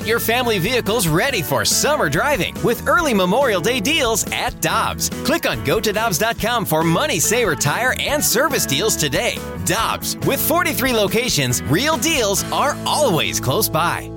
[0.00, 5.10] Get your family vehicles ready for summer driving with early Memorial Day deals at Dobbs.
[5.26, 9.36] Click on gotodobbs.com for money saver tire and service deals today.
[9.66, 14.10] Dobbs, with 43 locations, real deals are always close by.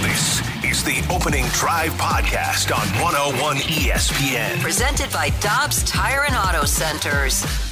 [0.00, 4.60] This is the Opening Drive Podcast on 101 ESPN.
[4.62, 7.67] Presented by Dobbs Tire and Auto Centers.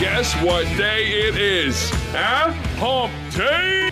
[0.00, 1.90] Guess what day it is?
[2.10, 2.52] Huh?
[2.78, 3.90] Hump day?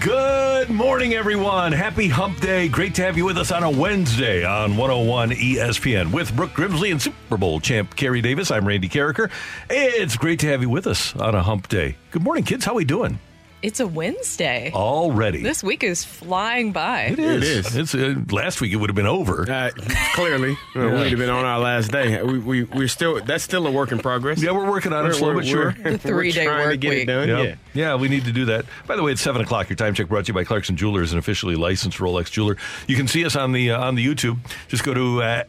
[0.00, 1.72] Good morning, everyone.
[1.72, 2.68] Happy Hump Day.
[2.68, 6.90] Great to have you with us on a Wednesday on 101 ESPN with Brooke Grimsley
[6.90, 8.50] and Super Bowl champ Kerry Davis.
[8.50, 9.30] I'm Randy Karraker.
[9.68, 11.96] It's great to have you with us on a Hump Day.
[12.12, 12.64] Good morning, kids.
[12.64, 13.18] How are we doing?
[13.62, 14.72] It's a Wednesday.
[14.74, 15.42] Already.
[15.42, 17.02] This week is flying by.
[17.12, 17.42] It is.
[17.42, 17.76] It is.
[17.76, 19.42] It's, uh, last week it would have been over.
[19.50, 19.70] Uh,
[20.14, 22.22] clearly, uh, we'd have been on our last day.
[22.22, 24.42] We, we we're still that's still a work in progress.
[24.42, 25.74] yeah, we're working on it We're- slow but sure.
[25.78, 27.02] we're- The three-day we're trying to work get week.
[27.02, 27.28] it done.
[27.28, 27.44] Yep.
[27.44, 27.54] Yeah.
[27.74, 28.64] Yeah, we need to do that.
[28.86, 29.68] By the way, it's seven o'clock.
[29.68, 32.56] Your time check brought to you by Clarkson Jewelers, an officially licensed Rolex jeweler.
[32.86, 34.38] You can see us on the uh, on the YouTube.
[34.68, 35.44] Just go to uh,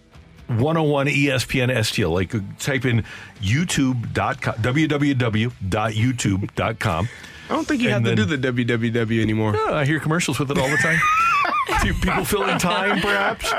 [0.48, 2.12] 101 ESPN STL.
[2.14, 3.06] Like uh, type in
[3.42, 7.10] YouTube.com, www.youtube.com.
[7.52, 8.66] I don't think you And have then- to do the
[9.06, 9.54] WWW anymore.
[9.58, 11.00] Oh, I hear commercials with it all the time.
[11.84, 13.50] Do people filling time, perhaps?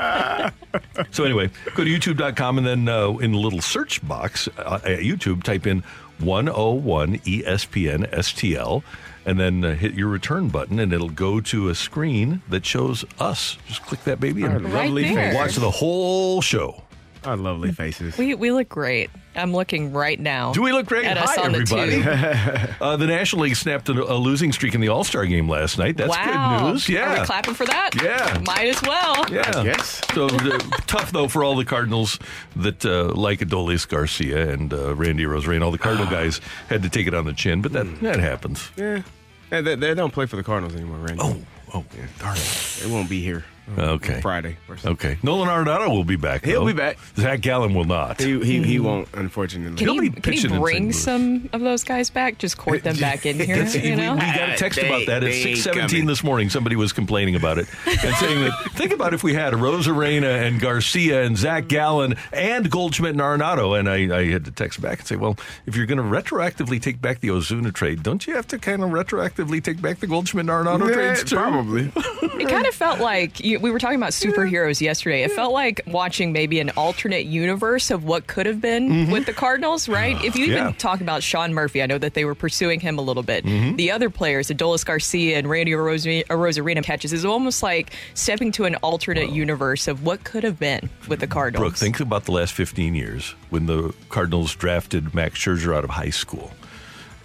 [1.15, 4.99] so anyway, go to youtube.com and then uh, in the little search box uh, at
[4.99, 5.83] YouTube, type in
[6.19, 8.83] 101 ESPN STL
[9.25, 13.03] and then uh, hit your return button and it'll go to a screen that shows
[13.19, 13.57] us.
[13.67, 15.33] Just click that baby Our and Right lovely there.
[15.35, 16.83] watch the whole show.
[17.25, 18.17] Our lovely faces.
[18.17, 19.09] We we look great.
[19.35, 20.53] I'm looking right now.
[20.53, 21.05] Do we look great?
[21.05, 22.03] At us on the everybody.
[22.03, 22.69] tube.
[22.83, 25.77] Uh, the National League snapped a, a losing streak in the All Star game last
[25.77, 25.95] night.
[25.95, 26.59] That's wow.
[26.59, 26.89] good news.
[26.89, 27.15] Yeah.
[27.15, 27.91] Are we clapping for that?
[28.01, 28.41] Yeah.
[28.45, 29.25] Might as well.
[29.31, 29.63] Yeah.
[29.63, 30.01] Yes.
[30.13, 32.19] So uh, tough though for all the Cardinals
[32.57, 35.63] that uh, like Adolis Garcia and uh, Randy Arozarena.
[35.63, 38.69] All the Cardinal guys had to take it on the chin, but that that happens.
[38.75, 39.03] Yeah.
[39.49, 41.21] They, they, they don't play for the Cardinals anymore, Randy.
[41.21, 41.37] Oh,
[41.73, 41.85] oh,
[42.19, 42.79] darn it.
[42.81, 43.45] They won't be here.
[43.77, 44.19] Uh, Okay.
[44.21, 44.57] Friday.
[44.67, 45.11] Or something.
[45.11, 45.19] Okay.
[45.23, 46.43] Nolan Arenado will be back.
[46.45, 46.67] He'll though.
[46.67, 46.97] be back.
[47.15, 48.19] Zach Gallen will not.
[48.21, 49.77] He, he, he won't, unfortunately.
[49.77, 50.61] Can Nobody he, can pitching he in St.
[50.61, 50.91] bring Louis.
[50.93, 52.37] some of those guys back?
[52.39, 54.13] Just court them back in here, That's- you we, know?
[54.15, 56.05] we got a text They- about that at they six seventeen coming.
[56.07, 56.49] this morning.
[56.49, 60.45] Somebody was complaining about it and saying that think about if we had a Arozarena
[60.47, 64.81] and Garcia and Zach Gallen and Goldschmidt and Arenado, and I, I had to text
[64.81, 68.25] back and say, well, if you're going to retroactively take back the Ozuna trade, don't
[68.27, 71.35] you have to kind of retroactively take back the Goldschmidt and Arenado Yeah, trades too?
[71.37, 71.91] probably.
[71.95, 75.23] It kind of felt like you, we were talking about superheroes yesterday.
[75.23, 79.11] It felt like watching maybe an alternate universe of what could have been mm-hmm.
[79.11, 80.21] with the Cardinals, right?
[80.23, 80.71] If you even Yeah.
[80.77, 83.45] talk about Sean Murphy, I know that they were pursuing him a little bit.
[83.45, 83.75] Mm-hmm.
[83.75, 88.51] The other players, Adolis Garcia and Randy Ros- uh, Arozarena catches, is almost like stepping
[88.53, 91.61] to an alternate universe of what could have been with the Cardinals.
[91.61, 95.91] Brooke, think about the last 15 years when the Cardinals drafted Max Scherzer out of
[95.91, 96.51] high school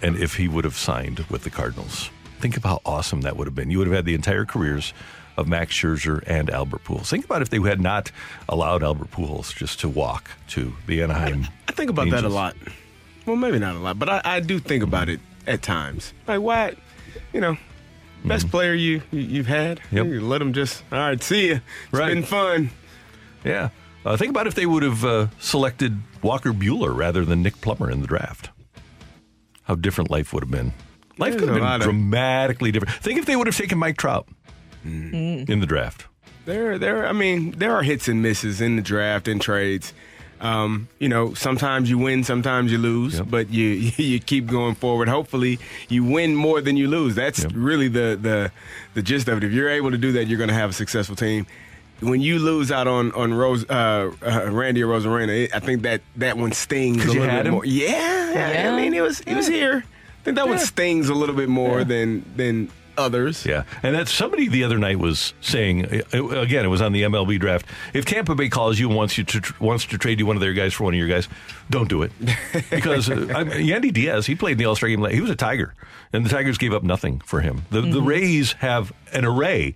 [0.01, 2.09] and if he would have signed with the Cardinals.
[2.39, 3.69] Think of how awesome that would have been.
[3.69, 4.93] You would have had the entire careers
[5.39, 7.07] of Max Scherzer and Albert Pujols.
[7.09, 8.11] Think about if they had not
[8.47, 11.47] allowed Albert Pujols just to walk to the Anaheim.
[11.67, 12.55] I think about that a lot.
[13.25, 16.13] Well, maybe not a lot, but I, I do think about it at times.
[16.27, 16.75] Like, why,
[17.33, 17.57] you know,
[18.25, 19.79] best player you, you you've had.
[19.79, 19.97] Mm-hmm.
[19.97, 20.05] Yep.
[20.07, 20.83] You let him just.
[20.91, 21.61] All right, see you.
[21.85, 22.13] It's Right.
[22.13, 22.71] been fun.
[23.45, 23.69] Yeah.
[24.05, 27.89] Uh, think about if they would have uh, selected Walker Buehler rather than Nick Plummer
[27.91, 28.49] in the draft.
[29.63, 30.73] How different life would have been.
[31.17, 32.95] Life There's could have been of- dramatically different.
[32.95, 34.27] Think if they would have taken Mike Trout
[35.47, 36.05] in the draft.
[36.45, 37.05] There, there.
[37.07, 39.93] I mean, there are hits and misses in the draft and trades.
[40.41, 43.27] Um, you know, sometimes you win, sometimes you lose, Yep.
[43.29, 43.65] but you
[43.97, 45.09] you keep going forward.
[45.09, 47.13] Hopefully, you win more than you lose.
[47.15, 47.51] That's Yep.
[47.55, 48.51] really the the
[48.93, 49.43] the gist of it.
[49.43, 51.45] If you're able to do that, you're going to have a successful team.
[51.99, 55.81] When you lose out on on Rose, uh, uh, Randy or Arozarena, it, I think
[55.81, 57.53] that that one stings a 'Cause you little had bit him?
[57.55, 57.65] more.
[57.65, 58.73] Yeah, Yeah.
[58.73, 59.83] I mean, it was he was here.
[59.85, 63.45] I think that one stings a little bit more than than others.
[63.45, 66.65] Yeah, and that's somebody the other night was saying uh, again.
[66.65, 67.65] It was on the MLB draft.
[67.93, 70.41] If Tampa Bay calls you and wants you to wants to trade you one of
[70.41, 71.27] their guys for one of your guys,
[71.69, 72.11] don't do it
[72.69, 75.03] because uh, I, Yandy Diaz he played in the All Star game.
[75.05, 75.73] He was a Tiger,
[76.13, 77.63] and the Tigers gave up nothing for him.
[77.71, 79.75] The the Rays have an array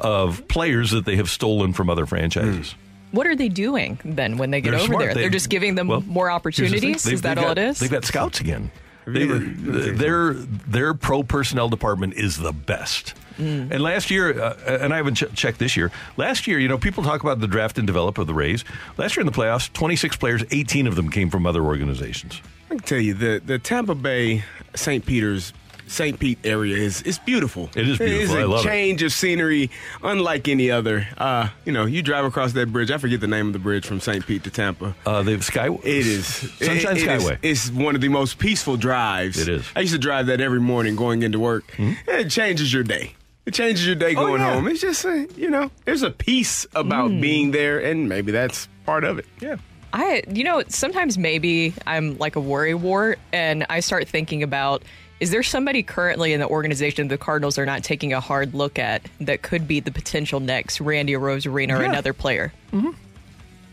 [0.00, 2.74] of players that they have stolen from other franchises.
[3.12, 5.04] What are they doing then when they get They're over smart.
[5.04, 5.14] there?
[5.14, 7.06] They- Are just giving them well, more here's the opportunities?
[7.06, 7.78] Is that all it is?
[7.78, 8.72] They've got scouts again.
[9.06, 13.14] They, you ever- their their pro personnel department is the best.
[13.38, 13.72] Mm.
[13.72, 15.90] And last year, uh, and I haven't ch- checked this year.
[16.16, 18.64] Last year, you know, people talk about the draft and develop of the Rays.
[18.96, 22.40] Last year in the playoffs, 26 players, 18 of them came from other organizations.
[22.66, 24.44] I can tell you the the Tampa Bay
[24.76, 25.04] St.
[25.04, 25.52] Peter's
[25.86, 26.18] St.
[26.18, 27.70] Pete area is is beautiful.
[27.76, 28.24] It is beautiful.
[28.24, 28.68] It's I a love it.
[28.68, 29.70] change of scenery,
[30.02, 31.06] unlike any other.
[31.16, 32.90] Uh, you know, you drive across that bridge.
[32.90, 34.26] I forget the name of the bridge from St.
[34.26, 34.94] Pete to Tampa.
[35.06, 35.68] Uh, the Sky.
[35.68, 37.38] It is Sunshine it- it is- Skyway.
[37.42, 39.38] it's one of the most peaceful drives.
[39.38, 39.62] It is.
[39.62, 39.78] Mm-hmm.
[39.78, 41.64] I used to drive that every morning going into work.
[41.78, 43.14] And it changes your day.
[43.46, 44.54] It changes your day Oh, going yeah.
[44.54, 44.68] home.
[44.68, 47.20] It's just uh, you know, there's a peace about Mm.
[47.20, 49.26] being there, and maybe that's part of it.
[49.40, 49.56] yeah.
[49.96, 54.82] I, you know, sometimes maybe I'm like a worry wart, and I start thinking about
[55.24, 58.78] is there somebody currently in the organization the Cardinals are not taking a hard look
[58.78, 62.52] at that could be the potential next Randy Arozarena or another player?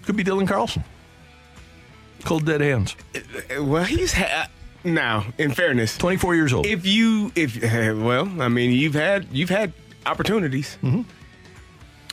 [0.04, 0.86] Could be Dylan Carlson.
[2.24, 2.96] Cold dead hands.
[3.60, 4.48] Well, he's ha-
[4.86, 5.26] now.
[5.38, 6.66] In fairness, 24 years old.
[6.68, 9.74] if you if well, I mean, you've had you've had
[10.06, 10.78] opportunities.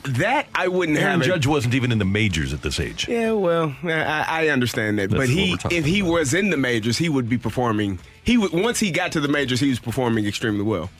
[0.03, 1.05] That I wouldn't Mm-hmm.
[1.07, 1.27] Aaron have.
[1.29, 3.07] it- Judge wasn't even in the majors at this age.
[3.07, 6.11] Yeah, well, I, I understand that, That's but he, if he about.
[6.11, 7.99] was in the majors, he would be performing.
[8.29, 10.91] He once he got to the majors, he was performing extremely well.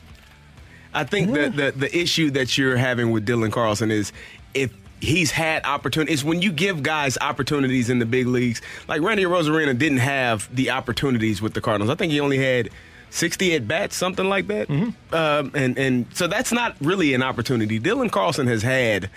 [0.92, 4.12] I think that the the issue that you're having with Dylan Carlson is
[4.52, 8.60] if he's had opportunities when you give guys opportunities in the big leagues.
[8.88, 11.88] Like Randy Arozarena didn't have the opportunities with the Cardinals.
[11.88, 12.68] I think he only had.
[13.12, 14.68] 60 at bats, something like that.
[14.68, 15.12] Mm-hmm.
[15.12, 17.80] Um, and, and so that's not really an opportunity.
[17.80, 19.10] Dylan Carlson has had,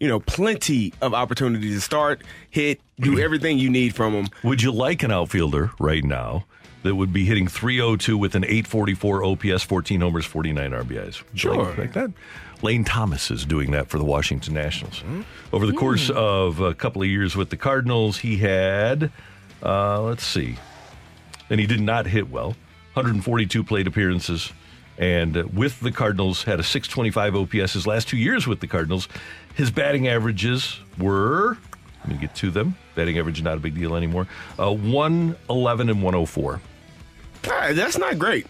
[0.00, 4.28] you know, plenty of opportunities to start, hit, do everything you need from him.
[4.42, 6.44] Would you like an outfielder right now
[6.86, 11.22] that would be hitting 302 with an 844 OPS, 14 homers, 49 RBIs?
[11.34, 11.74] Sure.
[11.76, 12.10] Like, that?
[12.62, 15.04] Lane Thomas is doing that for the Washington Nationals.
[15.52, 19.10] Over the course of a couple of years with the Cardinals, he had,
[19.62, 20.56] uh, let's see,
[21.50, 22.56] and he did not hit well.
[22.94, 24.52] 142 plate appearances,
[24.96, 29.06] and with the Cardinals had a 625 OPS his last two years with the Cardinals.
[29.54, 31.58] His batting averages were,
[32.00, 32.76] let me get to them.
[32.94, 34.26] Batting average is not a big deal anymore.
[34.58, 36.60] Uh, 111 and 104.
[37.46, 38.46] That's not great.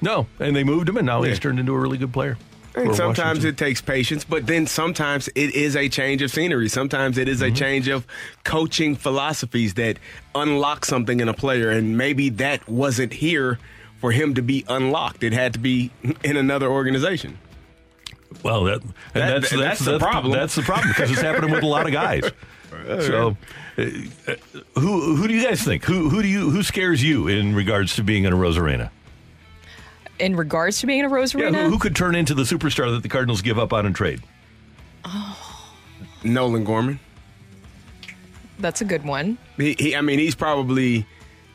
[0.00, 2.36] No, and they moved him, and now he's turned into a really good player.
[2.74, 3.48] And sometimes Washington.
[3.48, 6.68] it takes patience, but then sometimes it is a change of scenery.
[6.68, 7.54] Sometimes it is Mm-hmm.
[7.54, 8.06] a change of
[8.44, 9.98] coaching philosophies that
[10.34, 13.58] unlock something in a player, and maybe that wasn't here
[13.98, 15.22] for him to be unlocked.
[15.24, 15.90] It had to be
[16.22, 17.38] in another organization.
[18.42, 20.34] Well, that, and That- that's, that's the problem.
[20.34, 22.30] That's the problem because it's happening with a lot of guys.
[23.00, 23.36] So,
[23.76, 25.84] who who do you guys think?
[25.84, 28.90] Who who do you who scares you in regards to being in a Arozarena?
[30.18, 32.90] In regards to being in a Arozarena, Yeah, who, who could turn into the superstar
[32.92, 34.22] that the Cardinals give up on and trade?
[35.04, 35.74] Oh,
[36.24, 36.98] Nolan Gorman.
[38.58, 39.36] that's a good one.
[39.58, 41.06] He, he, I mean, he's probably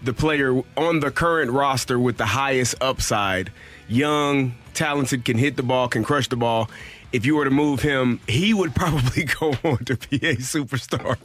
[0.04, 3.52] the player on the current roster with the highest upside.
[3.88, 6.70] Young, talented, can hit the ball, can crush the ball.
[7.14, 11.18] If you were to move him, he would probably go on to be a superstar,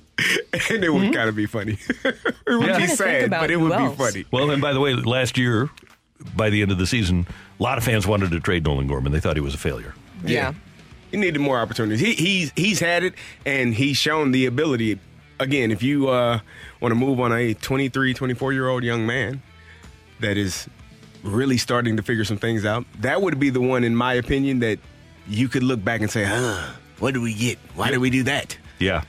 [0.71, 1.79] and it would kind of be funny.
[2.05, 2.17] it
[2.49, 2.79] would Yeah.
[2.79, 3.91] be Trying to think sad, but it would else.
[3.93, 4.25] be funny.
[4.33, 5.71] Well, and by the way, last year,
[6.35, 7.27] by the end of the season,
[7.59, 9.12] a lot of fans wanted to trade Nolan Gorman.
[9.12, 9.94] They thought he was a failure.
[10.25, 10.55] Yeah.
[11.12, 12.00] He needed more opportunities.
[12.00, 14.99] He, he's he's had it, and he's shown the ability.
[15.38, 16.41] Again, if you uh,
[16.81, 19.41] want to move on a 23, 24 year old young man
[20.19, 20.67] that is
[21.23, 24.59] really starting to figure some things out, that would be the one, in my opinion,
[24.61, 24.79] that
[25.28, 27.58] you could look back and say, huh, what did we get?
[27.75, 28.56] Why did we do that?
[28.78, 29.02] Yeah.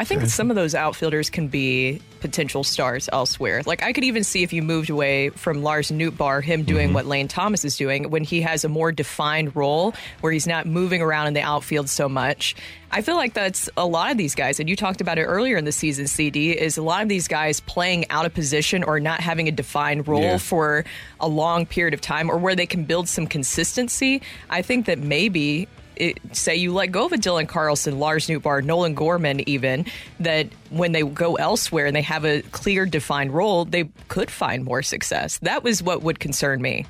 [0.00, 3.60] I think some of those outfielders can be potential stars elsewhere.
[3.66, 6.94] Like I could even see if you moved away from Lars Nootbaar, him doing mm-hmm.
[6.94, 9.92] what Lane Thomas is doing when he has a more defined role
[10.22, 12.56] where he's not moving around in the outfield so much.
[12.90, 15.58] I feel like that's a lot of these guys, and you talked about it earlier
[15.58, 19.00] in the season, CD, is a lot of these guys playing out of position or
[19.00, 20.38] not having a defined role Yeah.
[20.38, 20.86] for
[21.20, 24.22] a long period of time or where they can build some consistency.
[24.48, 25.68] I think that maybe
[26.00, 29.84] it, say you let go of a Dylan Carlson, Lars Nootbaar, Nolan Gorman, even
[30.18, 34.64] that when they go elsewhere and they have a clear, defined role, they could find
[34.64, 35.38] more success.
[35.38, 36.86] That was what would concern me.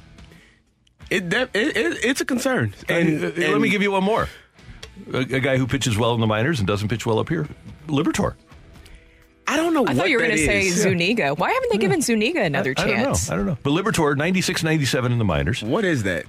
[1.11, 2.73] It, that, it, it it's a concern.
[2.88, 4.29] And, uh, let me give you one more.
[5.12, 7.49] A, a guy who pitches well in the minors and doesn't pitch well up here,
[7.88, 8.35] Liberatore.
[9.49, 9.85] I don't know.
[9.85, 11.35] I thought you were going to say Zuniga.
[11.35, 13.14] Why haven't they given Zuniga another I, I don't know.
[13.31, 13.59] I don't know.
[13.61, 15.64] But Liberatore, 96 97 in the minors.
[15.64, 16.26] What is that?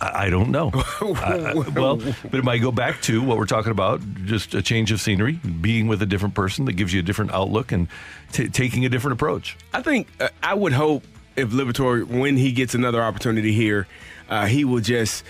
[0.00, 0.70] I, don't know.
[0.74, 4.62] I- I- well, but it might go back to what we're talking about just a
[4.62, 7.88] change of scenery, being with a different person that gives you a different outlook and
[8.32, 9.56] t- taking a different approach.
[9.74, 11.04] I think uh, I would hope
[11.36, 13.86] if Liberatore, when he gets another opportunity here,
[14.28, 15.24] uh, he will just.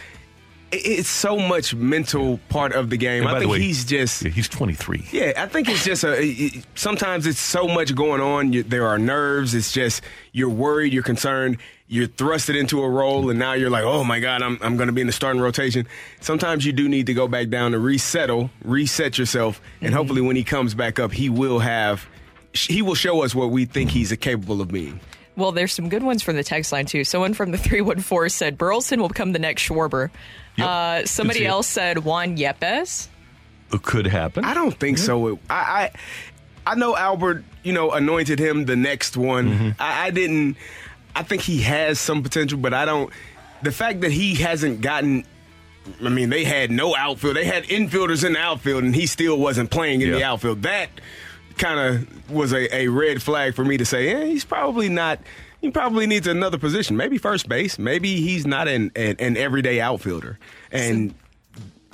[0.72, 3.26] It's so much mental part of the game.
[3.26, 4.22] I think way, he's just.
[4.22, 5.08] Yeah, he's 23.
[5.10, 6.16] Yeah, I think it's just a.
[6.22, 8.52] it- Sometimes it's so much going on.
[8.52, 9.52] You, there are nerves.
[9.52, 11.56] It's just you're worried, you're concerned,
[11.92, 14.86] you're thrusted into a role, and now you're like, oh my god, I'm I'm going
[14.86, 15.86] to be in the starting rotation.
[16.20, 20.36] Sometimes you do need to go back down to resettle, reset yourself, and hopefully when
[20.36, 22.06] he comes back up, he will have.
[22.52, 25.00] He will show us what we think he's capable of being.
[25.36, 27.04] Well, there's some good ones from the text line too.
[27.04, 30.10] Someone from the 314 said Burleson will become the next Schwarber.
[30.56, 30.66] Yep.
[30.66, 33.08] Uh, somebody else said Juan Yepez.
[33.72, 34.44] It could happen.
[34.44, 35.28] I don't think so.
[35.28, 39.48] It- I, I I know Albert, you know, anointed him the next one.
[39.48, 39.68] Mm-hmm.
[39.82, 40.56] I, I didn't.
[41.14, 43.12] I think he has some potential, but I don't.
[43.62, 45.24] The fact that he hasn't gotten.
[46.04, 47.36] I mean, they had no outfield.
[47.36, 50.62] They had infielders in the outfield, and he still wasn't playing in the outfield.
[50.62, 50.90] That
[51.56, 55.20] kind of was a, a red flag for me to say, eh, he's probably not.
[55.60, 57.78] He probably needs another position, maybe first base.
[57.78, 60.38] Maybe he's not an an, an everyday outfielder,
[60.70, 61.14] and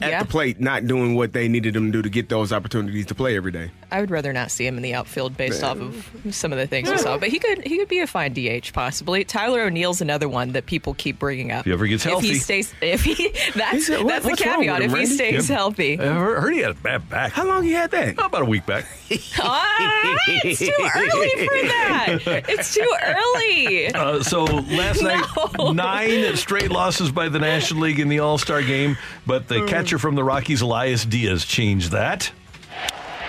[0.00, 0.22] at Yeah.
[0.22, 3.14] the plate, not doing what they needed him to do to get those opportunities to
[3.14, 3.70] play every day.
[3.90, 6.66] I would rather not see him in the outfield based off of some of the
[6.66, 9.22] things we saw, but he could he could be a fine DH possibly.
[9.24, 11.60] Tyler O'Neill's another one that people keep bringing up.
[11.60, 12.26] If he ever gets If healthy.
[12.28, 13.14] he stays, if he
[13.54, 14.82] that's He's- what- that's the what's wrong caveat.
[14.82, 15.56] with If he stays Yeah.
[15.56, 17.32] healthy, I heard heard he had a bad back.
[17.32, 18.14] How long he had that?
[18.18, 18.84] About a week back.
[19.38, 22.44] ah, it's too early for that.
[22.48, 23.86] It's too early.
[23.96, 25.24] Uh, so last night,
[25.58, 25.72] No.
[25.72, 29.98] nine straight losses by the National League in the All Star game, but the catcher
[30.00, 32.32] from the Rockies, Elias Diaz, changed that.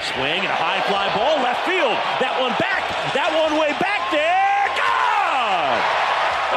[0.09, 1.93] Swing and a high fly ball, left field.
[2.17, 2.81] That one back.
[3.13, 4.65] That one way back there.
[4.73, 5.77] Gone!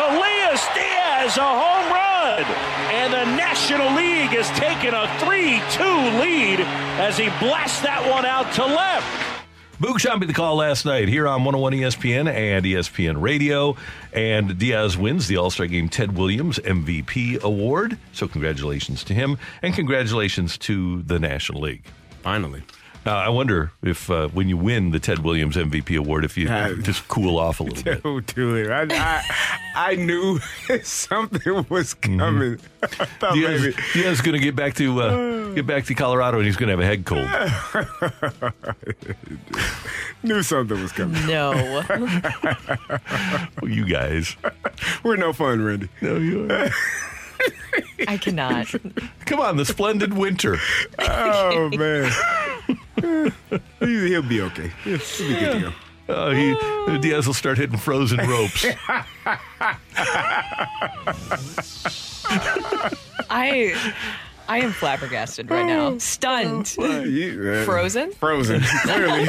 [0.08, 2.48] Elias Diaz, a home run.
[2.96, 5.84] And the National League has taken a 3 2
[6.16, 6.60] lead
[6.96, 9.29] as he blasts that one out to left.
[9.80, 13.76] Boog Sciambi the call last night here on 101 ESPN and ESPN Radio.
[14.12, 17.96] And Diaz wins the All Star Game Ted Williams MVP award.
[18.12, 21.82] So, congratulations to him and congratulations to the National League.
[22.20, 22.62] Finally.
[23.06, 26.48] Now, I wonder if uh, when you win the Ted Williams MVP award, if you
[26.48, 28.02] Uh, just cool off a little bit.
[28.02, 28.70] Don't do it.
[28.70, 29.24] I, I,
[29.92, 30.38] I knew
[30.82, 32.58] something was coming.
[32.82, 33.76] I thought Diaz, maybe.
[33.94, 36.72] Diaz going to get back to uh, get back to Colorado, and he's going to
[36.72, 37.26] have a head cold.
[40.22, 41.26] Knew something was coming.
[41.26, 41.82] No,
[43.62, 44.36] Oh, you guys,
[45.02, 45.88] We're no fun, Randy.
[46.02, 46.70] no, you are.
[48.08, 48.66] I cannot.
[49.26, 50.58] come on, the splendid winter.
[50.98, 52.10] Oh man.
[53.80, 54.70] He- He'll be okay.
[54.84, 55.72] He'll, he'll be good to go.
[56.12, 58.66] Uh, he Diaz will start hitting frozen ropes.
[63.30, 63.74] I
[64.48, 68.10] I am flabbergasted right now, stunned, You- uh, frozen.
[68.12, 68.60] Frozen.
[68.82, 69.28] Clearly.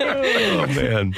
[0.00, 1.14] oh man.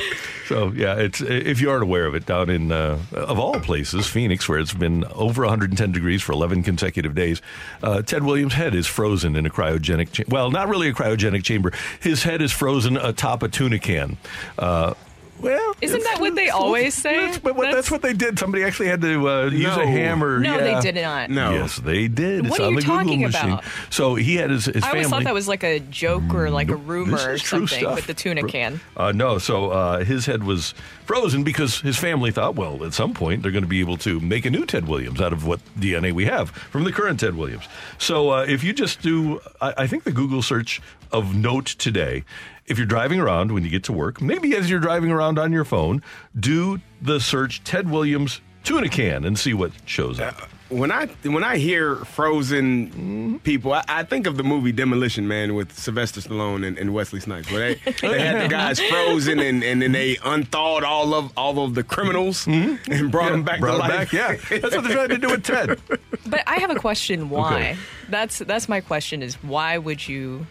[0.48, 4.06] So yeah, it's if you aren't aware of it, down in uh, of all places,
[4.06, 7.42] Phoenix, where it's been over 110 degrees for 11 consecutive days,
[7.82, 10.10] uh, Ted Williams' head is frozen in a cryogenic.
[10.10, 11.72] Cha- well, not really a cryogenic chamber.
[12.00, 14.16] His head is frozen atop a tuna can.
[14.58, 14.94] Uh,
[15.40, 17.16] well, Isn't that what they always say?
[17.26, 18.38] That's, but what, that's, That's- what they did.
[18.38, 19.80] Somebody actually had to uh, use No.
[19.82, 20.38] a hammer.
[20.40, 20.80] No, yeah.
[20.80, 21.30] they did not.
[21.30, 21.52] No.
[21.52, 22.46] Yes, they did.
[22.46, 23.50] It's What are on you the Google talking machine.
[23.52, 23.64] about?
[23.90, 25.18] So he had his, his I always family.
[25.18, 27.80] thought that was like a joke or like a rumor This or is true something
[27.80, 27.94] stuff.
[27.96, 28.80] with the tuna can.
[28.96, 30.74] Uh, no, so uh, his head was
[31.06, 34.20] frozen because his family thought, well, at some point they're going to be able to
[34.20, 37.34] make a new Ted Williams out of what DNA we have from the current Ted
[37.36, 37.64] Williams.
[37.98, 42.24] So uh, if you just do, I, I think the Google search of note today,
[42.66, 45.52] if you're driving around when you get to work, maybe as you're driving around on
[45.52, 46.02] your phone,
[46.38, 50.42] do the search Ted Williams tuna can and see what shows up.
[50.42, 55.26] Uh, when I when I hear frozen people, I, I think of the movie Demolition
[55.26, 59.38] Man with Sylvester Stallone and, and Wesley Snipes, where they, they had the guys frozen
[59.38, 62.92] and, and then they unthawed all of all of the criminals mm-hmm.
[62.92, 64.10] and brought them back Brought to him life.
[64.10, 64.58] back, yeah.
[64.60, 65.80] That's what they're trying to do with Ted.
[66.26, 67.30] But I have a question.
[67.30, 67.54] Why?
[67.54, 67.76] Okay.
[68.10, 69.22] That's that's my question.
[69.22, 70.46] Is why would you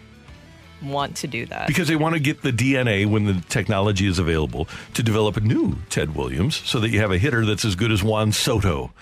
[0.82, 1.66] want to do that?
[1.66, 5.40] Because they want to get the DNA when the technology is available to develop a
[5.40, 8.92] new Ted Williams so that you have a hitter that's as good as Juan Soto.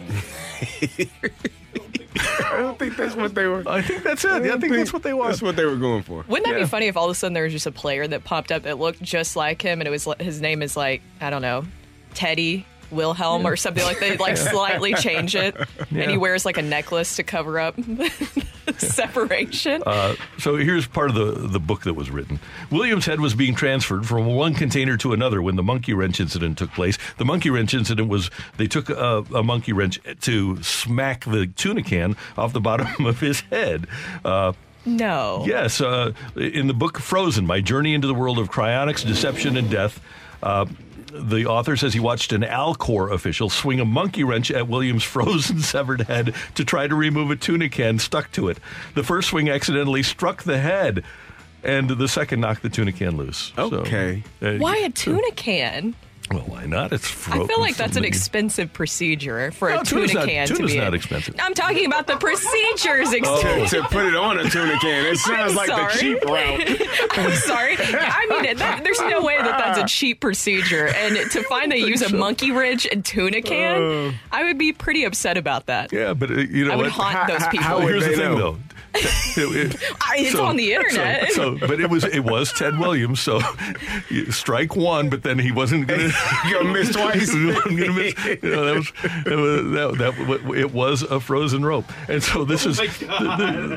[2.14, 3.62] I don't think that's what they were.
[3.66, 4.44] I think that's it.
[4.44, 5.30] Yeah, I think that's what they want.
[5.30, 6.24] That's what they were going for.
[6.28, 6.64] Wouldn't that Yeah.
[6.64, 8.62] be funny if all of a sudden there was just a player that popped up
[8.64, 11.64] that looked just like him, and it was his name is like I don't know,
[12.14, 14.20] Teddy Wilhelm or something like that.
[14.20, 15.56] Like slightly change it,
[15.90, 16.02] Yeah.
[16.02, 17.74] and he wears like a necklace to cover up
[18.78, 19.82] separation.
[19.84, 22.38] Uh, so here's part of the, the book that was written.
[22.70, 26.58] Williams' head was being transferred from one container to another when the monkey wrench incident
[26.58, 26.98] took place.
[27.18, 31.82] The monkey wrench incident was they took a, a monkey wrench to smack the tuna
[31.82, 33.86] can off the bottom of his head.
[34.24, 34.52] Uh,
[34.84, 35.44] no.
[35.46, 39.70] Yes, uh, in the book Frozen, My Journey into the World of Cryonics, Deception, and
[39.70, 40.00] Death,
[40.42, 40.66] uh,
[41.12, 45.60] the author says he watched an Alcor official swing a monkey wrench at Williams' frozen
[45.60, 48.58] severed head to try to remove a tuna can stuck to it.
[48.94, 51.04] The first swing accidentally struck the head,
[51.62, 53.52] and the second knocked the tuna can loose.
[53.56, 54.22] So, Okay.
[54.40, 55.94] uh, Why a tuna can?
[56.32, 56.92] Well, why not?
[56.92, 57.28] It's.
[57.28, 60.72] I feel like that's an expensive procedure for No, a tuna not- can to tuna's
[60.72, 60.78] be.
[60.78, 61.34] not expensive.
[61.38, 63.10] I'm talking about the procedures.
[63.10, 65.06] to, Excuse to put it on a tuna can.
[65.06, 65.92] It sounds like sorry.
[65.92, 66.88] the cheap route.
[67.18, 67.76] I'm sorry.
[67.78, 70.86] I mean, that, there's no way that that's a cheap procedure.
[70.88, 75.04] And to find they use a monkey wrench and tuna can, I would be pretty
[75.04, 75.92] upset about that.
[75.92, 76.92] Yeah, but uh, you know I would what?
[76.92, 77.64] haunt How- those people.
[77.64, 78.52] how Well, would here's the they thing, know?
[78.52, 78.58] though.
[79.34, 81.32] It- it- I- it's on the internet.
[81.32, 83.20] So, so- but it was it was Ted Williams.
[83.20, 83.40] So
[84.30, 86.16] strike one, but then he wasn't going to.
[86.48, 87.28] You're gonna miss twice.
[87.34, 88.24] wasn't gonna miss.
[88.42, 88.92] You know, that was,
[89.26, 92.78] it was that, that it was a frozen rope, and so this is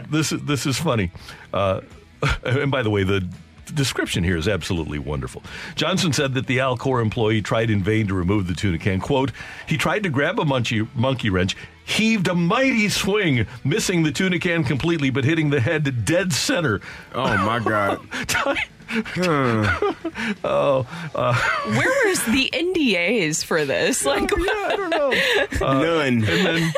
[0.09, 1.11] this is this is funny.
[1.53, 1.81] Uh,
[2.43, 3.27] and by the way, the
[3.73, 5.43] description here is absolutely wonderful.
[5.75, 8.99] Johnson said that the Alcor employee tried in vain to remove the tuna can.
[8.99, 9.31] Quote,
[9.67, 14.39] he tried to grab a monkey, monkey wrench, heaved a mighty swing, missing the tuna
[14.39, 16.81] can completely, but hitting the head dead center.
[17.13, 17.99] Oh my God.
[20.43, 21.33] Oh, uh.
[21.65, 24.05] where was the NDAs for this?
[24.05, 25.11] Like, I don't know.
[25.81, 26.23] None.
[26.23, 26.73] and then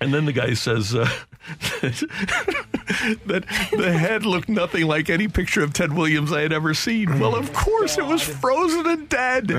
[0.00, 1.08] and then the guy says uh,
[3.26, 3.44] that
[3.76, 7.18] the head looked nothing like any picture of Ted Williams I had ever seen.
[7.18, 9.50] Well, of course, it was frozen and dead.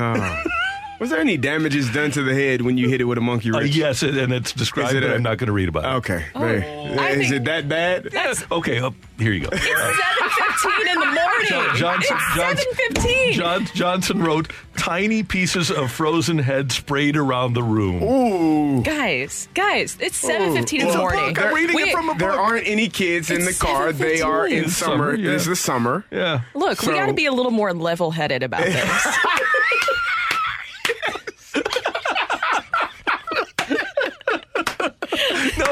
[0.99, 3.51] Was there any damages done to the head when you hit it with a monkey
[3.51, 3.75] Uh, wrench?
[3.75, 5.85] yes, and and it's described, Is it but a- I'm not going to read about
[5.85, 5.97] it.
[5.99, 6.25] Okay.
[6.35, 8.09] Very- I Is it that bad?
[8.11, 9.49] that's Okay, uh, here you go.
[9.51, 11.75] it's 7.15 in the morning.
[11.75, 12.65] Johnson, it's Johnson,
[12.95, 13.31] 7.15.
[13.33, 18.03] John, Johnson wrote tiny pieces of frozen head sprayed around the room.
[18.03, 18.81] Ooh.
[18.83, 21.33] Guys, guys, it's 7.15 in It's the a morning.
[21.33, 21.45] book.
[21.45, 22.19] I'm reading Wait, it from a book.
[22.19, 23.93] There aren't any kids in the It's car.
[23.93, 25.11] They are in summer.
[25.11, 25.31] Summer, yeah.
[25.31, 26.03] This is summer.
[26.11, 26.41] Yeah.
[26.55, 29.07] Look, we got to be a little more level-headed about this.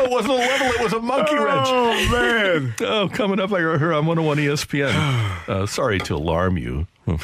[0.07, 0.67] It wasn't a level.
[0.67, 1.67] It was a monkey wrench.
[1.69, 2.73] Oh man.
[2.81, 5.33] Oh, coming up, I heard on 101 ESPN.
[5.47, 6.87] Uh, sorry to alarm you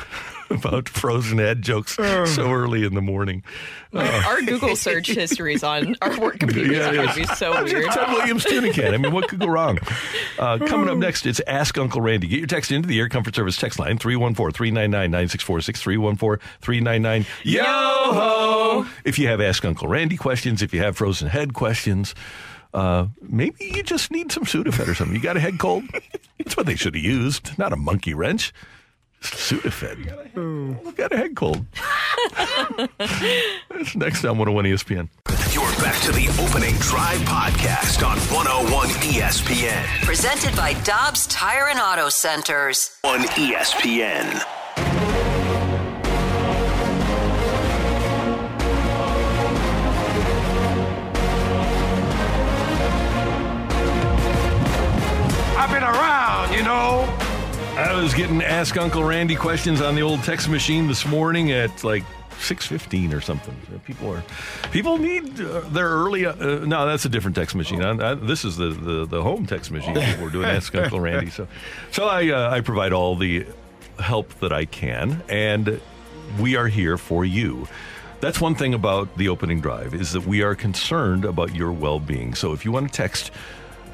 [0.49, 2.03] about frozen head jokes so
[2.53, 3.43] early in the morning.
[3.93, 7.51] our Google search histories on our work computers Yeah, are it going to be so
[7.51, 7.83] I'm weird.
[7.83, 8.93] just Ted Williams tuna can.
[8.93, 9.77] I mean, what could go wrong?
[10.39, 12.27] Uh, coming up next, it's Ask Uncle Randy.
[12.27, 17.25] Get your text into the Air Comfort Service text line 314 399 9646 314 399
[17.43, 18.85] Yo ho!
[19.03, 22.15] If you have Ask Uncle Randy questions, if you have frozen head questions,
[22.73, 25.15] uh, maybe you just need some Sudafed or something.
[25.15, 25.83] You got a head cold?
[26.37, 28.53] That's what they should have used, not a monkey wrench.
[29.21, 30.83] Sudafed.
[30.83, 31.65] Look got a head cold.
[33.69, 35.09] That's next on 101 ESPN.
[35.53, 39.85] You're back to the opening drive podcast on 101 ESPN.
[40.03, 42.97] Presented by Dobbs Tire and Auto Centers.
[43.03, 45.12] On ESPN.
[55.81, 57.05] Around, you know.
[57.75, 61.83] I was getting Ask Uncle Randy questions on the old text machine this morning at
[61.83, 62.03] like
[62.37, 63.55] 6.15 or something.
[63.83, 64.23] People are
[64.71, 66.27] people need uh, their early.
[66.27, 67.81] Uh, uh, no, that's a different text machine.
[67.81, 69.95] I, I, this is the, the, the home text machine.
[70.21, 71.31] We're doing Ask Uncle Randy.
[71.31, 71.47] So,
[71.91, 73.47] so I uh, I provide all the
[73.99, 75.81] help that I can, and
[76.39, 77.67] we are here for you.
[78.19, 82.35] That's one thing about the opening drive is that we are concerned about your well-being.
[82.35, 83.31] So if you want to text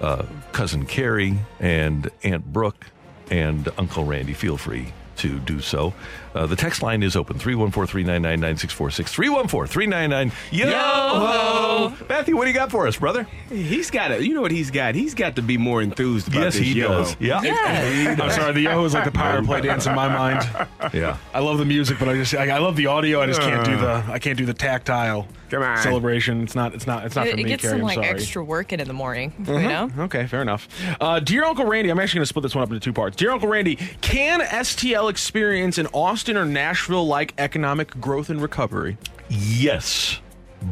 [0.02, 2.88] uh, cousin Carrie and Aunt Brooke
[3.30, 5.94] and Uncle Randy, feel free to do so.
[6.36, 9.12] Uh, the text line is open 314 399 9646.
[9.12, 11.94] 314 399 Yo!
[12.08, 13.28] Matthew, what do you got for us, brother?
[13.50, 14.22] He's got it.
[14.22, 14.96] You know what he's got?
[14.96, 16.88] He's got to be more enthused about yes, this he yo.
[16.90, 17.16] does.
[17.20, 17.42] Yeah.
[17.42, 18.16] Yeah.
[18.22, 20.48] I'm sorry, the Yo is like the power play dance in my mind.
[20.94, 21.18] Yeah.
[21.34, 23.22] I love the music, but I just I, I love the audio.
[23.22, 25.78] I just can't do the I can't do the tactile Come on.
[25.80, 26.44] celebration.
[26.44, 27.72] It's not it's not it's not It, for it gets Carrie.
[27.74, 28.08] some I'm like sorry.
[28.10, 29.88] extra work in in the morning, you Uh-huh.
[29.88, 30.04] know?
[30.06, 30.68] Okay, fair enough.
[31.02, 33.16] Uh, dear Uncle Randy, I'm actually going to split this one up into two parts.
[33.18, 35.88] Dear Uncle Randy, can STL experience an
[36.20, 38.98] Austin or Nashville like economic growth and recovery?
[39.30, 40.20] Yes,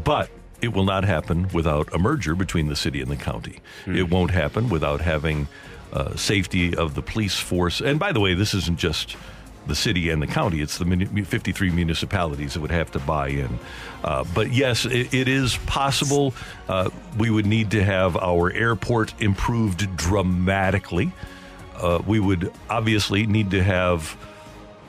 [0.04, 0.30] but
[0.62, 3.60] it will not happen without a merger between the city and the county.
[3.86, 5.48] It won't happen without having
[5.94, 7.80] uh, safety of the police force.
[7.80, 9.16] And by the way, this isn't just
[9.68, 13.58] the city and the county, it's the 53 municipalities that would have to buy in.
[14.04, 16.34] Uh, but yes, it, it is possible.
[16.68, 21.14] Uh, we would need to have our airport improved dramatically.
[21.78, 24.18] Uh, we would obviously need to have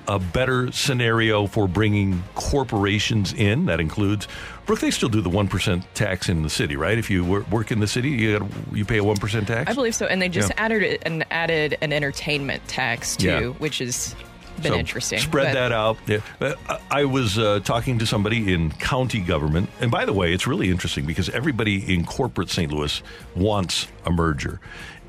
[0.08, 3.66] a better scenario for bringing corporations in.
[3.66, 4.26] That includes,
[4.66, 6.96] Brooke, they still do the 1% tax in the city, right?
[6.98, 9.70] If you work in the city, you, gotta, you pay a 1% tax?
[9.70, 10.06] I believe so.
[10.06, 10.64] And they just Yeah.
[10.64, 13.40] added and added an entertainment tax too, Yeah.
[13.58, 14.14] which has
[14.62, 15.18] been So interesting.
[15.20, 15.98] Spread But- that out.
[16.06, 16.18] Yeah.
[16.40, 20.32] Uh, I I was uh, talking to somebody in county government, and by the way,
[20.32, 22.72] it's really interesting because everybody in corporate St.
[22.72, 23.00] Louis
[23.36, 24.58] wants a merger.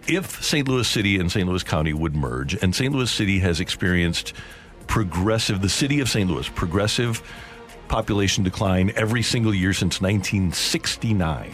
[0.07, 0.67] If St.
[0.67, 1.47] Louis City and St.
[1.47, 2.93] Louis County would merge, and St.
[2.93, 4.33] Louis City has experienced
[4.89, 6.29] progressive, the city of St.
[6.29, 7.21] Louis, progressive
[7.87, 11.53] population decline every single year since 1969.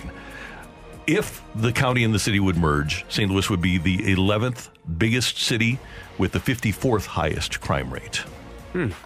[1.06, 3.30] If the county and the city would merge, St.
[3.30, 5.78] Louis would be the 11th biggest city
[6.18, 8.24] with the 54th highest crime rate.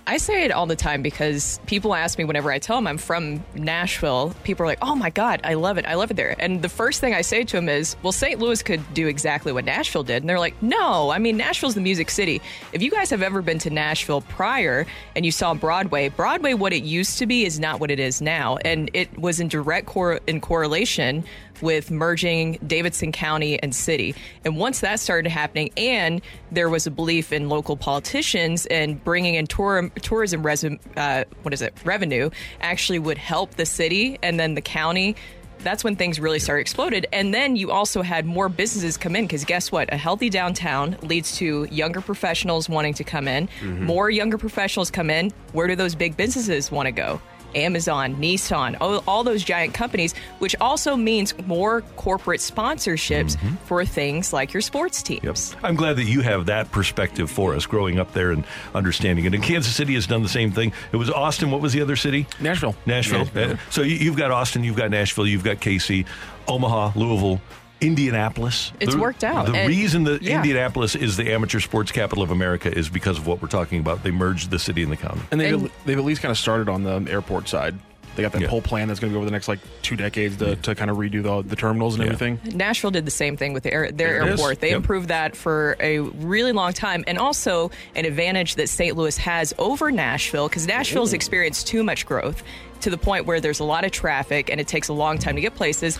[0.08, 2.97] I say it all the time because people ask me whenever I tell them I'm
[2.97, 5.86] from Nashville, people are like, oh my God, I love it.
[5.86, 6.36] I love it there.
[6.39, 8.39] And the first thing I say to them is, well, St.
[8.39, 10.23] Louis could do exactly what Nashville did.
[10.23, 12.41] And they're like, no, I mean, Nashville's the music city.
[12.73, 16.73] If you guys have ever been to Nashville prior and you saw Broadway, Broadway, what
[16.73, 18.58] it used to be, is not what it is now.
[18.58, 21.23] And it was in direct cor- in correlation
[21.62, 24.15] with merging Davidson County and city.
[24.45, 29.36] And once that started happening, and there was a belief in local politicians and bringing
[29.36, 32.30] in tour- tourism resu- uh, what is it revenue
[32.62, 35.15] actually would help the city and then the county.
[35.62, 37.06] That's when things really started exploded.
[37.12, 39.91] And then you also had more businesses come in because guess what?
[39.93, 43.50] A healthy downtown leads to younger professionals wanting to come in.
[43.62, 45.32] More younger professionals come in.
[45.52, 47.19] Where do those big businesses want to go?
[47.56, 54.32] Amazon, Nissan, all, all those giant companies, which also means more corporate sponsorships for things
[54.34, 55.56] like your sports teams.
[55.64, 58.44] I'm glad that you have that perspective for us growing up there and
[58.76, 59.34] understanding it.
[59.34, 60.74] And Kansas City has done the same thing.
[60.92, 61.52] It was Austin.
[61.52, 62.28] What was the other city?
[62.40, 62.76] Nashville.
[62.86, 63.26] Nashville.
[63.26, 63.54] Nashville.
[63.54, 66.06] Uh, So you've got Austin, you've got Nashville, you've got KC,
[66.48, 67.42] Omaha, Louisville.
[67.82, 68.72] Indianapolis.
[68.80, 69.46] It's worked out.
[69.48, 70.38] The And- reason that yeah.
[70.38, 74.04] Indianapolis is the amateur sports capital of America is because of what we're talking about.
[74.04, 75.22] They merged the city and the county.
[75.32, 77.76] And they've, And- they've at least kind of started on the airport side.
[78.15, 78.48] They got that Yeah.
[78.50, 80.92] whole plan that's going to go over the next like two decades to, to kind
[80.92, 82.12] of redo the, the terminals and Yeah.
[82.12, 82.39] everything.
[82.58, 84.39] Nashville did the same thing with their, their There it is.
[84.42, 84.60] airport.
[84.60, 84.76] They Yep.
[84.78, 87.06] improved that for a really long time.
[87.08, 88.98] And also, an advantage that St.
[88.98, 92.44] Louis has over Nashville, because Nashville's experienced too much growth
[92.82, 95.36] to the point where there's a lot of traffic and it takes a long time
[95.36, 95.98] to get places.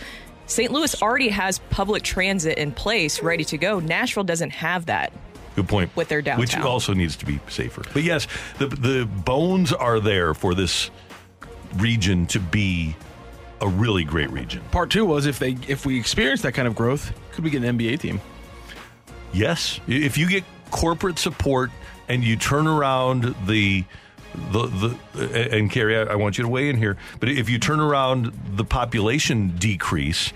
[0.50, 0.72] St.
[0.72, 3.78] Louis already has public transit in place, ready to go.
[3.78, 5.12] Nashville doesn't have that.
[5.54, 5.94] Good point.
[5.96, 7.82] With their downtown, Which also needs to be safer.
[7.92, 8.26] But yes,
[8.58, 10.90] the the bones are there for this
[11.76, 12.96] region to be
[13.60, 14.62] a really great region.
[14.72, 17.62] Part two was if they if we experience that kind of growth, could we get
[17.62, 18.20] an NBA team?
[19.32, 21.70] Yes, if you get corporate support
[22.08, 23.84] and you turn around the
[24.34, 26.96] the the and Carrie, I, I want you to weigh in here.
[27.18, 30.32] But if you turn around the population decrease,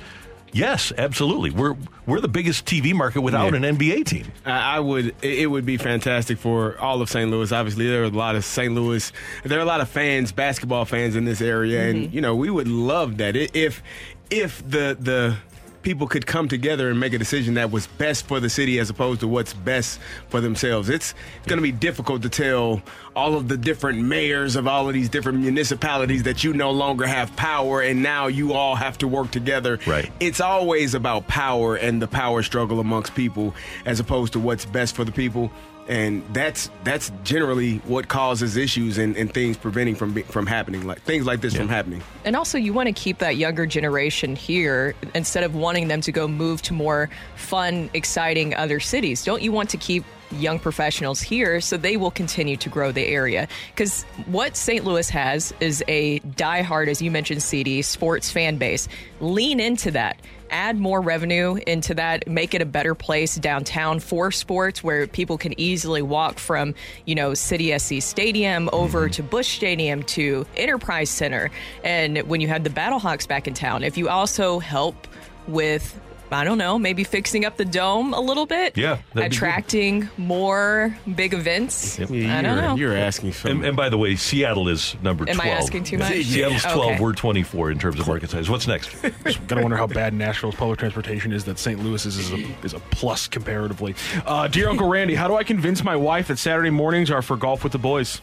[0.52, 1.76] yes, absolutely, we're
[2.06, 3.56] we're the biggest TV market without Yeah.
[3.68, 4.26] an NBA team.
[4.44, 5.14] I I would.
[5.22, 7.30] It it would be fantastic for all of St.
[7.30, 7.50] Louis.
[7.52, 8.74] Obviously, there are a lot of St.
[8.74, 9.12] Louis.
[9.44, 12.14] There are a lot of fans, basketball fans in this area, and mm-hmm.
[12.14, 13.82] you know we would love that if
[14.30, 15.36] if the the
[15.84, 18.90] people could come together and make a decision that was best for the city as
[18.90, 20.88] opposed to what's best for themselves.
[20.88, 21.14] It's
[21.46, 22.82] going to be difficult to tell
[23.14, 27.06] all of the different mayors of all of these different municipalities that you no longer
[27.06, 29.78] have power and now you all have to work together.
[29.86, 30.10] Right.
[30.18, 34.96] It's always about power and the power struggle amongst people as opposed to what's best
[34.96, 35.52] for the people.
[35.86, 41.02] And that's that's generally what causes issues and, and things preventing from from happening, like
[41.02, 42.02] things like this from happening.
[42.24, 46.12] And also, you want to keep that younger generation here instead of wanting them to
[46.12, 49.24] go move to more fun, exciting other cities.
[49.24, 53.06] Don't you want to keep young professionals here so they will continue to grow the
[53.06, 53.48] area?
[53.70, 54.84] Because what St.
[54.84, 58.88] Louis has is a diehard, as you mentioned, CD sports fan base.
[59.20, 60.18] Lean into that.
[60.50, 65.36] Add more revenue into that, make it a better place downtown for sports where people
[65.36, 66.74] can easily walk from,
[67.06, 69.12] you know, City SC Stadium over mm-hmm.
[69.12, 71.50] to Busch Stadium to Enterprise Center.
[71.82, 75.08] And when you had the Battlehawks back in town, if you also help
[75.48, 76.00] with
[76.34, 78.76] I don't know, maybe fixing up the dome a little bit.
[78.76, 79.32] Yeah, that'd be good.
[79.32, 81.98] attracting more big events.
[82.00, 82.76] I don't know.
[82.76, 85.58] You're asking for And, and by the way, Seattle is number Am I 12.
[85.58, 86.24] asking too much?
[86.24, 87.00] Seattle's 12, Okay.
[87.00, 88.50] we're 24 in terms of market size.
[88.50, 88.94] What's next?
[89.46, 91.82] Gotta wonder how bad Nashville's public transportation is that St.
[91.82, 93.94] Louis is, is, a, is a plus comparatively.
[94.26, 97.36] Uh, dear Uncle Randy, how do I convince my wife that Saturday mornings are for
[97.36, 98.20] golf with the boys?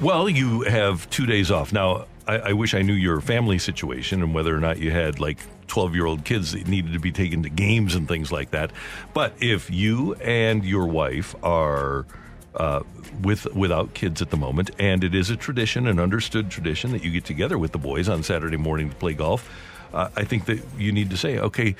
[0.00, 1.72] Well, you have two days off.
[1.72, 5.20] Now, I, I wish I knew your family situation and whether or not you had
[5.20, 8.50] like 12 year old kids that needed to be taken to games and things like
[8.50, 8.70] that.
[9.12, 12.06] But if you and your wife are
[12.54, 12.82] uh,
[13.22, 17.02] with without kids at the moment, and it is a tradition, an understood tradition that
[17.02, 19.50] you get together with the boys on Saturday morning to play golf,
[19.92, 21.76] uh, I think that you need to say, okay,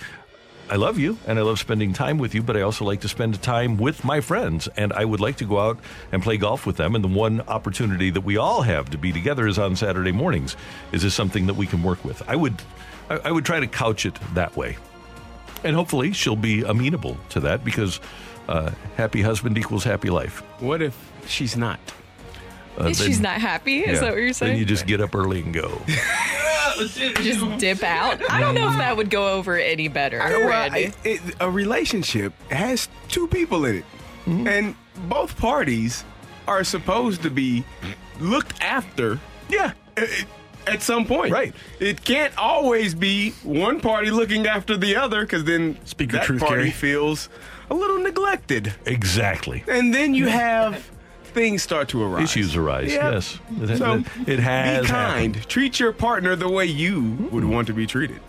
[0.70, 3.08] I love you and I love spending time with you, but I also like to
[3.08, 4.66] spend time with my friends.
[4.76, 5.78] And I would like to go out
[6.10, 6.94] and play golf with them.
[6.94, 10.56] And the one opportunity that we all have to be together is on Saturday mornings.
[10.90, 12.22] Is this something that we can work with?
[12.26, 12.54] I would,
[13.10, 14.76] I, I would try to couch it that way.
[15.62, 18.00] And hopefully she'll be amenable to that because
[18.48, 20.40] uh, happy husband equals happy life.
[20.60, 21.78] what if she's not?
[22.78, 24.48] Uh, If then- she's not happy, is yeah, that what you're saying?
[24.50, 24.58] Then saying?
[24.58, 25.80] you just get up early and go.
[27.22, 28.20] just dip out.
[28.30, 30.18] I don't know if that would go over any better.
[30.18, 30.86] Well, Randy.
[30.88, 33.84] I- it, a relationship has two people in it,
[34.26, 34.74] and
[35.08, 36.04] both parties
[36.48, 37.64] are supposed to be
[38.20, 39.18] looked after.
[39.48, 39.72] yeah.
[40.66, 41.54] At some point, Right.
[41.80, 46.40] It can't always be one party looking after the other, because then Speak that truth,
[46.40, 46.70] party Gary.
[46.70, 47.28] feels
[47.70, 49.64] a little neglected, Exactly.
[49.68, 50.90] and then you have
[51.24, 52.24] things start to arise.
[52.24, 52.92] Issues arise.
[52.92, 53.12] Yep.
[53.12, 53.38] Yes.
[53.60, 54.82] It, So it, it has.
[54.82, 55.34] be kind.
[55.36, 55.48] happened.
[55.50, 57.00] Treat your partner the way you
[57.30, 57.50] would mm-hmm.
[57.52, 58.20] want to be treated.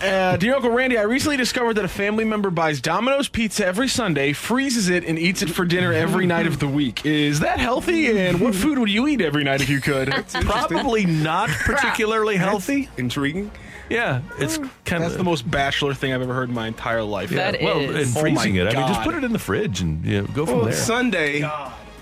[0.00, 3.88] Uh, dear Uncle Randy, I recently discovered that a family member buys Domino's pizza every
[3.88, 7.06] Sunday, freezes it, and eats it for dinner every night of the week.
[7.06, 8.18] Is that healthy?
[8.18, 10.08] And what food would you eat every night if you could?
[10.40, 12.88] Probably not particularly healthy.
[12.96, 13.50] Intriguing.
[13.88, 17.04] Yeah, it's kind That's of the most bachelor thing I've ever heard in my entire
[17.04, 17.30] life.
[17.30, 18.08] That well, is.
[18.08, 18.62] and Oh my freezing it.
[18.66, 19.04] I mean, just God.
[19.04, 20.74] put it in the fridge and you know, go from Well, there.
[20.74, 21.48] Sunday.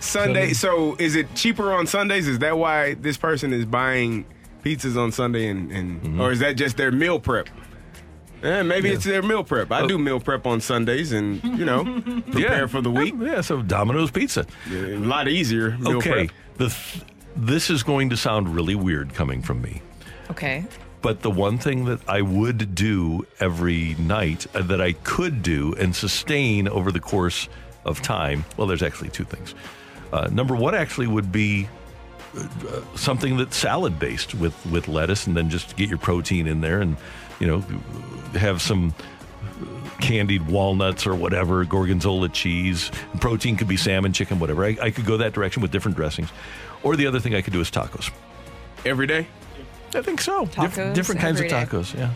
[0.01, 0.55] Sunday.
[0.55, 2.27] So is it cheaper on Sundays?
[2.27, 4.25] Is that why this person is buying
[4.65, 6.21] pizzas on Sunday, and, and Mm-hmm.
[6.23, 7.51] or is that just their meal prep?
[8.45, 9.73] Eh, maybe it's their meal prep.
[9.73, 11.83] I do meal prep on Sundays, and you know,
[12.31, 13.15] prepare for the week.
[13.19, 14.47] Yeah, so Domino's Pizza.
[14.71, 16.31] A lot easier meal Okay, prep.
[16.59, 17.03] the th-
[17.37, 19.81] this is going to sound really weird coming from me.
[20.31, 20.65] Okay.
[21.01, 25.75] But the one thing that I would do every night uh, that I could do
[25.79, 27.49] and sustain over the course
[27.85, 29.55] of time, well, there's actually two things.
[30.13, 31.69] Uh, number one actually would be
[32.39, 32.47] uh,
[32.95, 36.81] something that's salad based with, with lettuce and then just get your protein in there
[36.81, 36.97] and,
[37.39, 37.63] you know,
[38.37, 38.95] have some
[40.01, 42.91] candied walnuts or whatever, gorgonzola cheese.
[43.21, 44.65] Protein could be salmon, chicken, whatever.
[44.65, 46.31] I, I could go that direction with different dressings.
[46.83, 48.11] Or the other thing I could do is tacos.
[48.85, 49.27] Every day.
[49.95, 50.47] I think so.
[50.47, 51.65] Dif- different kinds of every day.
[51.65, 52.11] tacos, yeah.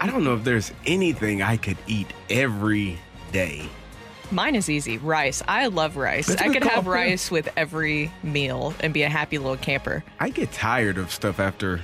[0.00, 2.98] I don't know if there's anything I could eat every
[3.32, 3.68] day.
[4.30, 4.96] Mine is easy.
[4.98, 5.42] Rice.
[5.46, 6.28] I love rice.
[6.28, 6.92] That's a I could have yeah.
[6.92, 10.04] rice with every meal and be a happy little camper.
[10.20, 11.80] I get tired of stuff after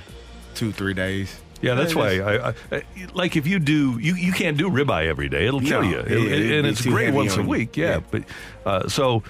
[0.55, 1.41] two, three days.
[1.61, 5.07] Yeah, that's why I, I, I like if you do you, you can't do ribeye
[5.07, 5.47] every day.
[5.47, 7.39] It'll kill No, you, it- It- it'd and be it's too great heavy once a
[7.39, 7.49] on you.
[7.49, 7.75] week.
[7.77, 7.99] Yeah, Yeah.
[8.11, 8.23] but
[8.65, 9.23] uh, so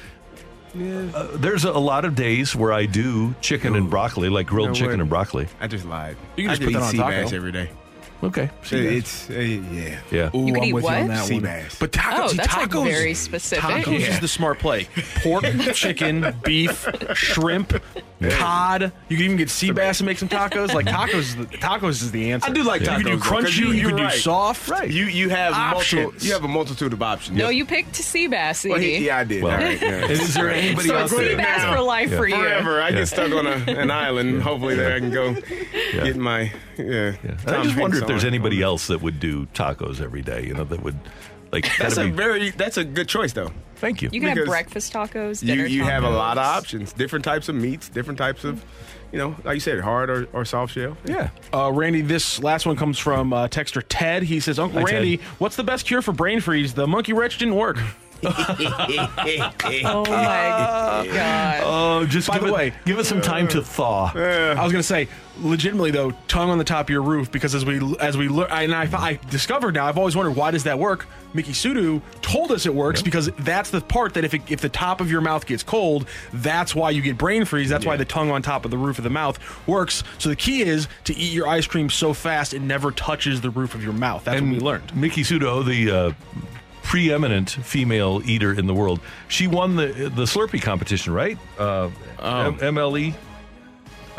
[0.75, 4.73] uh, there's a lot of days where I do chicken and broccoli, like grilled know
[4.75, 4.99] chicken what?
[5.01, 5.47] and broccoli.
[5.59, 6.17] I just lied.
[6.35, 7.23] You can just could put that eat on sea taco.
[7.23, 7.69] bass every day.
[8.23, 8.93] Okay, see that.
[8.93, 9.99] It's uh, yeah.
[10.09, 10.29] yeah.
[10.33, 11.07] Ooh, You could I'm eat with you on what?
[11.15, 11.43] that Sea one.
[11.43, 11.77] bass.
[11.79, 13.63] But tacos, Oh, see, that's, like, tacos, very specific.
[13.63, 14.07] Tacos Yeah.
[14.07, 14.87] is the smart play.
[15.21, 15.43] Pork,
[15.75, 17.79] chicken, beef, shrimp,
[18.31, 18.91] cod.
[19.09, 20.73] You can even get sea bass and make some tacos.
[20.73, 22.49] Like tacos, is the, tacos is the answer.
[22.49, 23.57] I do like You can do tacos, though, 'cause crunchy.
[23.59, 24.13] you- You, you're can do right.
[24.19, 24.67] soft.
[24.69, 24.89] Right.
[24.89, 26.25] You you have multiple Options.
[26.25, 27.37] you have a multitude of options.
[27.37, 28.95] No, you picked sea bass, Well, Edie.
[28.97, 29.43] he- yeah, I did.
[29.43, 29.87] Well, All right, yeah.
[29.89, 31.37] and is there anybody so out it's sea there?
[31.37, 31.73] bass now.
[31.75, 32.35] for life for you.
[32.35, 32.81] Forever.
[32.81, 34.41] I get stuck on a, an island.
[34.41, 35.35] Hopefully, there I can go
[35.91, 36.85] get my yeah.
[36.87, 37.13] Yeah.
[37.23, 40.21] And I Tom just wonder Hanks if there's anybody else that would do tacos every
[40.21, 40.45] day.
[40.45, 40.97] You know, that would
[41.51, 41.69] like.
[41.77, 43.51] That's a be- very that's a good choice though.
[43.75, 44.09] thank you.
[44.11, 46.57] You can have Because breakfast tacos, You dinner you have a lot of tacos.
[46.57, 48.63] options, different types of meats, different types of,
[49.11, 50.97] you know, like you said, hard or, or soft shell.
[51.05, 51.29] yeah.
[51.53, 54.23] Uh, Randy, this last one comes from uh, texter Ted.
[54.23, 54.93] He says, Uncle Hi, Ted.
[54.95, 56.73] Randy, what's the best cure for brain freeze?
[56.73, 57.77] The monkey wrench didn't work.
[58.23, 61.61] Oh my god.
[61.63, 64.11] Oh, just By give the it, way- give it some time to thaw.
[64.15, 65.07] I was gonna say,
[65.39, 68.47] legitimately though, tongue on the top of your roof because as we as we learn,
[68.51, 71.05] and I, I discovered now, I've always wondered why does that work.
[71.33, 74.69] Miki Sudo told us it works because that's the part that if it, if the
[74.69, 77.69] top of your mouth gets cold, that's why you get brain freeze.
[77.69, 80.03] That's why the tongue on top of the roof of the mouth works.
[80.17, 83.49] So the key is to eat your ice cream so fast it never touches the
[83.51, 84.23] roof of your mouth.
[84.23, 84.95] That's what we learned.
[84.95, 86.13] Miki Sudo, the uh,
[86.87, 91.37] preeminent female eater in the world, she won the the Slurpee competition, right?
[91.59, 92.45] Uh, Oh.
[92.47, 93.13] M- MLE.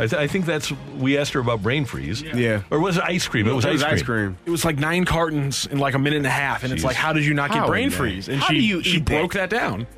[0.00, 0.70] I, th- I think that's.
[0.96, 2.22] We asked her about brain freeze.
[2.22, 2.62] Yeah.
[2.70, 3.48] Or was it ice cream?
[3.48, 4.28] It was, It was ice, ice cream.
[4.34, 4.38] cream.
[4.46, 6.94] It was like nine cartons in like a minute and a half, and it's like,
[6.94, 8.28] how did you not get How brain freeze?
[8.28, 9.88] And How she do you she eat broke that down.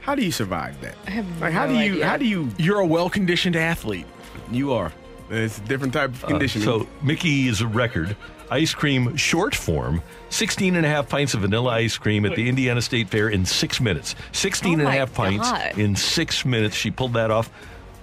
[0.00, 0.94] How do you survive that?
[1.06, 2.06] I have Like how no do you idea.
[2.06, 4.06] how do you You're a well conditioned athlete.
[4.50, 4.90] you are?
[5.28, 6.64] It's a different type of Uh, conditioning.
[6.66, 8.16] so Miki is a record.
[8.52, 12.50] Ice cream short form, 16 and a half pints of vanilla ice cream at the
[12.50, 14.14] Indiana State Fair in six minutes.
[14.32, 15.78] 16 and a Oh half pints God.
[15.78, 16.76] in six minutes.
[16.76, 17.48] She pulled that off.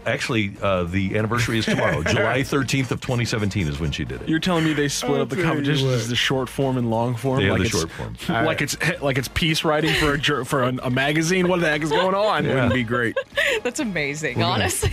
[0.09, 2.03] Actually, uh, the anniversary is tomorrow.
[2.03, 4.29] July 13th of 2017 is when she did it.
[4.29, 6.09] You're telling me they split up the tell you competitions what.
[6.09, 7.39] the short form and long form?
[7.39, 8.45] They have like the it's, short form.
[8.49, 11.47] Like it's like it's piece writing for a jur- for a, a magazine.
[11.47, 12.47] What the heck is going on?
[12.47, 13.17] Wouldn't be great.
[13.63, 14.91] That's amazing, honestly.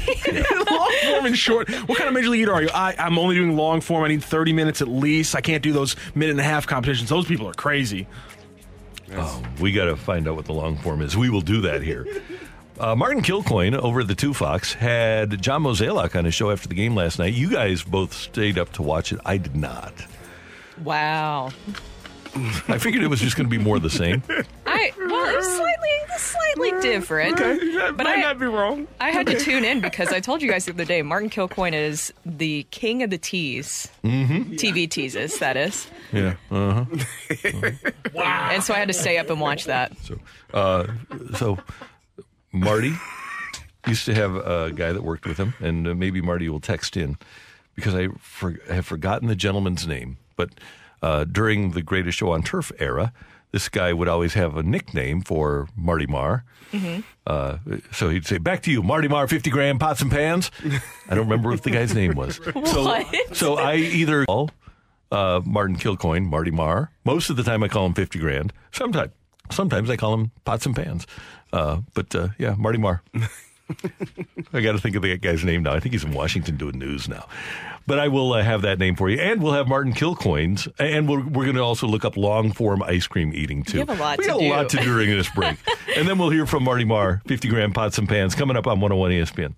[0.71, 1.71] long form and short.
[1.89, 2.69] What kind of major league eater are you?
[2.75, 4.05] I, I'm only doing long form.
[4.05, 5.35] I need 30 minutes at least.
[5.35, 7.09] I can't do those minute and a half competitions.
[7.09, 8.07] Those people are crazy.
[9.13, 11.17] Oh, we got to find out what the long form is.
[11.17, 12.07] We will do that here.
[12.79, 16.69] Uh, Martin Kilcoyne over at the Two Fox had John Mozeliak on his show after
[16.69, 17.33] the game last night.
[17.33, 19.21] You guys both stayed up to watch it.
[19.25, 19.93] I did not.
[20.85, 21.51] wow.
[22.69, 24.23] I figured it was just going to be more of the same.
[24.67, 27.39] I well, it's slightly slightly different.
[27.39, 28.87] That But might I- not be wrong.
[29.01, 31.73] I had to tune in because I told you guys the other day, Martin Kilcoyne
[31.73, 33.89] is the king of the tease.
[34.05, 34.53] Mm-hmm.
[34.53, 35.87] TV teases, that is.
[36.13, 36.35] Yeah.
[36.51, 36.85] Uh-huh.
[38.13, 38.51] Wow.
[38.53, 39.97] And so I had to stay up and watch that.
[40.03, 40.19] So,
[40.53, 40.87] uh,
[41.37, 41.59] so
[42.61, 42.95] Marty,
[43.87, 46.97] used to have a guy that worked with him, and uh, maybe Marty will text
[46.97, 47.17] in
[47.75, 50.17] because I for, have forgotten the gentleman's name.
[50.37, 50.51] But
[51.03, 53.13] uh, during the Greatest Show on Turf era,
[53.53, 56.45] this guy would always have a nickname for Marty Marr.
[56.73, 57.01] Mm-hmm.
[57.27, 57.59] Uh,
[57.93, 60.51] so he'd say, "Back to you, Marty Marr, fifty grand pots and pans."
[61.09, 62.41] I don't remember what the guy's name was.
[62.67, 64.51] So, so I either call
[65.13, 66.91] uh, Martin Kilcoyne Marty Marr.
[67.05, 68.53] Most of the time, I call him fifty grand.
[68.73, 69.13] Sometimes,
[69.51, 71.07] sometimes I call him pots and pans.
[71.53, 73.03] Uh, but uh, yeah, Marty Marr.
[74.53, 75.75] I got to think of the guy's name now.
[75.75, 77.27] I think he's in Washington doing news now.
[77.87, 81.09] But I will uh, have that name for you, and we'll have Martin Kilcoyne's, and
[81.09, 83.79] we're, we're going to also look up long form ice cream eating too.
[83.79, 84.47] We have a lot we to got do.
[84.47, 85.57] a lot to do during this break,
[85.97, 88.81] and then we'll hear from Marty Marr, fifty grand pots and pans, coming up on
[88.81, 89.55] 101 ESPN.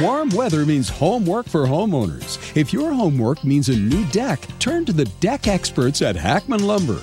[0.00, 2.38] Warm weather means homework for homeowners.
[2.56, 7.02] If your homework means a new deck, turn to the deck experts at Hackman Lumber.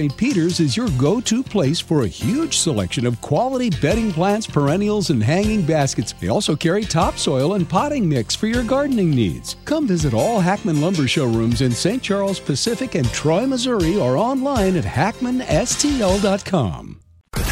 [0.00, 0.16] St.
[0.16, 5.10] Peter's is your go to place for a huge selection of quality bedding plants, perennials,
[5.10, 6.14] and hanging baskets.
[6.14, 9.56] They also carry topsoil and potting mix for your gardening needs.
[9.66, 12.02] Come visit all Hackman Lumber showrooms in St.
[12.02, 17.00] Charles Pacific and Troy, Missouri, or online at hackmanstl.com.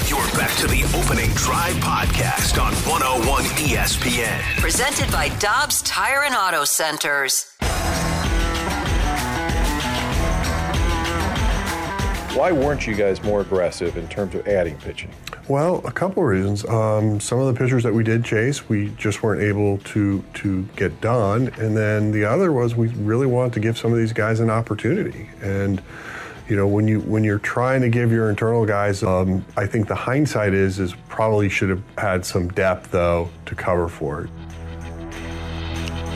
[0.06, 4.40] You're back to the opening drive podcast on 101 ESPN.
[4.58, 7.58] Presented by Dobbs Tire and Auto Centers.
[12.34, 15.10] Why weren't you guys more aggressive in terms of adding pitching?
[15.48, 16.64] Well, a couple of reasons.
[16.66, 20.62] Um, some of the pitchers that we did chase, we just weren't able to to
[20.76, 24.12] get done, and then the other was we really wanted to give some of these
[24.12, 25.30] guys an opportunity.
[25.42, 25.82] And
[26.48, 29.88] you know, when you when you're trying to give your internal guys, um, I think
[29.88, 34.30] the hindsight is is probably should have had some depth though to cover for it.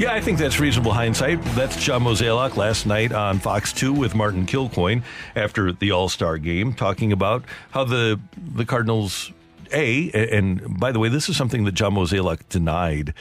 [0.02, 1.40] Yeah, I think that's reasonable hindsight.
[1.54, 5.04] That's John Mozeliak last night on Fox 2 with Martin Kilcoyne
[5.36, 9.30] after the All Star game, talking about how the the Cardinals
[9.72, 13.14] a and by the way, this is something that John Mozeliak denied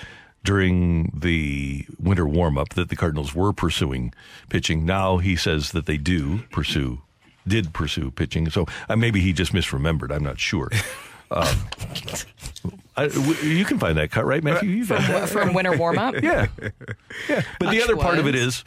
[0.43, 4.11] during the winter warm up that the Cardinals were pursuing
[4.49, 4.83] pitching.
[4.83, 7.03] Now he says that they do pursue
[7.47, 8.49] did pursue pitching.
[8.49, 10.11] So uh, maybe he just misremembered.
[10.11, 10.71] I'm not sure.
[11.33, 11.47] Um,
[13.03, 14.69] I, w- you can find that cut, right, Matthew?
[14.69, 16.15] You From, from winter warm up?
[16.21, 16.47] Yeah.
[17.29, 17.41] Yeah.
[17.59, 18.63] But the other part of it is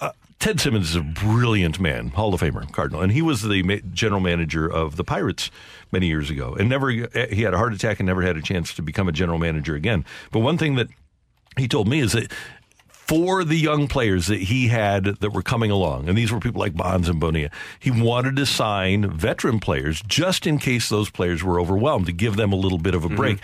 [0.00, 3.00] uh, Ted Simmons is a brilliant man, Hall of Famer, Cardinal.
[3.02, 5.50] And he was the ma- general manager of the Pirates
[5.92, 6.54] many years ago.
[6.54, 9.12] And never, he had a heart attack and never had a chance to become a
[9.12, 10.04] general manager again.
[10.32, 10.88] But one thing that
[11.56, 12.30] he told me is that
[13.06, 16.60] for the young players that he had that were coming along, and these were people
[16.60, 21.44] like Bonds and Bonilla, he wanted to sign veteran players just in case those players
[21.44, 23.16] were overwhelmed to give them a little bit of a mm-hmm.
[23.16, 23.38] break.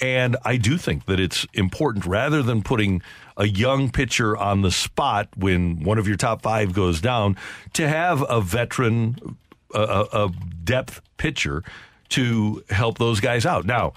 [0.00, 3.02] And I do think that it's important rather than putting
[3.36, 7.36] a young pitcher on the spot when one of your top five goes down
[7.74, 9.36] to have a veteran,
[9.72, 10.32] a, a a
[10.64, 11.62] depth pitcher
[12.10, 13.64] to help those guys out.
[13.64, 13.92] Now,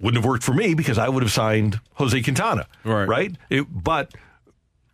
[0.00, 3.08] wouldn't have worked for me because I would have signed Jose Quintana, right?
[3.08, 4.12] Right, It- but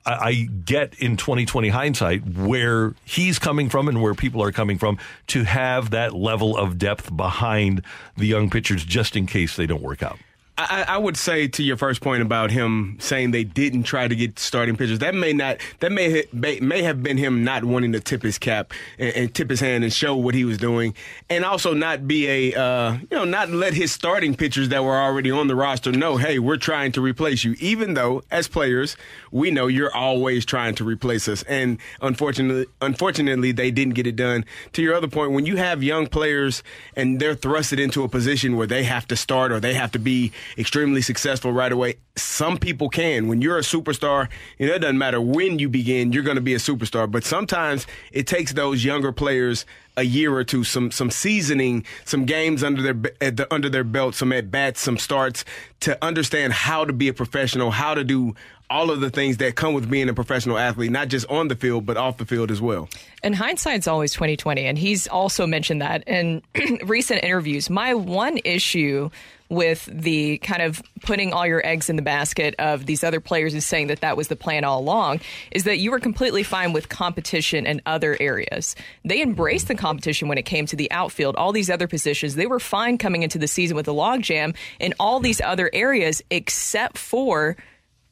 [0.06, 4.98] I, get in 2020 hindsight where he's coming from and where people are coming from
[5.28, 7.82] to have that level of depth behind
[8.16, 10.18] the young pitchers just in case they don't work out.
[10.58, 14.16] I, I would say to your first point about him saying they didn't try to
[14.16, 15.00] get starting pitchers.
[15.00, 15.58] That may not.
[15.80, 19.50] That may may, have been him not wanting to tip his cap and, and tip
[19.50, 20.94] his hand and show what he was doing,
[21.28, 24.96] and also not be a uh, you know not let his starting pitchers that were
[24.96, 27.54] already on the roster know, hey, we're trying to replace you.
[27.58, 28.96] Even though as players
[29.30, 34.16] we know you're always trying to replace us, and unfortunately, unfortunately they didn't get it
[34.16, 34.44] done.
[34.72, 36.62] To your other point, when you have young players
[36.94, 39.98] and they're thrusted into a position where they have to start or they have to
[39.98, 41.96] be extremely successful right away.
[42.16, 43.28] Some people can.
[43.28, 44.28] When you're a superstar,
[44.58, 47.10] you know, it doesn't matter when you begin, you're going to be a superstar.
[47.10, 52.26] But sometimes it takes those younger players a year or two, some some seasoning, some
[52.26, 55.44] games under their the, under their belt, some at bats, some starts
[55.80, 58.34] to understand how to be a professional, how to do
[58.68, 61.56] all of the things that come with being a professional athlete, not just on the
[61.56, 62.88] field but off the field as well.
[63.22, 64.66] And hindsight's always 2020.
[64.66, 66.42] And he's also mentioned that in
[66.84, 67.70] recent interviews.
[67.70, 69.10] My one issue
[69.48, 73.52] with the kind of putting all your eggs in the basket of these other players
[73.52, 75.20] and saying that that was the plan all along
[75.52, 78.74] is that you were completely fine with competition in other areas.
[79.04, 82.34] They embraced the competition when it came to the outfield, all these other positions.
[82.34, 86.22] They were fine coming into the season with a logjam in all these other areas
[86.30, 87.56] except for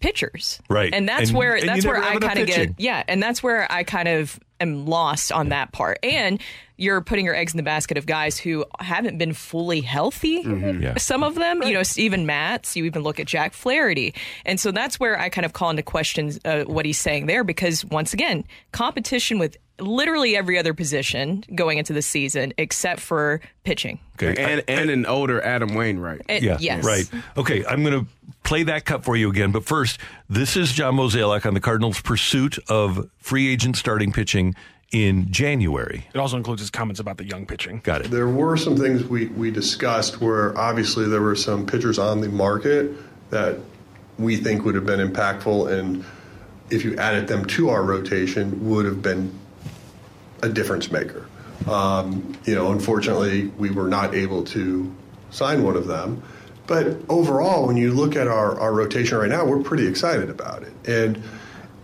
[0.01, 0.61] pitchers.
[0.68, 0.93] Right.
[0.93, 3.70] And that's And- where and that's where I kind of get yeah, and that's where
[3.72, 5.99] I kind of am lost on that part.
[6.03, 6.41] And
[6.77, 10.43] you're putting your eggs in the basket of guys who haven't been fully healthy.
[10.43, 10.83] Mm-hmm.
[10.83, 10.97] Yeah.
[10.99, 14.14] Some of them, you know, Steven Matz, you even look at Jack Flaherty.
[14.45, 17.45] And so that's where I kind of call into question uh, what he's saying there
[17.45, 23.41] because, once again, competition with literally every other position going into the season except for
[23.64, 23.99] pitching.
[24.20, 24.41] Okay.
[24.43, 26.22] And and an older Adam Wainwright.
[26.29, 26.85] Uh, Yeah, yes.
[26.85, 27.09] right.
[27.37, 28.11] Okay, I'm going to
[28.45, 29.51] play that cut for you again.
[29.51, 29.99] But first,
[30.29, 34.55] this is John Mozeliak on the Cardinals' pursuit of free agent starting pitching
[34.95, 36.07] in January.
[36.14, 37.80] It also includes his comments about the young pitching.
[37.82, 38.12] Got it.
[38.12, 42.28] There were some things we, we discussed where obviously there were some pitchers on the
[42.28, 42.92] market
[43.30, 43.59] that
[44.18, 46.05] we think would have been impactful and
[46.70, 49.36] if you added them to our rotation would have been
[50.45, 51.26] a difference maker.
[51.66, 54.95] Um, you know, unfortunately, we were not able to
[55.30, 56.22] sign one of them.
[56.68, 60.62] But overall, when you look at our, our rotation right now, we're pretty excited about
[60.62, 60.72] it.
[60.88, 61.20] And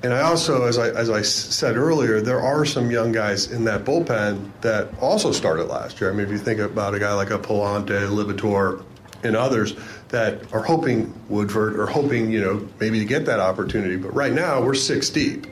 [0.02, 3.64] and I also, as I as I said earlier, there are some young guys in
[3.64, 6.10] that bullpen that also started last year.
[6.10, 8.82] I mean, if you think about a guy like a Pallante, Liberatore,
[9.22, 9.74] and others
[10.08, 13.96] that are hoping Woodford or hoping, you know, maybe to get that opportunity.
[13.96, 15.46] But right now, we're six deep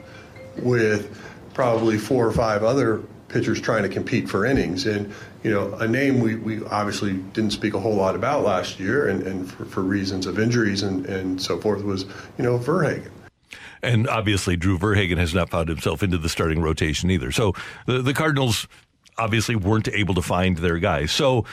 [0.57, 1.15] with
[1.53, 4.85] probably four or five other pitchers trying to compete for innings.
[4.85, 8.79] And, you know, a name we, we obviously didn't speak a whole lot about last
[8.79, 12.03] year and, and for, for reasons of injuries and, and so forth was,
[12.37, 13.11] you know, VerHagen.
[13.81, 17.31] And obviously, Drew VerHagen has not found himself into the starting rotation either.
[17.31, 17.53] So
[17.85, 18.67] the, the Cardinals
[19.17, 21.11] obviously weren't able to find their guys.
[21.11, 21.45] So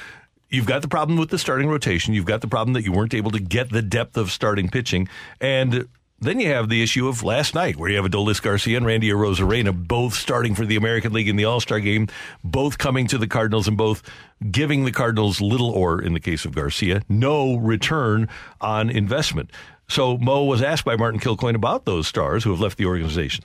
[0.48, 2.14] you've got the problem with the starting rotation.
[2.14, 5.08] You've got the problem that you weren't able to get the depth of starting pitching.
[5.40, 8.86] And then you have the issue of last night, where you have Adolis Garcia and
[8.86, 12.08] Randy Arozarena both starting for the American League in the All Star game,
[12.42, 14.02] both coming to the Cardinals and both
[14.50, 18.28] giving the Cardinals little, or in the case of Garcia, no return
[18.62, 19.50] on investment.
[19.88, 23.44] So Mo was asked by Martin Kilcoyne about those stars who have left the organization.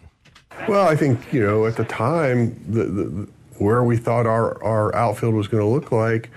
[0.68, 3.28] Well, I think, you know, at the time, the, the, the-
[3.58, 6.32] where we thought our, our outfield was going to look like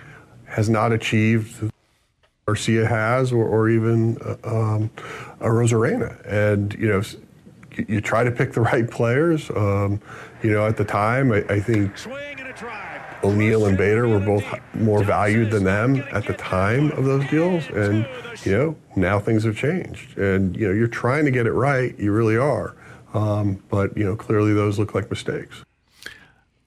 [0.45, 1.71] has not achieved
[2.47, 4.91] Garcia has or, or even uh, um,
[5.41, 6.21] a Arozarena.
[6.31, 7.01] And, you know,
[7.77, 9.49] you, you try to pick the right players.
[9.51, 10.03] Um,
[10.43, 11.97] you know, at the time, I, I think
[13.25, 14.45] O'Neill and Bader were both
[14.75, 17.67] more valued than them at the time of those deals.
[17.71, 18.07] And,
[18.45, 20.17] you know, now things have changed.
[20.19, 21.99] And, you know, you're trying to get it right.
[21.99, 22.77] You really are.
[23.15, 25.65] Um, but, you know, clearly those look like mistakes.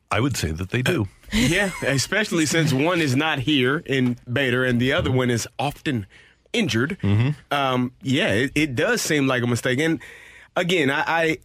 [0.09, 1.07] I would say that they do.
[1.33, 6.07] yeah, especially since one is not here in Bader and the other one is often
[6.53, 6.97] injured.
[7.51, 9.79] Um, yeah, it, it does seem like a mistake.
[9.79, 9.99] And
[10.55, 11.37] again, I, I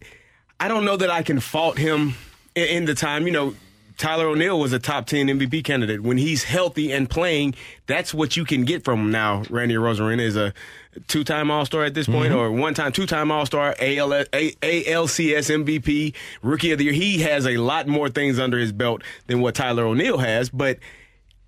[0.59, 2.15] I don't know that I can fault him
[2.55, 3.27] in, in the time.
[3.27, 3.55] You know,
[3.97, 7.55] Tyler O'Neill was a top ten MVP candidate when he's healthy and playing.
[7.87, 9.43] That's what you can get from him now.
[9.49, 10.53] Randy Arozarena is a
[11.07, 12.39] two-time All-Star at this point, mm-hmm.
[12.39, 16.93] or one-time, two-time All-Star, ALCS MVP, Rookie of the Year.
[16.93, 20.79] He has a lot more things under his belt than what Tyler O'Neill has, but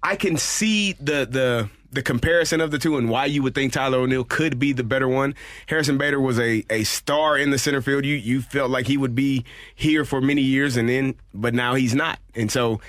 [0.01, 3.73] I can see the the the comparison of the two and why you would think
[3.73, 5.33] Tyler O'Neill could be the better one.
[5.67, 8.05] Harrison Bader was a, a star in the center field.
[8.05, 11.73] You you felt like he would be here for many years and then but now
[11.73, 12.19] he's not.
[12.35, 12.81] And so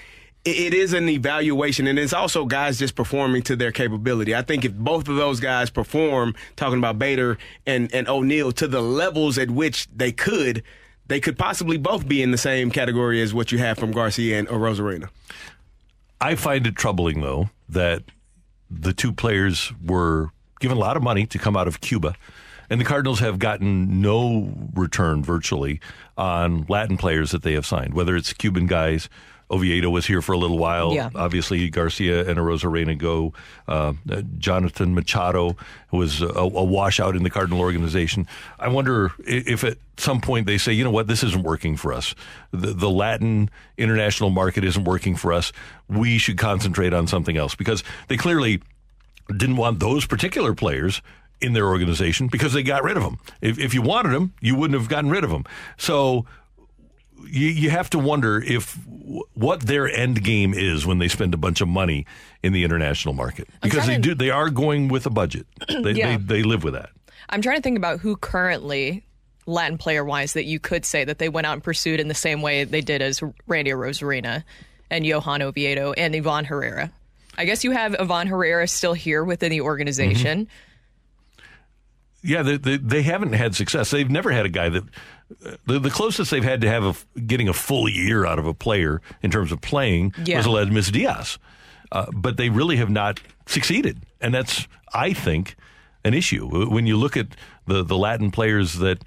[0.44, 4.34] it, it is an evaluation and it's also guys just performing to their capability.
[4.34, 8.66] I think if both of those guys perform, talking about Bader and, and O'Neill to
[8.66, 10.62] the levels at which they could,
[11.06, 14.38] they could possibly both be in the same category as what you have from Garcia
[14.38, 15.08] and Arozarena.
[16.20, 18.02] I find it troubling, though, that
[18.70, 22.14] the two players were given a lot of money to come out of Cuba,
[22.68, 25.80] and the Cardinals have gotten no return virtually
[26.16, 29.08] on Latin players that they have signed, whether it's Cuban guys.
[29.50, 30.92] Oviedo was here for a little while.
[30.92, 31.10] Yeah.
[31.14, 33.32] Obviously, Garcia and Arozarena go.
[33.68, 35.56] Uh, uh, Jonathan Machado
[35.92, 38.26] was a, a washout in the Cardinal organization.
[38.58, 41.92] I wonder if at some point they say, you know what, this isn't working for
[41.92, 42.14] us.
[42.50, 45.52] The, the Latin international market isn't working for us.
[45.88, 48.60] We should concentrate on something else because they clearly
[49.28, 51.02] didn't want those particular players
[51.40, 53.18] in their organization because they got rid of them.
[53.40, 55.44] If, if you wanted them, you wouldn't have gotten rid of them.
[55.76, 56.24] So
[57.28, 58.76] you, you have to wonder if
[59.34, 62.06] what their end game is when they spend a bunch of money
[62.42, 65.46] in the international market because they to- do they are going with a budget.
[65.68, 66.16] They, Yeah.
[66.18, 66.90] they they live with that.
[67.28, 69.04] I'm trying to think about who currently
[69.46, 72.14] Latin player wise that you could say that they went out and pursued in the
[72.14, 74.42] same way they did as Randy Arozarena
[74.90, 76.90] and Johan Oviedo and Ivan Herrera.
[77.38, 80.46] I guess you have Ivan Herrera still here within the organization.
[80.46, 81.46] Mm-hmm.
[82.22, 83.90] Yeah, they, they, they haven't had success.
[83.90, 84.82] They've never had a guy that
[85.66, 88.54] the, the closest they've had to have of getting a full year out of a
[88.54, 90.38] player in terms of playing Yeah.
[90.38, 91.38] was Aledmys Diaz.
[91.92, 95.54] Uh, but they really have not succeeded, and that's I think
[96.04, 97.28] an issue when you look at
[97.66, 99.04] the the Latin players that,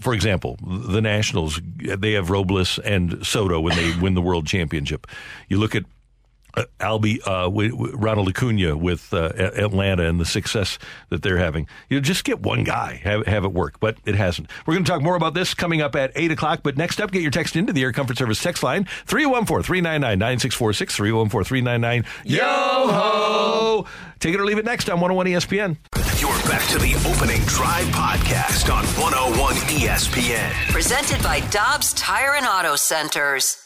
[0.00, 5.06] for example, the Nationals they have Robles and Soto when they win the World Championship.
[5.48, 5.84] You look at
[6.56, 10.78] uh, Albi, uh, wi- wi- Ronald Acuna with uh, A- Atlanta and the success
[11.10, 11.66] that they're having.
[11.88, 14.50] You know, just get one guy, have, have it work, but it hasn't.
[14.66, 17.10] We're going to talk more about this coming up at 8 o'clock, but next up,
[17.10, 23.86] get your text into the Air Comfort Service text line, 314-399-9646, 314-399, yo-ho!
[24.20, 25.76] Take it or leave it next on 101 ESPN.
[26.20, 30.52] You're back to the opening drive podcast on 101 ESPN.
[30.72, 33.65] Presented by Dobbs Tire and Auto Centers.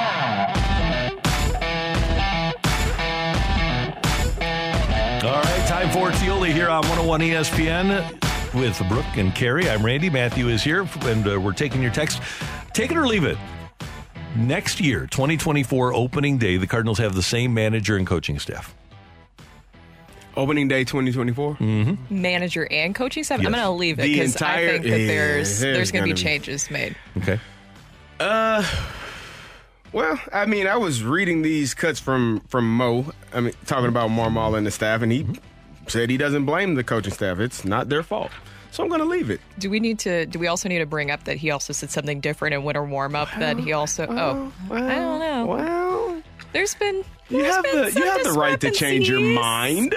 [5.23, 9.69] All right, time for Tioli here on 101 ESPN with Brooke and Carrie.
[9.69, 10.09] I'm Randy.
[10.09, 12.21] Matthew is here, and uh, we're taking your text.
[12.73, 13.37] Take it or leave it.
[14.35, 18.73] Next year, 2024 opening day, the Cardinals have the same manager and coaching staff.
[20.35, 21.55] Opening day 2024.
[21.57, 22.21] Mm-hmm.
[22.21, 23.39] Manager and coaching staff.
[23.41, 23.45] Yes.
[23.45, 26.05] I'm going to leave it because I think that Yeah, there's there's there's going to
[26.05, 26.95] be gonna be- changes made.
[27.17, 27.39] Okay.
[28.19, 28.63] Uh,
[29.93, 33.11] well, I mean, I was reading these cuts from from Mo.
[33.33, 35.25] I mean, talking about Marmol and the staff, and he
[35.87, 37.39] said he doesn't blame the coaching staff.
[37.39, 38.31] It's not their fault.
[38.71, 39.41] So I'm going to leave it.
[39.59, 40.25] Do we need to?
[40.25, 42.85] Do we also need to bring up that he also said something different in winter
[42.85, 43.27] warm up?
[43.37, 44.07] that he also.
[44.09, 45.45] oh, I don't know.
[45.45, 46.23] Well,
[46.53, 47.03] there's been.
[47.29, 49.93] You have been the you have the right to change your mind.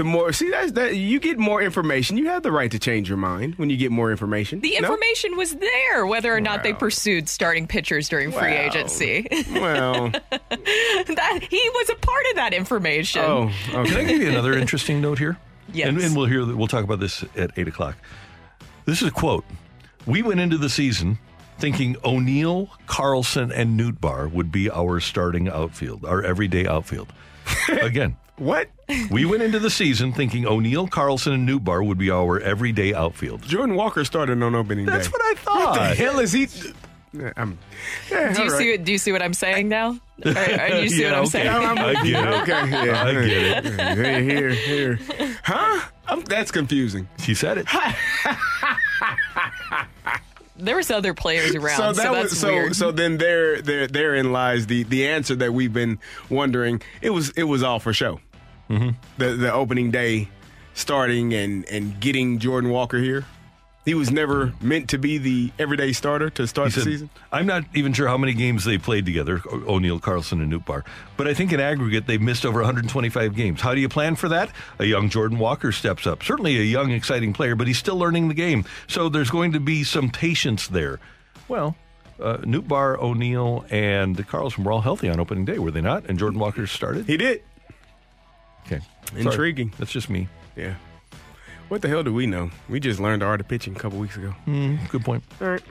[0.00, 3.06] The more see that's that you get more information, you have the right to change
[3.06, 4.60] your mind when you get more information.
[4.60, 4.88] The No?
[4.88, 9.26] information was there, whether or not they pursued starting pitchers during free agency.
[9.52, 13.20] Well, that he was a part of that information.
[13.20, 15.36] oh, Can I give you another interesting note here?
[15.70, 15.88] Yes.
[15.88, 16.46] And, and we'll hear.
[16.46, 17.96] We'll talk about this at eight o'clock.
[18.86, 19.44] This is a quote.
[20.06, 21.18] We went into the season
[21.58, 27.12] thinking O'Neill, Carlson, and Nootbaar would be our starting outfield, our everyday outfield.
[27.68, 28.68] Again, What?
[29.10, 33.42] we went into the season thinking O'Neill, Carlson, and Nootbaar would be our everyday outfield.
[33.42, 34.92] Jordan Walker started on opening day.
[34.92, 35.76] That's what I thought.
[35.76, 36.48] What the hell is he?
[37.36, 37.58] I'm,
[38.10, 38.70] yeah, do you all see?
[38.70, 39.98] What, do you see what I'm saying now?
[40.24, 41.30] Or, or do you see Yeah, what I'm okay.
[41.30, 41.48] saying?
[41.48, 42.40] I get it.
[42.40, 43.98] Okay, yeah, I get it.
[43.98, 45.36] Here, here, here.
[45.44, 45.86] Huh?
[46.08, 47.08] I'm, that's confusing.
[47.18, 47.66] She said it.
[50.56, 52.48] There was other players around, so, that that's was so.
[52.48, 52.76] weird.
[52.76, 56.82] So then there, there, therein lies the the answer that we've been wondering.
[57.00, 58.20] It was it was all for show.
[58.70, 58.90] Mm-hmm.
[59.18, 60.28] The the opening day,
[60.74, 63.24] starting and and getting Jordan Walker here.
[63.86, 67.10] He was never meant to be the everyday starter to start He the said, season.
[67.32, 70.84] I'm not even sure how many games they played together, O- O'Neill, Carlson, and Nootbaar.
[71.16, 73.62] But I think in aggregate, they've missed over 125 games.
[73.62, 74.50] How do you plan for that?
[74.78, 76.22] A young Jordan Walker steps up.
[76.22, 78.66] Certainly a young, exciting player, but he's still learning the game.
[78.86, 81.00] So there's going to be some patience there.
[81.48, 81.74] Well,
[82.22, 86.04] uh, Nootbaar, O'Neill, and Carlson were all healthy on opening day, were they not?
[86.04, 87.06] And Jordan Walker started?
[87.06, 87.42] He did.
[88.66, 88.80] Okay.
[89.08, 89.20] Sorry.
[89.22, 89.72] Intriguing.
[89.78, 90.28] That's just me.
[90.56, 90.74] Yeah.
[91.68, 92.50] What the hell do we know?
[92.68, 94.34] We just learned the art of pitching a couple weeks ago.
[94.46, 95.22] Mm, good point.
[95.40, 95.62] All right.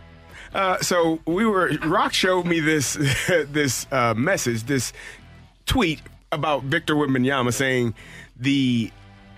[0.54, 1.72] Uh, so we were.
[1.86, 2.94] Rock showed me this
[3.28, 4.94] this uh, message, this
[5.66, 7.94] tweet about Victor Wembanyama saying
[8.38, 8.92] the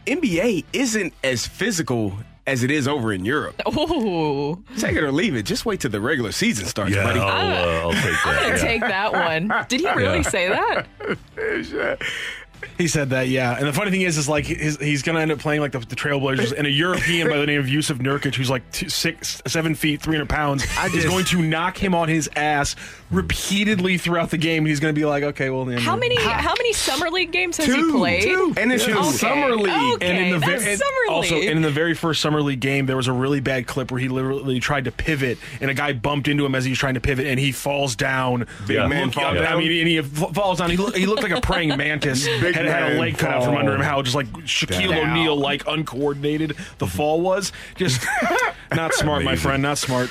[0.06, 2.14] NBA isn't as physical
[2.48, 3.62] as it is over in Europe.
[3.78, 5.44] Ooh, Take it or leave it.
[5.44, 7.20] Just wait till the regular season starts, Yeah, buddy.
[7.20, 8.42] I'll, uh, I'll take I'm that.
[8.42, 8.56] gonna yeah.
[8.58, 9.66] take that one.
[9.68, 10.30] Did he really Yeah.
[10.30, 10.88] say that?
[12.78, 13.58] He said that, yeah.
[13.58, 15.72] And the funny thing is, is like his, he's going to end up playing like
[15.72, 18.90] the, the Trailblazers, and a European by the name of Jusuf Nurkic, who's like two,
[18.90, 22.76] six, seven feet, three hundred pounds, is just- going to knock him on his ass
[23.12, 24.66] repeatedly throughout the game.
[24.66, 26.16] He's going to be like, okay, well, then How uh, many?
[26.22, 28.24] How many summer league games has he played?
[28.24, 28.54] two.
[28.58, 28.98] And it's Okay.
[28.98, 29.96] in summer league.
[29.96, 31.48] Okay, and in the ve- and summer also league.
[31.50, 34.00] and in the very first summer league game, there was a really bad clip where
[34.00, 36.94] he literally tried to pivot, and a guy bumped into him as he was trying
[36.96, 38.48] to pivot, and he falls down.
[38.68, 38.88] Big Yeah.
[38.88, 39.60] man Look- fall I down?
[39.60, 40.70] mean, and he falls down.
[40.72, 42.26] He, look, he looked like a praying mantis.
[42.54, 43.82] Big had, had a leg cut out from under him.
[43.82, 45.12] How just like Shaquille down.
[45.12, 47.52] O'Neal, like uncoordinated the fall was.
[47.76, 48.06] Just
[48.72, 49.62] not smart, my friend.
[49.62, 50.10] Not smart.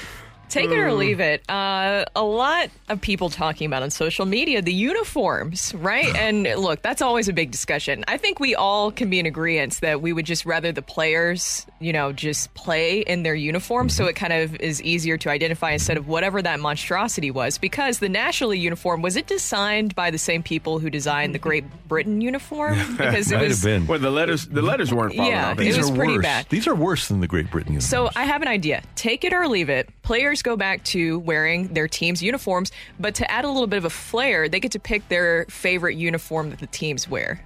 [0.51, 1.49] Take it or leave it.
[1.49, 6.15] Uh, a lot of people talking about on social media the uniforms, right?
[6.17, 8.05] and look, that's always a big discussion.
[8.09, 11.67] I think we all can be in agreement that we would just rather the players,
[11.81, 15.71] you know, just play in their uniform so it kind of is easier to identify
[15.73, 17.59] instead of whatever that monstrosity was.
[17.59, 21.65] Because the National uniform, was it designed by the same people who designed the Great
[21.89, 22.79] Britain uniform?
[23.01, 23.63] Because it Might was.
[23.63, 23.87] have been.
[23.87, 25.59] Well, the letters the letters weren't falling Yeah, off.
[25.59, 26.23] it These was are pretty worse.
[26.23, 26.47] bad.
[26.51, 28.11] These are worse than the Great Britain uniform.
[28.11, 28.83] So I have an idea.
[28.95, 29.89] Take it or leave it.
[30.03, 33.85] Players go back to wearing their team's uniforms, but to add a little bit of
[33.85, 37.41] a flair, they get to pick their favorite uniform that the teams wear.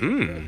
[0.00, 0.46] Hmm.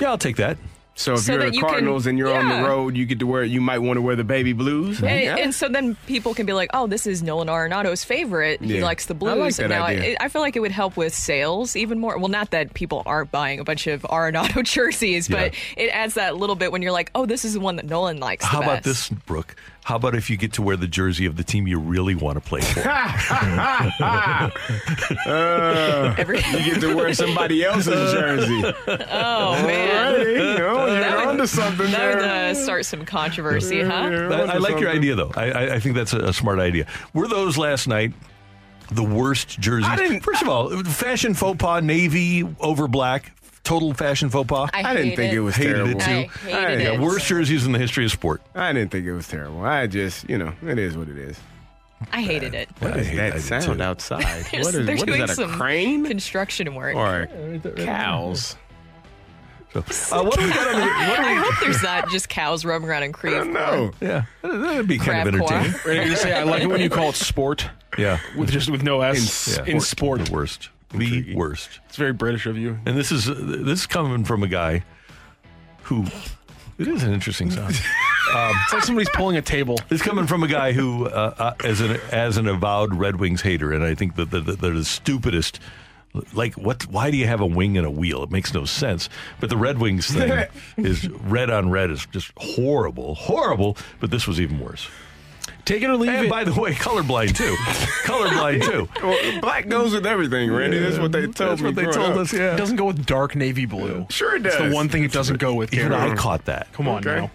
[0.00, 0.58] yeah, I'll take that.
[0.96, 3.06] So if So you're that the you can- Cardinals and you're on the road, you
[3.06, 3.42] get to wear.
[3.42, 4.98] You might want to wear the baby blues.
[5.02, 5.36] And, Yeah.
[5.36, 8.60] and so then people can be like, "Oh, this is Nolan Arenado's favorite.
[8.60, 8.84] He Yeah.
[8.84, 10.16] likes the I blues." like that and now idea.
[10.20, 12.18] I, I feel like it would help with sales even more.
[12.18, 16.36] Well, not that people aren't buying a bunch of Arenado jerseys, but it adds that
[16.36, 18.60] little bit when you're like, "Oh, this is the one that Nolan likes." the How
[18.62, 19.56] about this, Brooke?
[19.84, 22.36] How about if you get to wear the jersey of the team you really want
[22.36, 22.80] to play for?
[25.26, 28.62] Uh, you get to wear somebody else's jersey.
[29.12, 30.14] Oh man.
[30.14, 33.92] Alrighty, you know, you're That would- onto something That would uh, start some controversy, huh?
[33.92, 35.32] I, I like your idea, though.
[35.36, 36.86] I, I, I think that's a, a smart idea.
[37.14, 38.12] Were those last night
[38.92, 39.88] the worst jerseys?
[39.88, 43.32] I didn't- First of all, fashion faux pas, navy over black,
[43.64, 44.68] total fashion faux pas.
[44.72, 46.00] I, I didn't think it was Hated terrible.
[46.00, 46.10] it too.
[46.10, 47.00] I hated yeah, it.
[47.00, 48.42] worst jerseys in the history of sport.
[48.54, 49.62] I didn't think it was terrible.
[49.64, 51.38] I just, you know, it is what it is.
[52.12, 52.68] I hated it.
[52.78, 53.82] What I is hate- I that sound too.
[53.84, 54.24] outside?
[54.52, 55.44] What is, they're what doing is that?
[55.44, 56.96] A some crane construction work.
[56.96, 57.28] or
[57.76, 58.56] cows?
[59.72, 59.78] So,
[60.18, 60.86] uh, what do we got on the?
[60.86, 63.46] What do I hope there's not just cows roaming around in Creve.
[63.46, 63.92] No.
[64.00, 65.52] yeah, that'd be kind of Crab corn.
[65.64, 65.80] entertaining.
[65.98, 68.82] Ready to say I like it when you call it sport Yeah, with just with
[68.82, 69.64] no S yeah.
[69.72, 70.24] in sport.
[70.24, 71.80] the worst, the worst.
[71.88, 72.78] It's very British of you.
[72.86, 74.84] And this is this is coming from a guy
[75.82, 76.06] who.
[76.78, 77.80] It is an interesting sound.
[78.32, 79.78] It's like somebody's pulling a table.
[79.90, 83.42] It's coming from a guy who, uh, uh, as an as an avowed Red Wings
[83.42, 85.58] hater, and I think that the, the, they're the stupidest.
[86.32, 86.86] Like what?
[86.86, 88.22] Why do you have a wing and a wheel?
[88.22, 89.08] It makes no sense.
[89.40, 93.76] But the Red Wings thing is red on red is just horrible, horrible.
[94.00, 94.88] But this was even worse.
[95.64, 96.30] Take it or leave And it.
[96.30, 97.54] by the way, colorblind too.
[98.04, 98.88] colorblind too.
[99.02, 100.78] Well, black goes with everything, Randy.
[100.78, 101.66] That's what they told That's me.
[101.68, 102.16] what they told up.
[102.16, 102.32] us.
[102.32, 102.54] Yeah.
[102.54, 104.06] It doesn't go with dark navy blue.
[104.10, 104.70] Sure it It's does.
[104.70, 105.72] the one thing it doesn't go with.
[105.74, 106.72] Even I caught that.
[106.72, 107.20] Come on Okay.
[107.20, 107.30] now.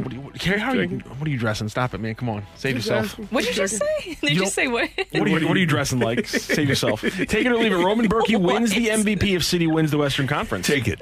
[0.00, 1.68] What, do you, Carrie, how are you, what are you dressing?
[1.68, 2.14] Stop it, man.
[2.14, 2.44] Come on.
[2.56, 3.12] Save yourself.
[3.30, 4.16] What'd you just say?
[4.20, 4.90] Did you, don't- say what?
[5.12, 6.26] What are, you, what are you dressing like?
[6.28, 7.00] Save yourself.
[7.00, 7.76] Take it or leave it.
[7.76, 10.66] Roman Bürki wins the MVP if City wins the Western Conference.
[10.66, 11.00] Take it.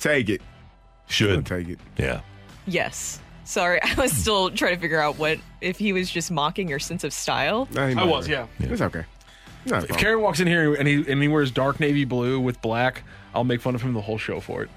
[0.00, 0.42] Take it.
[1.06, 1.78] Should Take it.
[1.96, 2.20] Yeah.
[2.66, 3.20] yes.
[3.50, 6.78] Sorry, I was still trying to figure out what if he was just mocking your
[6.78, 7.66] sense of style.
[7.72, 8.32] No, he I was, be.
[8.34, 8.46] yeah.
[8.60, 9.04] It's okay.
[9.66, 9.98] Not a If problem.
[9.98, 13.02] Carrie walks in here and he and he wears dark navy blue with black,
[13.34, 14.70] I'll make fun of him the whole show for it.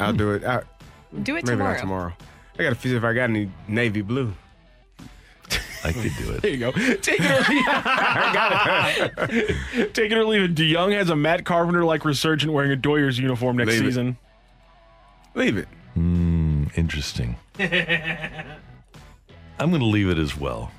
[0.00, 0.42] I'll do it.
[0.44, 0.62] I,
[1.22, 1.72] Do it maybe tomorrow.
[1.74, 2.12] not tomorrow.
[2.58, 4.34] I got to see if I got any navy blue.
[5.84, 6.42] I could do it.
[6.42, 6.72] There you go.
[6.72, 7.64] Take it or leave
[9.78, 9.94] it.
[9.94, 10.54] Take it or leave it.
[10.56, 13.84] DeJong has a Matt Carpenter like resurgent wearing a Doyers uniform next Leave it.
[13.84, 14.16] season.
[15.36, 15.68] Leave it.
[15.94, 17.36] Hmm, interesting.
[19.58, 20.70] I'm going to leave it as well.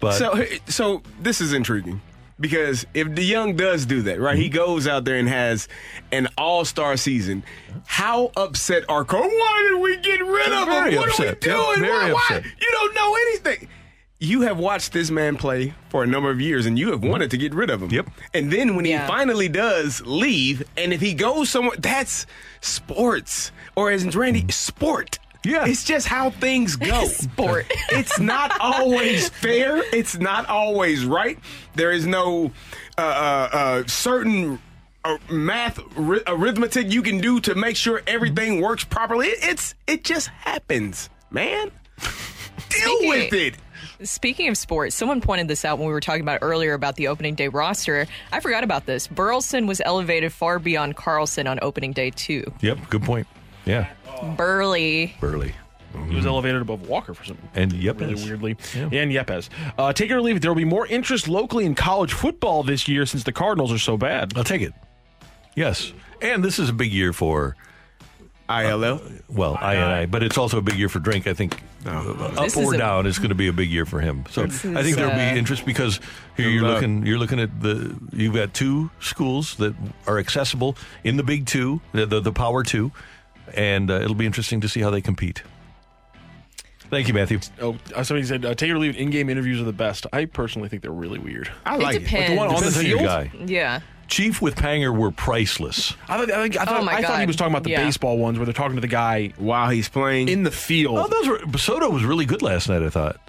[0.00, 2.00] But So, so this is intriguing
[2.40, 4.36] because if DeJong does do that, right?
[4.36, 4.56] He mm-hmm.
[4.56, 5.68] goes out there and has
[6.12, 7.42] an all-star season.
[7.86, 9.22] How upset are Cole?
[9.22, 10.74] Why did we get rid of him?
[10.74, 11.26] Very What upset.
[11.26, 11.58] are we doing?
[11.58, 12.36] Yeah, very why, why?
[12.36, 12.44] upset.
[12.44, 13.68] You don't know anything.
[14.20, 17.10] You have watched this man play for a number of years, and you have mm-hmm.
[17.10, 17.90] wanted to get rid of him.
[17.90, 18.10] Yep.
[18.34, 19.02] And then when Yeah.
[19.02, 22.26] he finally does leave, and if he goes somewhere, that's
[22.60, 24.50] sports, or as Randy, mm-hmm.
[24.50, 25.20] sport.
[25.48, 25.66] Yeah.
[25.66, 27.04] It's just how things go.
[27.06, 27.66] Sport.
[27.90, 29.82] it's not always fair.
[29.94, 31.38] It's not always right.
[31.74, 32.52] There is no
[32.96, 34.58] uh, uh, uh, certain
[35.04, 39.28] uh, math ri- arithmetic you can do to make sure everything works properly.
[39.28, 41.70] It, it's it just happens, man.
[42.68, 43.54] Deal Speaking- with it.
[44.04, 47.08] Speaking of sports, someone pointed this out when we were talking about earlier about the
[47.08, 48.06] opening day roster.
[48.30, 49.08] I forgot about this.
[49.08, 52.44] Burleson was elevated far beyond Carlson on opening day too.
[52.60, 53.26] yep, good point.
[53.66, 53.88] Yeah,
[54.36, 55.14] Burley.
[55.20, 55.54] Burley.
[56.08, 58.56] He was elevated above Walker for some And yep, really weirdly.
[58.74, 59.48] And Yepez.
[59.78, 60.42] Uh, take it or leave it.
[60.42, 63.78] There will be more interest locally in college football this year since the Cardinals are
[63.78, 64.32] so bad.
[64.36, 64.74] I'll take it.
[65.56, 65.92] Yes,
[66.22, 67.56] and this is a big year for
[68.48, 69.00] ILL.
[69.28, 71.26] well, I and I, but it's also a big year for Drink.
[71.26, 73.68] I think uh, up This or is a- down is going to be a big
[73.70, 74.24] year for him.
[74.30, 76.00] So This I think there'll uh, be interest because
[76.36, 76.74] here you're luck.
[76.76, 79.74] looking you're looking at the you've got two schools that
[80.06, 82.90] are accessible in the Big Two, the the, the Power Two,
[83.54, 85.42] and uh, it'll be interesting to see how they compete.
[86.90, 87.40] Thank you, Matthew.
[87.60, 88.98] Oh, uh, somebody said, uh, take it or leave it.
[88.98, 90.06] In-game interviews are the best.
[90.12, 91.50] I personally think they're really weird.
[91.66, 91.98] I It like it.
[92.00, 92.30] depends.
[92.30, 93.02] the one on the Depends field?
[93.02, 93.30] guy.
[93.44, 93.80] Yeah.
[94.06, 95.94] Chief with Panger were priceless.
[96.08, 97.84] I thought, I, I, thought, Oh my I thought he was talking about the Yeah.
[97.84, 100.96] baseball ones where they're talking to the guy While he's playing, in the field.
[100.98, 102.82] Oh, those were Soto was really good last night.
[102.82, 103.20] I thought.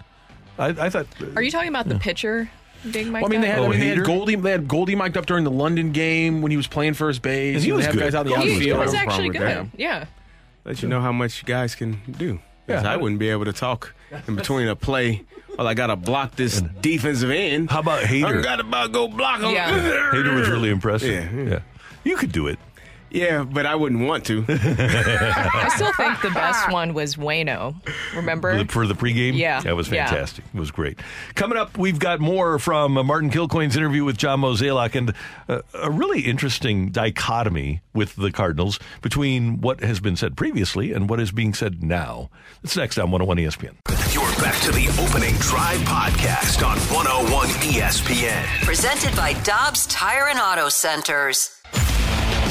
[0.57, 1.07] I, I thought.
[1.35, 2.49] Are you talking about the pitcher
[2.91, 3.65] being mic'd Well, I mean, they had, up?
[3.65, 4.35] I mean, they had Goldie.
[4.35, 7.55] They had Goldie mic'd up during the London game when he was playing first base.
[7.55, 8.03] And he You was they have good.
[8.03, 8.79] guys out in the he, was he outfield.
[8.85, 9.41] was actually good.
[9.41, 9.67] that.
[9.77, 10.05] Yeah.
[10.65, 12.39] Let you know how much you guys can do.
[12.67, 12.87] Yeah.
[12.87, 13.93] I wouldn't be able to talk
[14.27, 15.23] in between a play.
[15.57, 17.69] Well, I got to block this defensive end.
[17.71, 18.39] How about Hader?
[18.39, 19.51] I got to go block him.
[19.51, 19.71] Yeah.
[20.13, 21.33] Hader was really impressive.
[21.33, 21.41] Yeah.
[21.49, 21.59] yeah.
[22.03, 22.59] You could do it.
[23.11, 24.45] Yeah, but I wouldn't want to.
[24.49, 27.75] I still think the best one was Wayno.
[28.15, 28.57] Remember?
[28.63, 29.35] The- for the pregame.
[29.35, 29.61] Yeah.
[29.61, 30.07] that was Yeah.
[30.07, 30.45] fantastic.
[30.53, 30.99] It was great.
[31.35, 35.13] Coming up, we've got more from uh, Martin Kilcoyne's interview with John Mozeliak and
[35.47, 41.09] uh, a really interesting dichotomy with the Cardinals between what has been said previously and
[41.09, 42.29] what is being said now.
[42.61, 44.13] That's next on 101 ESPN.
[44.13, 48.45] You're back to the opening drive podcast on 101 ESPN.
[48.65, 51.55] Presented by Dobbs Tire and Auto Centers.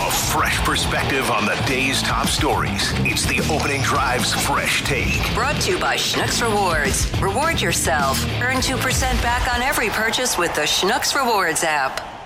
[0.01, 2.93] A fresh perspective on the day's top stories.
[2.99, 5.35] It's the opening drive's fresh take.
[5.35, 7.11] Brought to you by Schnucks Rewards.
[7.21, 8.25] Reward yourself.
[8.41, 8.81] Earn 2%
[9.23, 12.18] back on every purchase with the Schnucks Rewards app.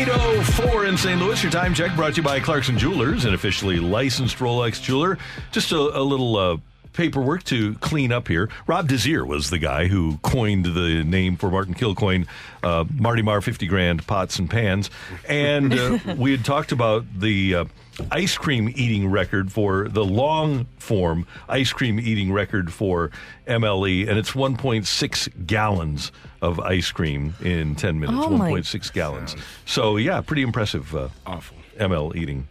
[0.00, 1.20] Eight oh four in St.
[1.20, 1.42] Louis.
[1.42, 5.18] Your time check brought to you by Clarkson Jewelers, an officially licensed Rolex jeweler.
[5.52, 6.56] Just a, a little uh,
[6.94, 8.48] paperwork to clean up here.
[8.66, 12.26] Rob Desir was the guy who coined the name for Martin Kilcoyne,
[12.62, 14.88] uh, Marty Mar 50 grand pots and pans.
[15.28, 17.64] And uh, we had talked about the uh,
[18.10, 23.10] ice cream eating record for the long form ice cream eating record for
[23.46, 26.10] MLE, and it's 1.6 gallons
[26.42, 28.18] of ice cream in 10 minutes.
[28.22, 29.36] Oh, my- 1.6 gallons.
[29.66, 30.94] So, yeah, pretty impressive.
[30.94, 31.56] Uh, awful.
[31.78, 32.48] ML eating,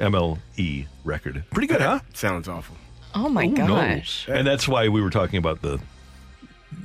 [0.00, 1.44] MLE record.
[1.50, 2.00] Pretty good, huh?
[2.14, 2.76] Sounds awful.
[3.14, 3.68] oh my Who gosh.
[4.28, 4.36] knows?
[4.38, 5.80] And that's why we were talking about the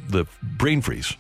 [0.10, 1.16] the brain freeze.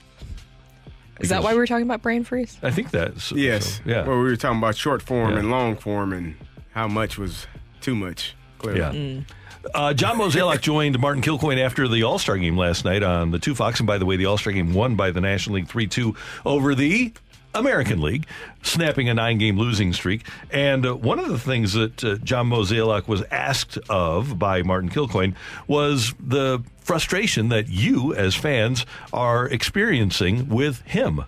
[1.19, 2.57] Is that why we were talking about brain freeze?
[2.61, 3.77] I think that's Yes.
[3.77, 4.05] so, yeah.
[4.05, 5.39] Well, we were talking about short form Yeah.
[5.39, 6.35] and long form and
[6.73, 7.47] how much was
[7.81, 8.35] too much.
[8.59, 8.79] Clearly.
[8.79, 9.21] Yeah.
[9.73, 13.39] Uh, John Mozeliak joined Martin Kilcoyne after the All Star game last night on the
[13.39, 13.79] Two Fox.
[13.79, 16.15] And by the way, the All Star game won by the National League 3 2
[16.45, 17.13] over the
[17.53, 18.27] American League,
[18.61, 20.27] snapping a nine game losing streak.
[20.51, 24.89] And uh, one of the things that uh, John Mozeliak was asked of by Martin
[24.89, 25.35] Kilcoyne
[25.67, 31.23] was the frustration that you, as fans, are experiencing with him.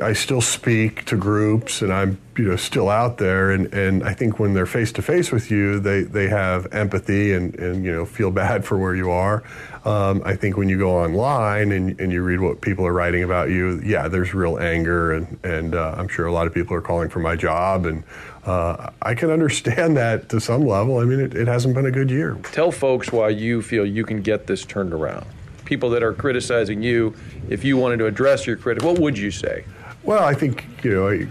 [0.00, 4.14] I still speak to groups and I'm you know still out there and, and I
[4.14, 7.90] think when they're face to face with you they, they have empathy and, and you
[7.90, 9.42] know feel bad for where you are.
[9.84, 13.24] Um, I think when you go online and, and you read what people are writing
[13.24, 16.76] about you, yeah, there's real anger and, and uh, I'm sure a lot of people
[16.76, 18.04] are calling for my job and
[18.44, 20.98] uh, I can understand that to some level.
[20.98, 22.38] I mean it, it hasn't been a good year.
[22.52, 25.26] Tell folks why you feel you can get this turned around.
[25.64, 27.14] People that are criticizing you,
[27.48, 29.64] if you wanted to address your critic, what would you say?
[30.02, 31.26] Well, I think you know I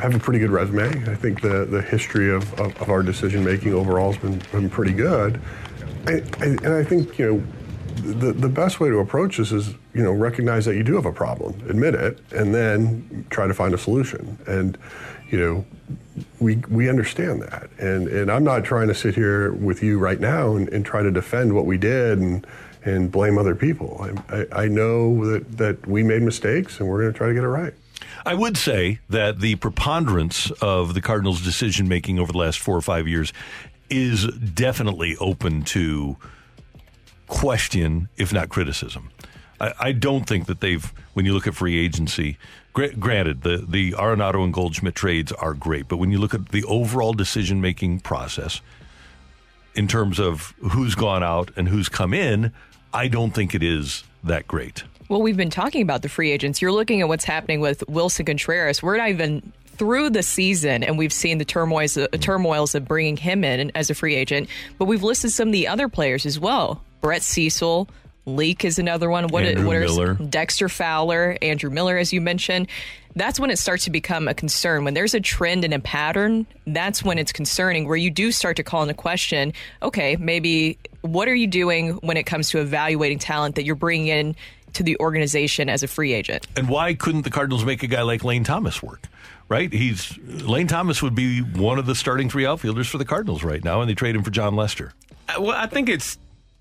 [0.00, 0.88] have a pretty good resume.
[1.10, 4.68] I think the the history of, of, of our decision making overall has been, been
[4.70, 5.40] pretty good.
[6.06, 10.02] I, and I think you know the the best way to approach this is you
[10.02, 13.72] know recognize that you do have a problem, admit it, and then try to find
[13.72, 14.38] a solution.
[14.46, 14.76] And
[15.30, 15.64] you know
[16.40, 20.20] we we understand that, and and I'm not trying to sit here with you right
[20.20, 22.46] now and, and try to defend what we did and
[22.84, 23.98] and blame other people.
[24.28, 27.34] I, I, I know that that we made mistakes, and we're going to try to
[27.34, 27.74] get it right.
[28.26, 32.76] I would say that the preponderance of the Cardinals' decision making over the last four
[32.76, 33.32] or five years
[33.90, 36.16] is definitely open to
[37.26, 39.10] question, if not criticism.
[39.60, 42.38] I, I don't think that they've, when you look at free agency,
[42.72, 46.48] gra- granted, the, the Arenado and Goldschmidt trades are great, but when you look at
[46.48, 48.62] the overall decision making process
[49.74, 52.52] in terms of who's gone out and who's come in,
[52.92, 54.84] I don't think it is that great.
[55.08, 56.62] Well, we've been talking about the free agents.
[56.62, 58.82] You're looking at what's happening with Willson Contreras.
[58.82, 63.16] We're not even through the season, and we've seen the turmoils, uh, turmoils of bringing
[63.16, 64.48] him in as a free agent.
[64.78, 66.82] But we've listed some of the other players as well.
[67.00, 67.88] Brett Cecil,
[68.24, 69.28] Leake is another one.
[69.28, 70.14] What, Andrew what are- Miller.
[70.14, 72.68] Dexter Fowler, Andrew Miller, as you mentioned.
[73.16, 74.84] That's when it starts to become a concern.
[74.84, 78.56] When there's a trend and a pattern, that's when it's concerning, where you do start
[78.56, 79.52] to call into question
[79.82, 84.06] okay, maybe what are you doing when it comes to evaluating talent that you're bringing
[84.08, 84.34] in
[84.74, 86.46] to the organization as a free agent?
[86.56, 89.06] And why couldn't the Cardinals make a guy like Lane Thomas work?
[89.48, 89.72] Right?
[89.72, 93.62] He's Lane Thomas would be one of the starting three outfielders for the Cardinals right
[93.62, 94.94] now, and they trade him for Jon Lester.
[95.28, 96.16] Uh, Well, I think it's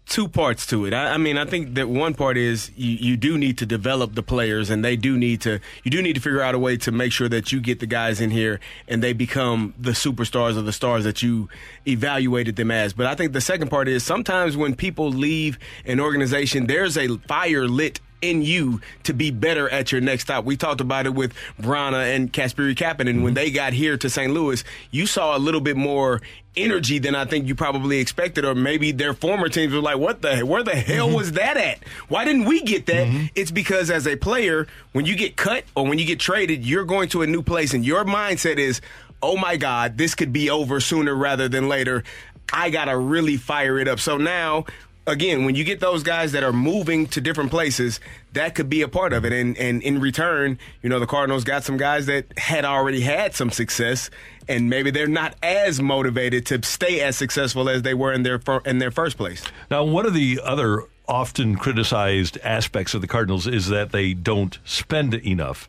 [0.05, 0.93] two parts to it.
[0.93, 4.15] I, I mean, I think that one part is you, you do need to develop
[4.15, 6.77] the players, and they do need to you do need to figure out a way
[6.77, 10.57] to make sure that you get the guys in here and they become the superstars
[10.57, 11.49] or the stars that you
[11.87, 12.93] evaluated them as.
[12.93, 17.17] But I think the second part is sometimes when people leave an organization, there's a
[17.19, 20.45] fire lit in you to be better at your next stop.
[20.45, 23.43] We talked about it with Vrana and Kasperi Kapanen and when mm-hmm.
[23.43, 24.33] they got here to St.
[24.33, 24.63] Louis.
[24.91, 26.21] You saw a little bit more
[26.55, 30.21] energy than I think you probably expected, or maybe their former teams were like, "What
[30.21, 30.41] the?
[30.41, 31.15] Where the hell mm-hmm.
[31.15, 31.79] was that at?
[32.07, 33.25] Why didn't we get that?" Mm-hmm.
[33.35, 36.85] It's because as a player, when you get cut or when you get traded, you're
[36.85, 38.79] going to a new place, and your mindset is,
[39.21, 42.03] "Oh my God, this could be over sooner rather than later."
[42.51, 43.99] I gotta really fire it up.
[43.99, 44.65] So now
[45.07, 47.99] again, when you get those guys that are moving to different places,
[48.33, 49.33] that could be a part of it.
[49.33, 53.35] And and in return, you know, the Cardinals got some guys that had already had
[53.35, 54.09] some success,
[54.47, 58.39] and maybe they're not as motivated to stay as successful as they were in their
[58.39, 59.43] fir- in their first place.
[59.69, 64.57] Now, one of the other often criticized aspects of the Cardinals is that they don't
[64.63, 65.67] spend enough.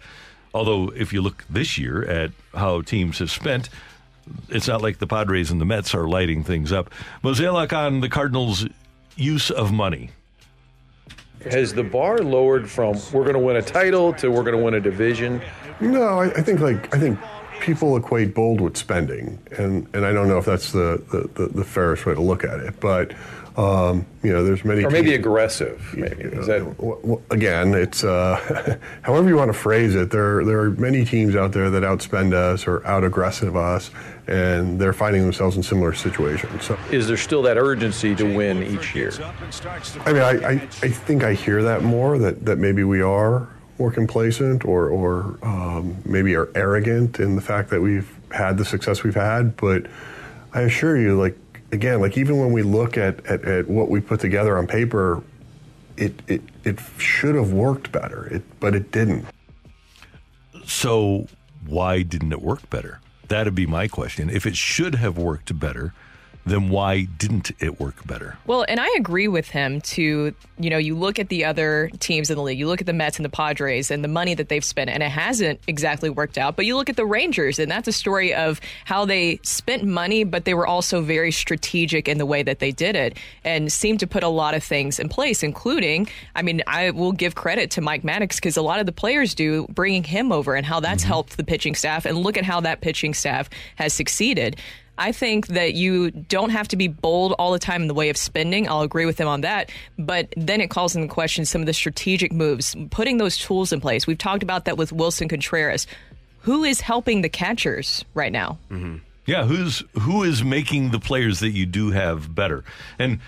[0.52, 3.68] Although, if you look this year at how teams have spent,
[4.48, 6.90] it's not like the Padres and the Mets are lighting things up.
[7.24, 8.66] Mozeliak on the Cardinals'
[9.16, 10.10] use of money.
[11.50, 14.62] Has the bar lowered from we're going to win a title to we're going to
[14.62, 15.42] win a division?
[15.80, 17.18] No, I, I think like I think
[17.60, 21.48] people equate bold with spending, and and I don't know if that's the the, the,
[21.48, 23.12] the fairest way to look at it, but.
[23.56, 25.94] Um, you know, there's many Or maybe teams- aggressive.
[25.96, 30.10] Maybe is that w- w- again, it's uh, however you want to phrase it.
[30.10, 33.92] There, there are many teams out there that outspend us or out aggressive us,
[34.26, 36.64] and they're finding themselves in similar situations.
[36.64, 39.12] So, is there still that urgency to win each year?
[40.04, 43.48] I mean, I, I, I think I hear that more that, that maybe we are
[43.78, 48.64] more complacent or, or um, maybe are arrogant in the fact that we've had the
[48.64, 49.56] success we've had.
[49.56, 49.86] But
[50.52, 51.36] I assure you, like,
[51.72, 55.22] again, like even when we look at, at, at what we put together on paper,
[55.96, 59.26] it, it, it should have worked better, it, but it didn't.
[60.64, 61.26] So,
[61.66, 63.00] why didn't it work better?
[63.28, 64.28] That'd be my question.
[64.30, 65.92] If it should have worked better,
[66.46, 68.36] then why didn't it work better?
[68.46, 72.30] Well, and I agree with him to, you know, you look at the other teams
[72.30, 74.48] in the league, you look at the Mets and the Padres and the money that
[74.48, 76.56] they've spent, and it hasn't exactly worked out.
[76.56, 80.24] But you look at the Rangers, and that's a story of how they spent money,
[80.24, 84.00] but they were also very strategic in the way that they did it and seemed
[84.00, 87.70] to put a lot of things in place, including, I mean, I will give credit
[87.72, 90.80] to Mike Maddux because a lot of the players do bringing him over and how
[90.80, 91.08] that's mm-hmm.
[91.08, 92.04] helped the pitching staff.
[92.04, 94.56] And look at how that pitching staff has succeeded.
[94.96, 98.10] I think that you don't have to be bold all the time in the way
[98.10, 98.68] of spending.
[98.68, 99.70] I'll agree with him on that.
[99.98, 103.80] But then it calls into question some of the strategic moves, putting those tools in
[103.80, 104.06] place.
[104.06, 105.86] We've talked about that with Willson Contreras.
[106.42, 108.58] Who is helping the catchers right now?
[108.70, 108.98] Mm-hmm.
[109.26, 112.62] Yeah, who's who is making the players that you do have better?
[112.98, 113.20] And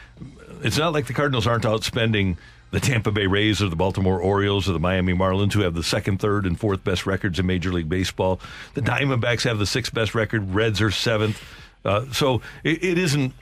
[0.62, 2.36] it's not like the Cardinals aren't outspending
[2.70, 5.82] the Tampa Bay Rays or the Baltimore Orioles or the Miami Marlins, who have the
[5.82, 8.40] second, third, and fourth best records in Major League Baseball.
[8.74, 10.54] The Diamondbacks have the sixth best record.
[10.54, 11.42] Reds are seventh.
[11.84, 13.32] Uh, so it, it isn't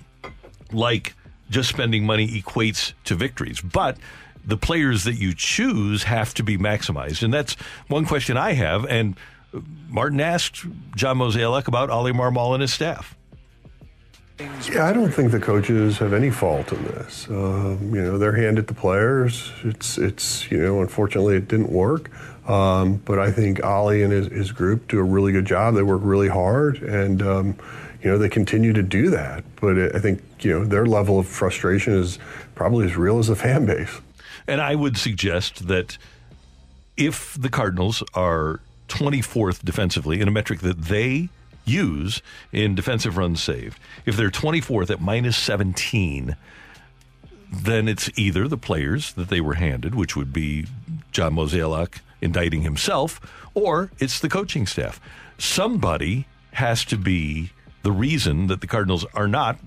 [0.72, 1.14] like
[1.51, 3.97] just spending money equates to victories, but
[4.45, 7.55] the players that you choose have to be maximized, and that's
[7.89, 8.85] one question I have.
[8.85, 9.16] And
[9.89, 10.64] Martin asked
[10.97, 13.16] John Mozeliak about Oli Marmol and his staff.
[14.39, 17.28] Yeah, I don't think the coaches have any fault in this.
[17.28, 19.53] Um, you know, they're handed the players.
[19.62, 22.11] It's, it's you know, unfortunately it didn't work.
[22.49, 25.74] Um, but I think Oli and his, his group do a really good job.
[25.74, 27.57] They work really hard, and um,
[28.03, 29.45] you know they continue to do that.
[29.61, 32.18] But I think you know their level of frustration is
[32.55, 34.01] probably as real as the fan base.
[34.47, 35.97] And I would suggest that
[36.99, 41.30] if the Cardinals are 24th defensively in a metric that they
[41.65, 46.37] use in defensive runs saved, if they're 24th at minus 17,
[47.53, 50.67] then it's either the players that they were handed, which would be
[51.12, 53.21] John Mozeliak indicting himself,
[53.55, 55.01] or it's the coaching staff.
[55.39, 57.51] Somebody has to be
[57.83, 59.59] the reason that the Cardinals are not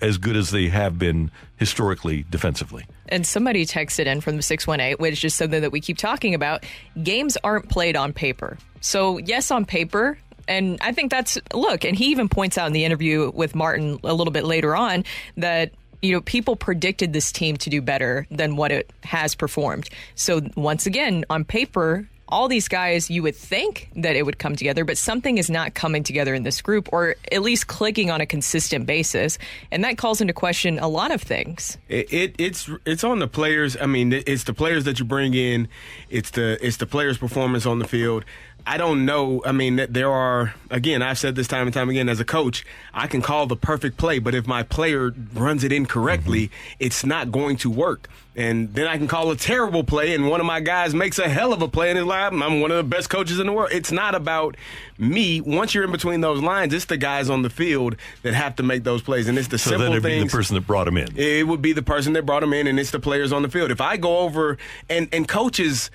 [0.00, 2.84] as good as they have been historically defensively.
[3.08, 6.64] And somebody texted in from the 618, which is something that we keep talking about.
[7.02, 8.58] Games aren't played on paper.
[8.80, 10.18] So, yes, on paper.
[10.52, 13.98] And I think that's, look, and he even points out in the interview with Martin
[14.04, 15.04] a little bit later on
[15.36, 15.72] that
[16.02, 19.88] you know, people predicted this team to do better than what it has performed.
[20.16, 24.56] So once again, on paper, all these guys, you would think that it would come
[24.56, 28.22] together, but something is not coming together in this group, or at least clicking on
[28.22, 29.38] a consistent basis,
[29.70, 31.76] and that calls into question a lot of things.
[31.88, 33.76] It, it it's it's on the players.
[33.78, 35.68] I mean, it's the players that you bring in.
[36.08, 38.24] It's the it's the players' performance on the field.
[38.66, 39.42] I don't know.
[39.44, 42.64] I mean, there are, again, I've said this time and time again as a coach,
[42.94, 46.76] I can call the perfect play, but if my player runs it incorrectly, mm-hmm.
[46.80, 48.08] it's not going to work.
[48.34, 51.28] And then I can call a terrible play, and one of my guys makes a
[51.28, 53.52] hell of a play, and it's like, I'm one of the best coaches in the
[53.52, 53.70] world.
[53.72, 54.56] It's not about
[54.96, 55.42] me.
[55.42, 58.62] Once you're in between those lines, it's the guys on the field that have to
[58.62, 60.88] make those plays, and it's the So simple then it'd be the person that brought
[60.88, 61.14] him in.
[61.14, 63.50] It would be the person that brought him in, and it's the players on the
[63.50, 63.70] field.
[63.70, 64.56] If I go over
[64.88, 65.90] and and coaches,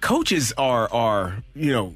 [0.00, 1.94] coaches are are you know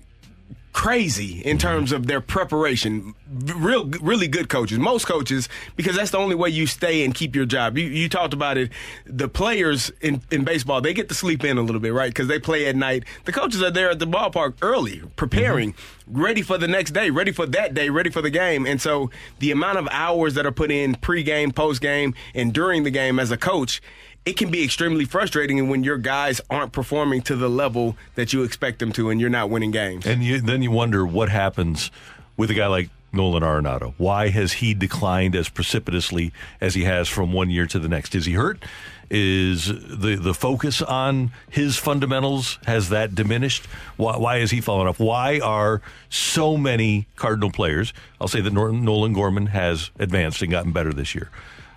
[0.77, 3.15] crazy in terms of their preparation.
[3.31, 4.79] Real, really good coaches.
[4.79, 7.79] Most coaches, because that's the only way you stay and keep your job.
[7.79, 8.71] You, you talked about it.
[9.07, 12.11] The players in, in baseball, they get to sleep in a little bit, right?
[12.11, 13.05] Because they play at night.
[13.25, 16.23] The coaches are there at the ballpark early, preparing, mm-hmm.
[16.23, 18.67] ready for the next day, ready for that day, ready for the game.
[18.67, 22.91] And so the amount of hours that are put in pregame, postgame, and during the
[22.91, 23.81] game as a coach
[24.27, 28.43] it can be extremely frustrating when your guys aren't performing to the level that you
[28.43, 30.05] expect them to and you're not winning games.
[30.05, 31.93] And you, then you wonder what happens
[32.37, 33.95] with a guy like Nolan Arenado.
[33.97, 38.17] Why has he declined as precipitously as he has from one year to the next?
[38.17, 38.63] Is he hurt?
[39.09, 43.67] Is the the focus on his fundamentals has that diminished?
[43.97, 44.99] Why, why has he fallen off?
[44.99, 47.93] Why are so many Cardinal players?
[48.21, 51.31] I'll say that Nolan Gorman has advanced and gotten better this year.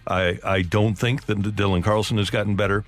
[0.10, 2.84] I I don't think that Dylan Carlson has gotten better.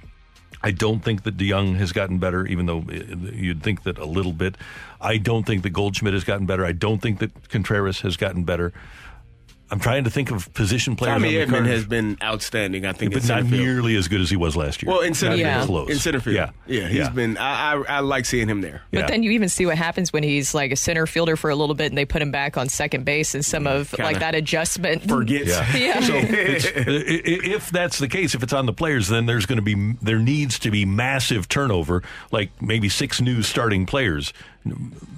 [0.63, 3.03] I don't think that DeJong has gotten better, even though eh,
[3.33, 4.55] you'd think that a little bit.
[4.99, 6.65] I don't think that Goldschmidt has gotten better.
[6.65, 8.73] I don't think that Contreras has gotten better.
[9.71, 11.15] I'm trying to think of position players.
[11.15, 13.51] Tommy on the Edman has been outstanding, I think, but in not field.
[13.53, 14.91] nearly as good as he was last year.
[14.91, 15.89] Well, in center Not even field, close.
[15.89, 17.09] in center field, Yeah, yeah, he's yeah.
[17.09, 17.37] been.
[17.37, 18.81] I, I I like seeing him there.
[18.91, 21.55] But then you even see what happens when he's like a center fielder for a
[21.55, 24.19] little bit and they put him back on second base and some of Kinda like
[24.19, 25.49] that adjustment forgets.
[25.49, 25.65] Yeah.
[25.77, 25.99] Yeah.
[26.01, 29.45] So it's, i- i- if that's the case, if it's on the players, then there's
[29.45, 34.33] going to be there needs to be massive turnover, like maybe six new starting players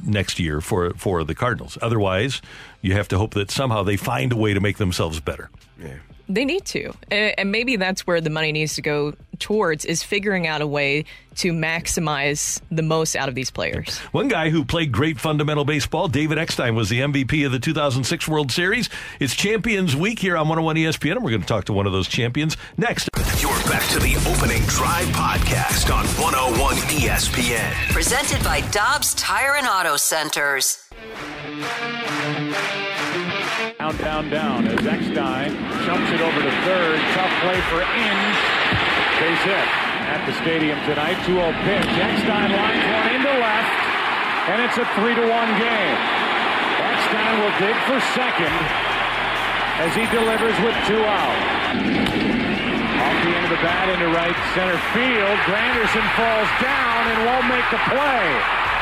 [0.06, 1.78] next year for for the Cardinals.
[1.82, 2.42] Otherwise,
[2.82, 5.50] you have to hope that somehow they find a way to make themselves better.
[5.82, 5.98] Yeah.
[6.30, 6.94] They need to.
[7.12, 11.04] And maybe that's where the money needs to go towards is figuring out a way
[11.36, 13.98] to maximize the most out of these players.
[14.12, 18.28] One guy who played great fundamental baseball, David Eckstein, was the MVP of the 2006
[18.28, 18.90] World Series.
[19.20, 21.92] It's Champions Week here on 101 ESPN, and we're going to talk to one of
[21.92, 23.10] those champions next.
[23.40, 27.74] You're back to the opening drive podcast on 101 ESPN.
[27.92, 30.90] Presented by Dobbs Tire and Auto Centers.
[34.00, 35.54] Down, down, down as Eckstein
[35.86, 36.98] jumps it over to third.
[37.14, 38.38] Tough play for Inge.
[39.22, 39.70] Base hit
[40.10, 41.16] at the stadium tonight.
[41.24, 41.92] 2 0 pitch.
[42.02, 43.78] Eckstein lines one into left,
[44.50, 45.98] and it's a 3 to 1 game.
[46.84, 48.56] Eckstein will dig for second
[49.80, 51.40] as he delivers with two out.
[51.74, 55.38] Off the end of the bat into right center field.
[55.48, 58.26] Granderson falls down and won't make the play.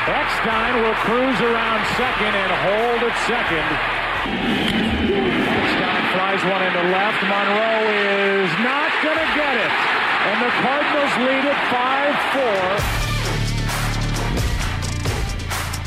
[0.08, 4.91] Eckstein will cruise around second and hold at second.
[6.42, 7.22] Flies one into left.
[7.24, 7.86] Monroe
[8.42, 9.72] is not going to get it.
[10.26, 12.16] And the Cardinals lead it 5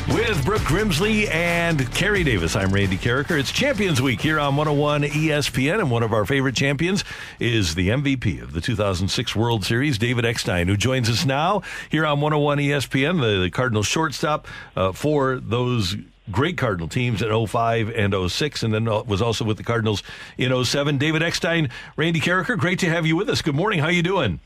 [0.07, 0.15] 4.
[0.15, 3.37] With Brooke Grimsley and Kerry Davis, I'm Randy Karraker.
[3.37, 7.03] It's Champions Week here on 101 ESPN, and one of our favorite champions
[7.39, 12.05] is the MVP of the 2006 World Series, David Eckstein, who joins us now here
[12.05, 14.47] on 101 ESPN, the, the Cardinals shortstop
[14.77, 15.97] uh, for those
[16.31, 20.03] great Cardinal teams in 05 and 06, and then uh, was also with the Cardinals
[20.37, 20.97] in 07.
[20.97, 23.41] David Eckstein, Randy Karraker, great to have you with us.
[23.41, 23.79] Good morning.
[23.79, 24.39] How you doing?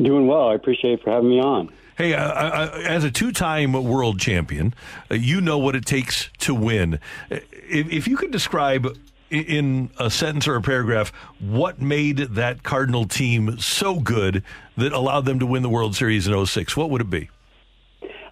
[0.00, 0.48] Doing well.
[0.48, 1.70] I appreciate for having me on.
[1.96, 4.72] Hey, uh, uh, as a two-time world champion,
[5.10, 6.98] uh, you know what it takes to win.
[7.28, 8.96] If, if you could describe
[9.30, 14.42] in a sentence or a paragraph what made that Cardinal team so good
[14.76, 17.28] that allowed them to win the World Series in 06, what would it be?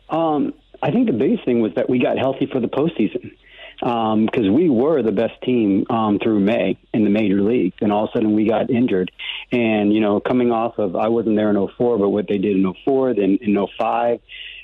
[0.08, 3.32] Um, I think the biggest thing was that we got healthy for the postseason
[3.80, 8.04] because we were the best team um, through May in the major leagues, and all
[8.04, 9.10] of a sudden we got injured.
[9.52, 12.56] And you know, coming off of I wasn't there in 04, but what they did
[12.56, 14.20] in 04, then in 05.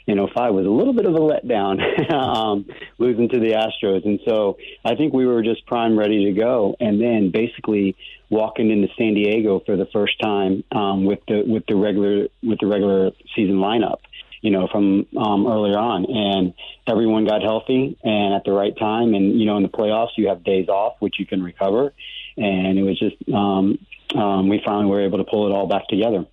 [0.06, 2.66] In 05 was a little bit of a letdown, um,
[2.98, 6.76] losing to the Astros, and so I think we were just prime, ready to go.
[6.78, 7.96] And then basically
[8.28, 12.58] walking into San Diego for the first time um, with the with the regular with
[12.60, 14.00] the regular season lineup
[14.44, 16.04] you know, from um, earlier on.
[16.04, 16.52] And
[16.86, 19.14] everyone got healthy and at the right time.
[19.14, 21.94] And, you know, in the playoffs, you have days off, which you can recover.
[22.36, 23.78] And it was just, um,
[24.14, 26.26] um, we finally were able to pull it all back together.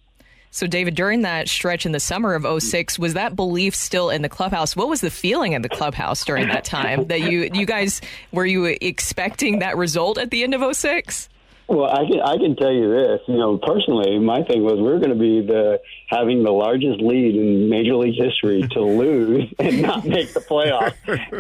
[0.50, 4.24] So, David, during that stretch in the summer of 06, was that belief still in
[4.24, 4.76] the clubhouse?
[4.76, 7.06] What was the feeling in the clubhouse during that time?
[7.08, 8.02] that you, you guys,
[8.34, 11.30] were you expecting that result at the end of 06?
[11.72, 13.22] Well, I can I can tell you this.
[13.30, 17.00] You know, personally, my thing was we are going to be the having the largest
[17.00, 20.96] lead in Major League history to lose and not make the playoffs.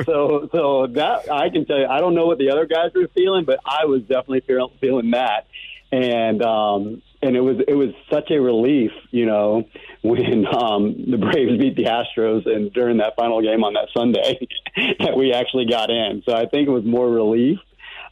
[0.05, 1.85] so, so that I can tell you.
[1.85, 5.11] I don't know what the other guys were feeling, but I was definitely feel, feeling
[5.11, 5.47] that.
[5.91, 9.67] And um, and it was it was such a relief, you know,
[10.01, 14.47] when um, the Braves beat the Astros and during that final game on that Sunday
[14.99, 16.23] that we actually got in.
[16.25, 17.59] So I think it was more relief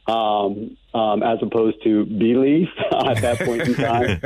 [0.10, 4.20] um, um, as opposed to belief at that point in time,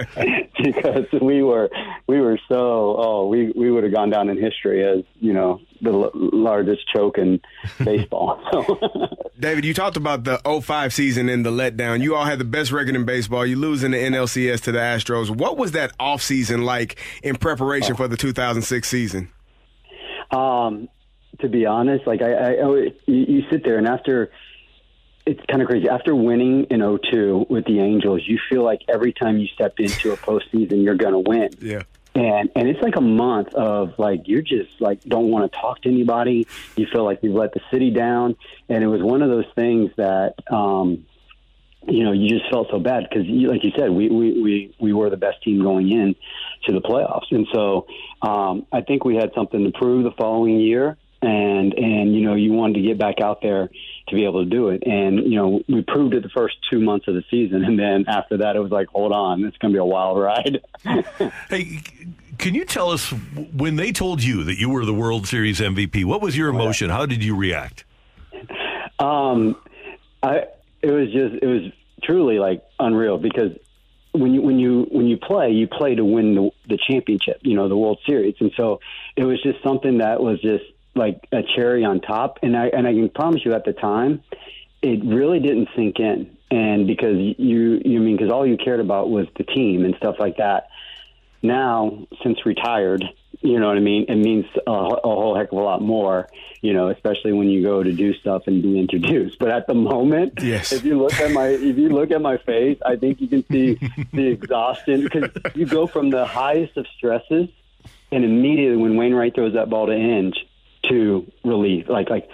[0.63, 1.69] because we were
[2.07, 5.59] we were so oh we we would have gone down in history as you know
[5.81, 7.41] the l- largest choke in
[7.84, 8.41] baseball.
[8.51, 8.79] So.
[9.38, 12.01] David, you talked about the 05 season and the letdown.
[12.01, 13.45] You all had the best record in baseball.
[13.45, 15.29] You lose in the NLCS to the Astros.
[15.29, 19.29] What was that offseason like in preparation for the 2006 season?
[20.31, 20.88] Um,
[21.41, 24.31] to be honest, like I, I, I you sit there and after
[25.26, 25.88] it's kind of crazy.
[25.88, 30.11] After winning in 02 with the Angels, you feel like every time you step into
[30.11, 31.49] a postseason, you're going to win.
[31.61, 31.84] Yeah.
[32.15, 35.82] And and it's like a month of like you're just like don't want to talk
[35.82, 36.45] to anybody.
[36.76, 38.36] You feel like you've let the city down,
[38.69, 41.07] and it was one of those things that um,
[41.88, 44.93] you know you just felt so bad because like you said we, we we we
[44.93, 46.15] were the best team going in
[46.67, 47.88] to the playoffs, and so
[48.21, 52.36] um, I think we had something to prove the following year, and and you know
[52.36, 53.69] you wanted to get back out there
[54.07, 54.84] to be able to do it.
[54.86, 57.63] And, you know, we proved it the first two months of the season.
[57.63, 60.19] And then after that, it was like, hold on, it's going to be a wild
[60.19, 60.61] ride.
[61.49, 61.82] hey,
[62.38, 63.11] can you tell us
[63.53, 66.89] when they told you that you were the World Series MVP, what was your emotion?
[66.89, 67.86] How did you react?
[68.99, 69.55] Um,
[70.21, 70.47] I,
[70.82, 71.71] it was just, it was
[72.03, 73.57] truly like unreal because
[74.11, 77.55] when you when you when you play, you play to win the, the championship, you
[77.55, 78.80] know, the World Series, and so
[79.15, 80.63] it was just something that was just
[80.95, 82.39] like a cherry on top.
[82.43, 84.23] And I and I can promise you, at the time,
[84.81, 86.37] it really didn't sink in.
[86.51, 90.15] And because you you mean because all you cared about was the team and stuff
[90.19, 90.69] like that.
[91.41, 93.03] Now, since retired,
[93.41, 94.05] you know what I mean.
[94.07, 96.29] It means a, a whole heck of a lot more,
[96.61, 99.37] you know, especially when you go to do stuff and be introduced.
[99.39, 100.71] But at the moment, yes.
[100.71, 103.45] if you look at my if you look at my face, I think you can
[103.51, 103.77] see
[104.13, 107.49] the exhaustion because you go from the highest of stresses,
[108.11, 110.47] and immediately when Wainwright throws that ball to Inge,
[110.89, 112.27] to relief, like like,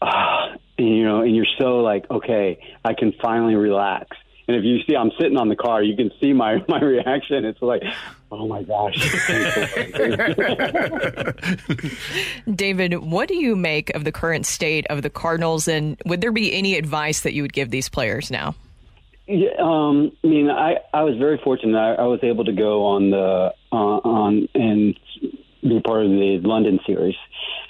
[0.00, 4.16] uh, and, you know, and you're so like, okay, I can finally relax.
[4.48, 7.44] And if you see, I'm sitting on the car, you can see my my reaction.
[7.44, 7.82] It's like,
[8.30, 8.94] oh my gosh.
[12.54, 16.32] David, what do you make of the current state of the Cardinals, and would there
[16.32, 18.54] be any advice that you would give these players now?
[19.28, 21.76] Yeah, um, I mean, I, I was very fortunate.
[21.76, 24.96] I, I was able to go on the uh, on and
[25.68, 27.16] be part of the London series,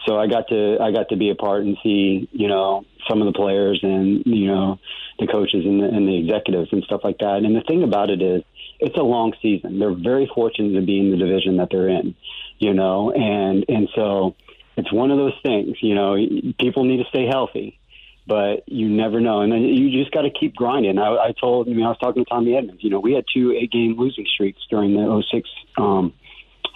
[0.07, 3.21] so I got to I got to be a part and see you know some
[3.23, 4.79] of the players and you know
[5.19, 7.43] the coaches and the, and the executives and stuff like that.
[7.45, 8.43] And the thing about it is,
[8.79, 9.79] it's a long season.
[9.79, 12.15] They're very fortunate to be in the division that they're in,
[12.59, 14.35] you know, and and so
[14.77, 15.77] it's one of those things.
[15.81, 16.17] You know,
[16.61, 17.79] people need to stay healthy,
[18.27, 20.99] but you never know, and then you just got to keep grinding.
[20.99, 22.83] I, I told, mean, I was talking to Tommy Edmonds.
[22.85, 26.13] You know, we had two eight-game losing streaks during the 06 um,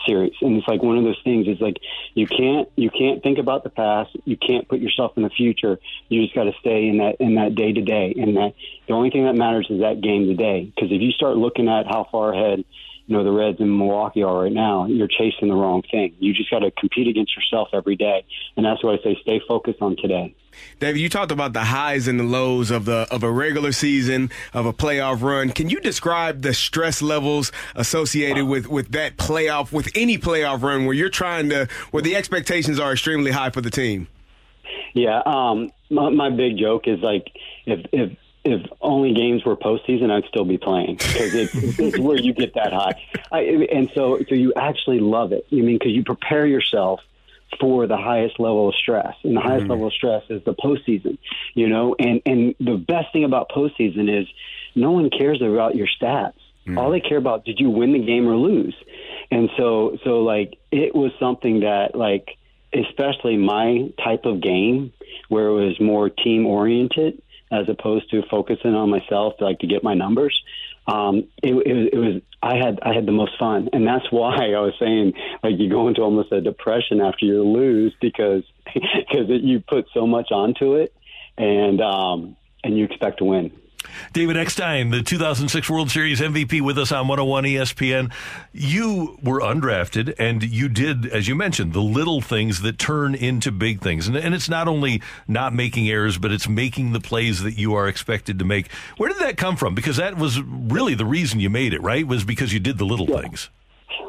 [0.06, 1.76] series and it's like one of those things is like
[2.14, 4.10] you can't you can't think about the past.
[4.24, 5.78] You can't put yourself in the future.
[6.08, 8.54] You just got to stay in that in that day to day and that
[8.86, 11.68] the only thing that matters is that game to day because if you start looking
[11.68, 12.64] at how far ahead
[13.10, 16.14] you know the Reds in Milwaukee are right now, you're chasing the wrong thing.
[16.20, 18.24] You just got to compete against yourself every day,
[18.56, 20.32] and that's why I say stay focused on today.
[20.78, 24.30] David, you talked about the highs and the lows of the of a regular season
[24.54, 25.50] of a playoff run.
[25.50, 30.84] Can you describe the stress levels associated with with that playoff, with any playoff run
[30.84, 34.06] where you're trying to, where the expectations are extremely high for the team?
[34.94, 37.26] Yeah, um, my, my big joke is like
[37.66, 42.16] if if if only games were postseason, I'd still be playing because it's, it's where
[42.16, 43.02] you get that high.
[43.30, 45.46] I, and so, so you actually love it.
[45.50, 47.00] You mean because you prepare yourself
[47.58, 49.70] for the highest level of stress, and the highest mm.
[49.70, 51.18] level of stress is the postseason.
[51.54, 54.26] You know, and and the best thing about postseason is
[54.74, 56.34] no one cares about your stats.
[56.66, 56.78] Mm.
[56.78, 58.74] All they care about did you win the game or lose.
[59.30, 62.36] And so, so like it was something that like,
[62.72, 64.92] especially my type of game
[65.28, 69.66] where it was more team oriented as opposed to focusing on myself to like to
[69.66, 70.40] get my numbers.
[70.86, 74.34] Um, it, it, it was I had I had the most fun, and that's why
[74.34, 78.44] I was saying like you go into almost a depression after you lose because
[78.74, 80.94] because you put so much onto it,
[81.36, 83.52] and um, and you expect to win.
[84.12, 88.12] David Eckstein, the 2006 World Series MVP, with us on 101 ESPN.
[88.52, 93.52] You were undrafted, and you did, as you mentioned, the little things that turn into
[93.52, 94.08] big things.
[94.08, 97.74] And, and, it's not only not making errors, but it's making the plays that you
[97.74, 98.70] are expected to make.
[98.96, 99.74] Where did that come from?
[99.74, 102.06] Because that was really the reason you made it, right?
[102.06, 103.20] Was because you did the little yeah.
[103.20, 103.50] things.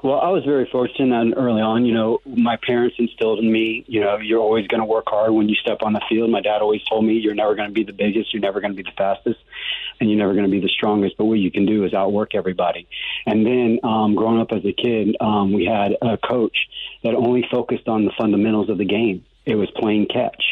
[0.03, 1.85] Well, I was very fortunate and early on.
[1.85, 5.31] You know, my parents instilled in me, you know, you're always going to work hard
[5.31, 6.31] when you step on the field.
[6.31, 8.71] My dad always told me you're never going to be the biggest, you're never going
[8.71, 9.39] to be the fastest,
[9.99, 11.17] and you're never going to be the strongest.
[11.17, 12.87] But what you can do is outwork everybody.
[13.27, 16.57] And then um, growing up as a kid, um, we had a coach
[17.03, 19.23] that only focused on the fundamentals of the game.
[19.45, 20.43] It was playing catch.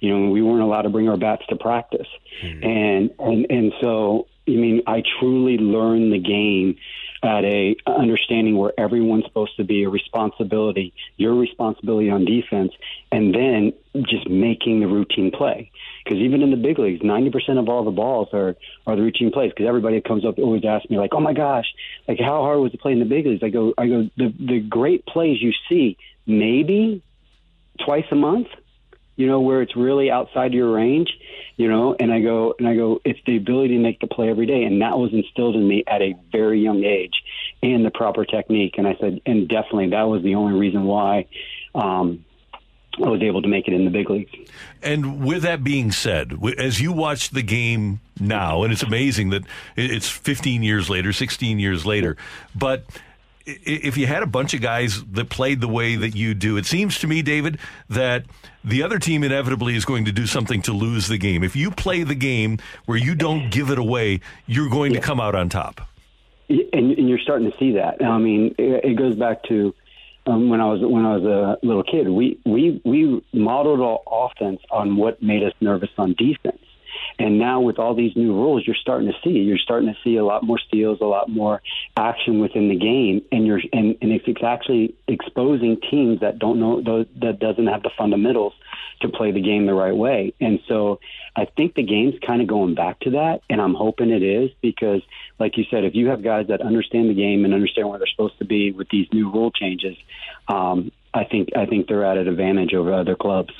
[0.00, 2.06] You know, we weren't allowed to bring our bats to practice,
[2.42, 2.64] mm-hmm.
[2.64, 6.76] and and and so I mean, I truly learned the game
[7.22, 12.72] at a understanding where everyone's supposed to be a responsibility, your responsibility on defense,
[13.10, 13.72] and then
[14.02, 15.70] just making the routine play.
[16.04, 19.30] Because even in the big leagues, 90% of all the balls are, are the routine
[19.32, 19.50] plays.
[19.50, 21.66] Because everybody comes up always asks me like, "Oh my gosh,
[22.06, 24.32] like how hard was to play in the big leagues?" I go, I go, the
[24.38, 25.96] the great plays you see
[26.26, 27.02] maybe
[27.84, 28.48] twice a month
[29.18, 31.10] you know, where it's really outside your range,
[31.56, 34.30] you know, and I go, and I go, it's the ability to make the play
[34.30, 34.62] every day.
[34.62, 37.14] And that was instilled in me at a very young age
[37.60, 38.76] and the proper technique.
[38.78, 41.26] And I said, and definitely that was the only reason why,
[41.74, 42.24] um,
[42.96, 44.30] I was able to make it in the big leagues.
[44.82, 49.42] And with that being said, as you watch the game now, and it's amazing that
[49.76, 52.16] it's 15 years later, 16 years later,
[52.54, 52.84] but
[53.46, 56.66] if you had a bunch of guys that played the way that you do, it
[56.66, 57.58] seems to me, David,
[57.88, 58.26] that
[58.68, 61.42] the other team inevitably is going to do something to lose the game.
[61.42, 65.00] If you play the game where you don't give it away, you're going yeah.
[65.00, 65.80] to come out on top.
[66.48, 68.02] And, and, you're starting to see that.
[68.02, 69.74] I mean, it, it goes back to
[70.26, 72.08] um, when I was when I was a little kid.
[72.08, 76.62] We we we modeled our offense on what made us nervous on defense.
[77.18, 80.16] And now with all these new rules, you're starting to see you're starting to see
[80.16, 81.60] a lot more steals, a lot more
[81.96, 86.82] action within the game, and you're and, and it's actually exposing teams that don't know
[86.82, 88.52] that doesn't have the fundamentals
[89.00, 90.32] to play the game the right way.
[90.40, 91.00] And so
[91.36, 94.50] I think the game's kind of going back to that, and I'm hoping it is
[94.60, 95.02] because,
[95.38, 98.08] like you said, if you have guys that understand the game and understand where they're
[98.08, 99.96] supposed to be with these new rule changes,
[100.48, 103.52] um, I think I think they're at an advantage over other clubs.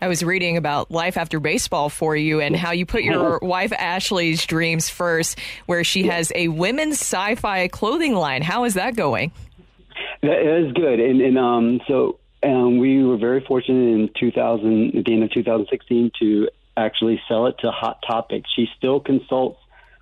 [0.00, 3.72] I was reading about life after baseball for you and how you put your wife
[3.72, 8.42] Ashley's dreams first, where she has a women's sci-fi clothing line.
[8.42, 9.32] How is that going?
[10.22, 15.04] That is good, and, and um, so um, we were very fortunate in 2000, at
[15.04, 18.44] the end of 2016, to actually sell it to Hot Topic.
[18.54, 19.58] She still consults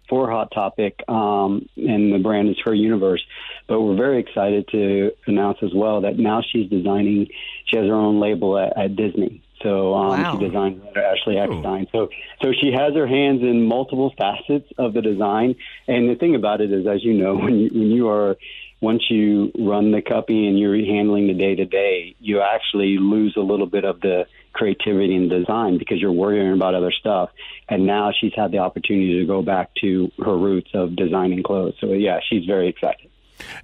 [0.09, 3.25] for Hot Topic, um, and the brand is Her Universe.
[3.69, 7.29] But we're very excited to announce as well that now she's designing.
[7.67, 9.41] She has her own label at, at Disney.
[9.65, 10.39] So um, wow.
[10.39, 11.89] she designed Ashley Eckstein.
[11.91, 12.09] So
[12.43, 15.57] so she has her hands in multiple facets of the design.
[15.89, 18.37] And the thing about it is, as you know, when you, when you are
[18.81, 23.35] once you run the company and you're handling the day to day, you actually lose
[23.37, 27.31] a little bit of the creativity and design because you're worrying about other stuff.
[27.69, 31.75] And now she's had the opportunity to go back to her roots of designing clothes.
[31.81, 33.09] So yeah, she's very excited.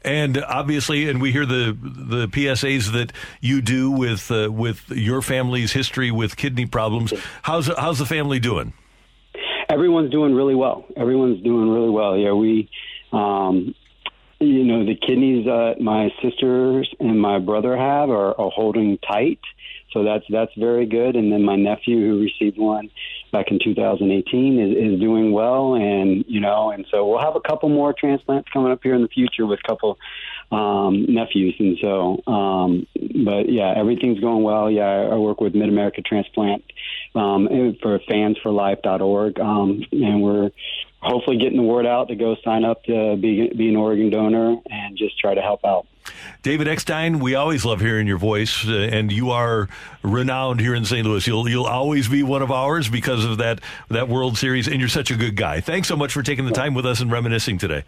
[0.03, 5.23] And obviously, and we hear the the PSAs that you do with uh, with your
[5.23, 7.13] family's history with kidney problems.
[7.43, 8.73] How's how's the family doing?
[9.69, 10.85] Everyone's doing really well.
[10.97, 12.17] Everyone's doing really well.
[12.17, 12.69] Yeah, we,
[13.13, 13.75] um,
[14.41, 19.41] you know, the kidneys uh, my sisters and my brother have are, are holding tight.
[19.93, 21.17] So that's that's very good.
[21.17, 22.91] And then my nephew who received one
[23.33, 27.41] back in 2018 is, is doing well, and you know, and so we'll have a
[27.41, 29.99] couple more transplants coming up here in the future with a couple
[30.51, 32.87] um, nephews, and so, um,
[33.25, 34.71] but yeah, everything's going well.
[34.71, 36.65] Yeah, I, I work with Mid America Transplant
[37.15, 37.49] um,
[37.81, 40.51] for fansforlife.org, um, and we're
[41.03, 44.57] hopefully getting the word out to go sign up to be be an organ donor
[44.71, 45.87] and just try to help out.
[46.43, 49.69] David Eckstein, we always love hearing your voice, uh, and you are
[50.03, 51.07] renowned here in St.
[51.07, 51.27] Louis.
[51.27, 54.89] You'll you'll always be one of ours because of that that World Series, and you're
[54.89, 55.61] such a good guy.
[55.61, 57.85] Thanks so much for taking the time with us and reminiscing today.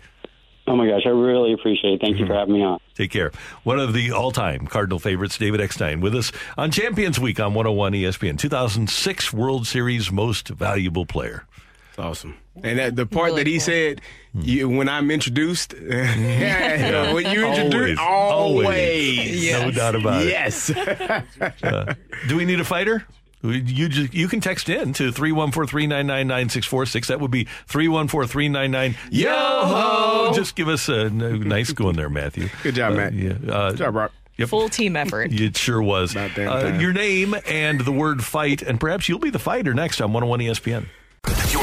[0.66, 2.01] Oh my gosh, I really appreciate it.
[2.01, 2.78] Thank you for having me on.
[2.94, 3.32] Take care.
[3.64, 7.55] One of the all time Cardinal favorites, David Eckstein, with us on Champions Week on
[7.55, 11.47] 101 ESPN, 2006 World Series Most Valuable Player.
[11.93, 12.39] It's awesome.
[12.62, 13.60] And that, the part really that he cool.
[13.60, 14.01] said,
[14.32, 19.44] you, when I'm introduced, yeah, when you introduce, always, always.
[19.44, 19.62] Yes.
[19.62, 20.70] no doubt about yes.
[20.70, 20.77] it.
[20.78, 21.24] Yes.
[21.62, 21.93] uh,
[22.28, 23.06] do we need a fighter?
[23.43, 27.09] You just, you can text in to 314-399-9646.
[27.09, 30.32] That would be 314-399 yo ho.
[30.35, 32.48] Just give us a nice going there, Matthew.
[32.62, 33.12] Good job, uh, Matt.
[33.12, 33.32] Yeah.
[33.47, 34.12] Uh, Good job, Rock.
[34.39, 34.48] Yep.
[34.48, 35.31] Full team effort.
[35.31, 36.16] It sure was.
[36.16, 40.14] Uh, your name and the word fight, and perhaps you'll be the fighter next on
[40.14, 40.86] 101 ESPN.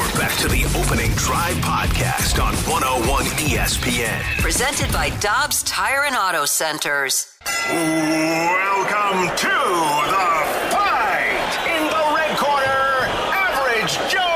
[0.00, 4.22] You're back to the Opening Drive podcast on 101 ESPN.
[4.40, 7.26] Presented by Dobbs Tire and Auto Centers.
[7.68, 9.56] Welcome to
[10.08, 10.30] the
[10.72, 11.52] fight.
[11.68, 14.29] In the red corner, Average Joe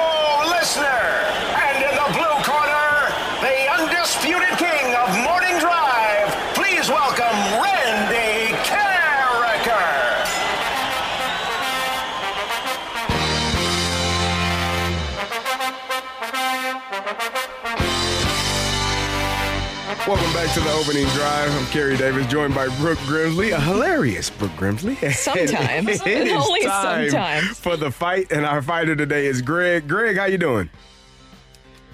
[20.06, 21.50] Welcome back to the opening drive.
[21.50, 25.02] I'm Kerry Davis, joined by Brooke Grimsley, a hilarious Brooke Grimsley.
[25.02, 26.02] And Sometimes.
[26.06, 27.58] it is Only time sometimes.
[27.58, 29.88] for the fight, and our fighter today is Greg.
[29.88, 30.68] Greg, how you doing?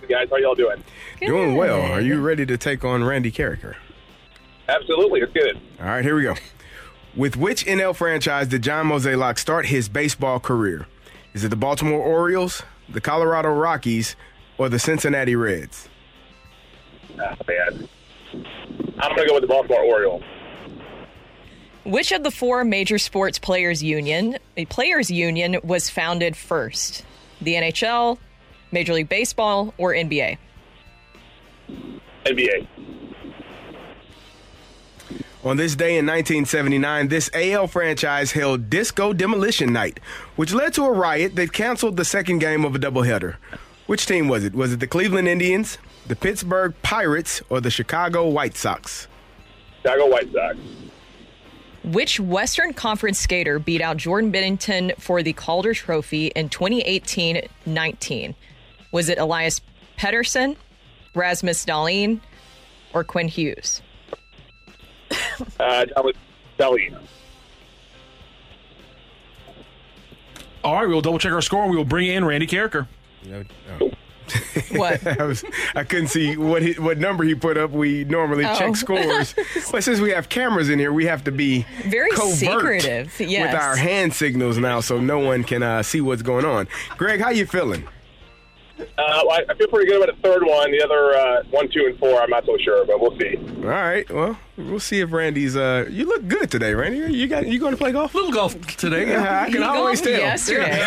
[0.09, 0.29] guys.
[0.29, 0.83] How y'all doing?
[1.21, 1.81] Doing well.
[1.83, 3.77] Are you ready to take on Randy Karraker?
[4.69, 5.21] Absolutely.
[5.21, 5.61] It's good.
[5.79, 6.35] All right, here we go.
[7.15, 10.89] With which NL franchise did John Mozeliak start his baseball career?
[11.33, 14.17] Is it the Baltimore Orioles, the Colorado Rockies,
[14.59, 15.89] or the Cincinnati Reds?
[17.21, 17.89] Ah, man.
[19.03, 20.23] I'm going to go with the Baltimore Orioles.
[21.85, 27.05] Which of the four major sports players union a players union was founded first?
[27.41, 28.19] The NHL,
[28.71, 30.37] Major League Baseball, or NBA?
[32.27, 32.67] NBA.
[35.43, 39.99] On this day in 1979, this AL franchise held Disco Demolition Night,
[40.37, 43.37] which led to a riot that canceled the second game of a doubleheader.
[43.87, 44.55] Which team was it?
[44.55, 45.79] Was it the Cleveland Indians,
[46.11, 49.07] the Pittsburgh Pirates, or the Chicago White Sox?
[49.81, 50.59] Chicago White Sox.
[51.85, 58.35] Which Western Conference skater beat out Jordan Binnington for the Calder Trophy in 2018 19?
[58.91, 59.61] Was it Elias
[59.97, 60.57] Pettersson,
[61.15, 62.21] Rasmus Dahlin,
[62.93, 63.81] or Quinn Hughes?
[65.61, 66.15] Uh, that was
[66.59, 66.99] Dahlin.
[70.65, 72.89] All right, we'll double check our score and we will bring in Randy Carricker.
[74.71, 75.05] What?
[75.21, 75.45] I was
[75.75, 77.71] I couldn't see what he, what number he put up.
[77.73, 78.55] We normally Oh.
[78.57, 79.35] check scores,
[79.73, 83.53] but since we have cameras in here, we have to be Very secretive, yes.
[83.53, 86.69] with our hand signals now, so no one can uh, see what's going on.
[86.97, 87.87] Greg, how you feeling?
[88.99, 90.71] Uh, well, I I feel pretty good about the third one.
[90.73, 93.37] The other uh, one, two, and four, I'm not so sure, but we'll see.
[93.59, 94.09] All right.
[94.11, 95.57] Well, we'll see if Randy's.
[95.57, 97.13] Uh, you look good today, Randy.
[97.15, 98.15] You got you going to play golf?
[98.15, 99.09] Little golf today.
[99.11, 100.21] Yeah, I can He always golfed tell.
[100.21, 100.79] Yesterday.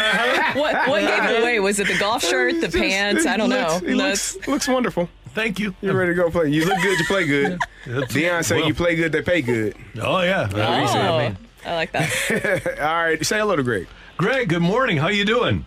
[0.60, 1.60] what what gave it away?
[1.60, 3.26] Was it the golf shirt, the It's just- pants?
[3.26, 3.88] I don't looks- know.
[3.90, 5.10] It That's- looks, looks wonderful.
[5.34, 5.74] Thank you.
[5.82, 6.50] You're ready to go play?
[6.50, 7.00] You look good.
[7.00, 7.60] You play good.
[7.88, 8.68] That's- Deion say well.
[8.68, 9.76] you play good, they pay good.
[10.02, 10.48] Oh yeah.
[10.54, 11.38] oh, I mean.
[11.66, 12.78] I like that.
[12.82, 13.26] All right.
[13.26, 13.88] Say hello to Greg.
[14.18, 14.98] Greg, good morning.
[14.98, 15.66] How you doing?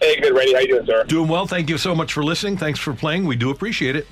[0.00, 0.54] Hey, good, Randy.
[0.54, 1.04] How you doing, sir?
[1.04, 1.46] Doing well.
[1.46, 2.56] Thank you so much for listening.
[2.56, 3.26] Thanks for playing.
[3.26, 4.06] We do appreciate it.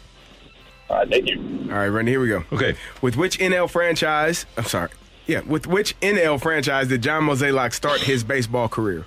[0.91, 1.39] Uh, thank you.
[1.71, 2.13] All right, Randy.
[2.13, 2.45] Here we go.
[2.53, 2.75] Okay.
[3.03, 4.47] With which NL franchise?
[4.57, 4.91] I'm sorry.
[5.27, 5.41] Yeah.
[5.41, 9.07] With which NL franchise did John Mozeliak start his baseball career?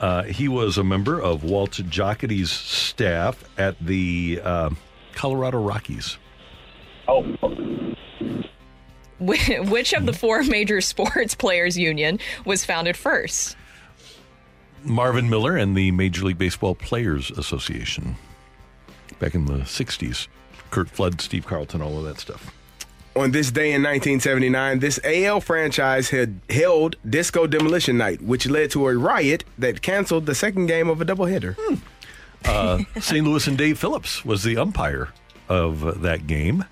[0.00, 4.70] Uh, he was a member of Walt Jocketty's staff at the uh,
[5.14, 6.18] Colorado Rockies.
[7.06, 7.22] Oh,
[9.18, 13.56] Which of the four major sports players union was founded first?
[14.84, 18.16] Marvin Miller and the Major League Baseball Players Association
[19.18, 20.28] back in the 60s.
[20.70, 22.52] Curt Flood, Steve Carlton, all of that stuff.
[23.16, 28.72] On this day in 1979, this AL franchise had held Disco Demolition Night, which led
[28.72, 31.80] to a riot that canceled the second game of a doubleheader.
[32.44, 33.24] Uh, St.
[33.24, 35.10] Louis and Dave Phillips was the umpire
[35.48, 36.64] of that game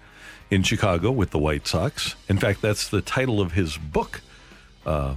[0.50, 2.16] in Chicago with the White Sox.
[2.28, 4.20] In fact, that's the title of his book,
[4.84, 5.14] uh,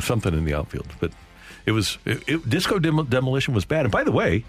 [0.00, 0.88] something in the outfield.
[1.00, 1.12] But
[1.68, 3.82] it was it, it- Disco Dem- Demolition was bad.
[3.86, 4.44] And by the way,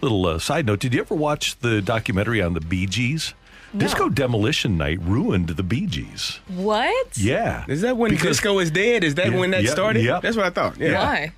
[0.00, 3.34] little uh, side note: Did you ever watch the documentary on the Bee Gees?
[3.76, 6.38] Disco Demolition Night ruined the Bee Gees.
[6.46, 7.18] What?
[7.18, 9.02] Yeah, Is that when Because- disco is dead?
[9.02, 10.04] Is that Yeah, when that yeah, started?
[10.04, 10.20] yeah.
[10.22, 10.78] That's what I thought.
[10.78, 10.94] Yeah.
[11.04, 11.32] Why?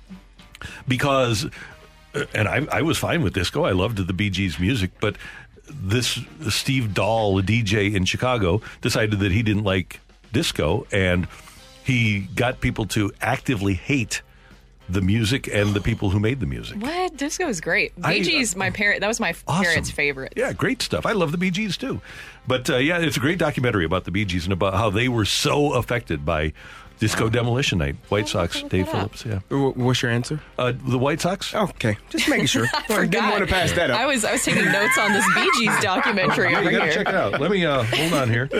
[0.87, 1.45] because
[2.15, 3.63] uh, and I, I was fine with disco.
[3.65, 5.15] I loved the Bee Gees music, but
[5.69, 9.99] this Steve Dahl, a DJ in Chicago, decided that he didn't like
[10.31, 11.27] disco, and
[11.83, 14.21] he got people to actively hate
[14.89, 16.77] the music and the people who made the music.
[16.81, 17.17] What?
[17.17, 17.91] Disco is great.
[18.03, 19.63] I- Bee Gees, my parent, that was my Awesome.
[19.65, 20.33] parents' favorite.
[20.35, 21.05] Yeah, great stuff.
[21.05, 21.99] I love the Bee Gees too.
[22.47, 25.09] But uh, yeah, it's a great documentary about the Bee Gees and about how they
[25.09, 26.53] were so affected by
[26.99, 27.95] Disco Demolition Night.
[28.09, 28.87] White Sox, Dave.
[28.89, 29.25] Phillips.
[29.25, 29.39] Yeah.
[29.49, 30.41] Wh- What's your answer?
[30.57, 31.53] Uh, the White Sox.
[31.53, 32.65] Okay, just making sure.
[32.73, 33.31] I Didn't forgot.
[33.31, 33.99] want to pass that up.
[33.99, 36.93] I was I was taking notes on this Bee Gees documentary You over gotta here.
[36.93, 37.39] check it out.
[37.39, 38.49] Let me uh, hold on here.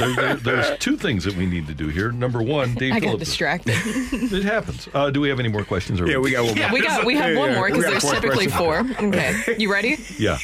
[0.00, 2.10] There, there- there's two things that we need to do here.
[2.10, 3.06] Number one, Dave Phillips.
[3.06, 3.74] I got distracted.
[4.32, 4.88] It happens.
[4.94, 6.00] Uh, do we have any more questions?
[6.00, 6.72] Or yeah, we got one more.
[6.72, 8.96] we got we have Yeah, one yeah, more because there's four typically questions.
[8.96, 9.08] four.
[9.08, 9.96] Okay, you ready?
[10.18, 10.38] Yeah.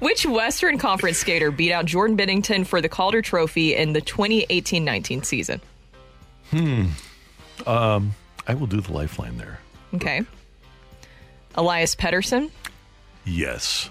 [0.00, 5.24] Which Western Conference skater beat out Jordan Binnington for the Calder Trophy in the 2018-19
[5.24, 5.60] season?
[6.54, 6.86] Hmm.
[7.66, 8.14] Um,
[8.46, 9.58] I will do the lifeline there.
[9.94, 10.22] Okay.
[11.56, 12.50] Elias Pettersson.
[13.24, 13.90] Yes.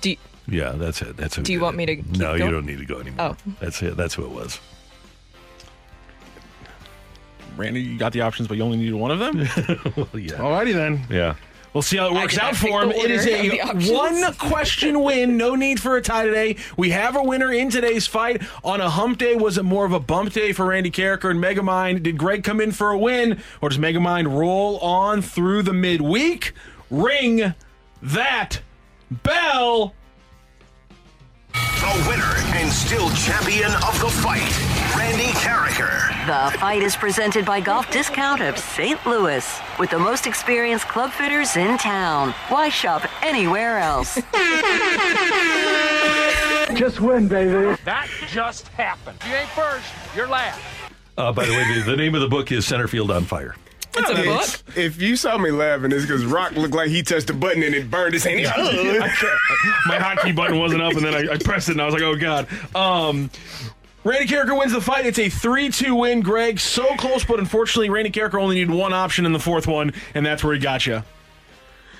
[0.00, 0.16] Do,
[0.46, 1.16] Yeah, that's it.
[1.16, 3.36] That's who Do you want me to keep No, you don't need to go anymore.
[3.36, 3.52] Oh.
[3.60, 3.96] That's it.
[3.96, 4.58] That's who it was.
[7.56, 9.36] Randy, you got the options, but you only needed one of them.
[9.96, 10.38] well, yeah.
[10.38, 11.04] Alrighty then.
[11.10, 11.36] Yeah.
[11.74, 12.92] We'll see how it works out for him.
[12.92, 15.36] It is order of the a one question win.
[15.36, 16.56] No need for a tie today.
[16.76, 18.42] We have a winner in today's fight.
[18.62, 21.42] On a hump day, was it more of a bump day for Randy Karraker and
[21.42, 22.04] Megamind?
[22.04, 26.52] Did Greg come in for a win, or does Megamind roll on through the midweek?
[26.90, 27.54] Ring
[28.00, 28.60] that
[29.10, 29.94] bell.
[31.54, 34.42] The winner and still champion of the fight,
[34.96, 36.10] Randy Karraker.
[36.26, 38.98] The fight is presented by Golf Discount of St.
[39.06, 42.32] Louis with the most experienced club fitters in town.
[42.48, 44.16] Why shop anywhere else?
[46.74, 47.76] Just win, baby.
[47.84, 49.18] That just happened.
[49.20, 49.86] If you ain't first,
[50.16, 50.60] you're last.
[51.16, 53.54] Uh, by the way, the, the name of the book is Centerfield on Fire.
[53.96, 54.14] It's a
[54.64, 54.76] book.
[54.76, 57.74] If you saw me laughing, it's because Rock looked like he touched a button and
[57.74, 58.40] it burned his hand.
[58.40, 58.48] He's.
[59.86, 62.02] My hotkey button wasn't up, and then I, I pressed it, and I was like,
[62.02, 63.30] "Oh God." Um,
[64.04, 65.06] Randy Karraker wins the fight.
[65.06, 66.20] It's a 3-2 win.
[66.20, 69.94] Greg, so close, but unfortunately, Randy Karraker only needed one option in the fourth one,
[70.14, 71.02] and that's where he got you.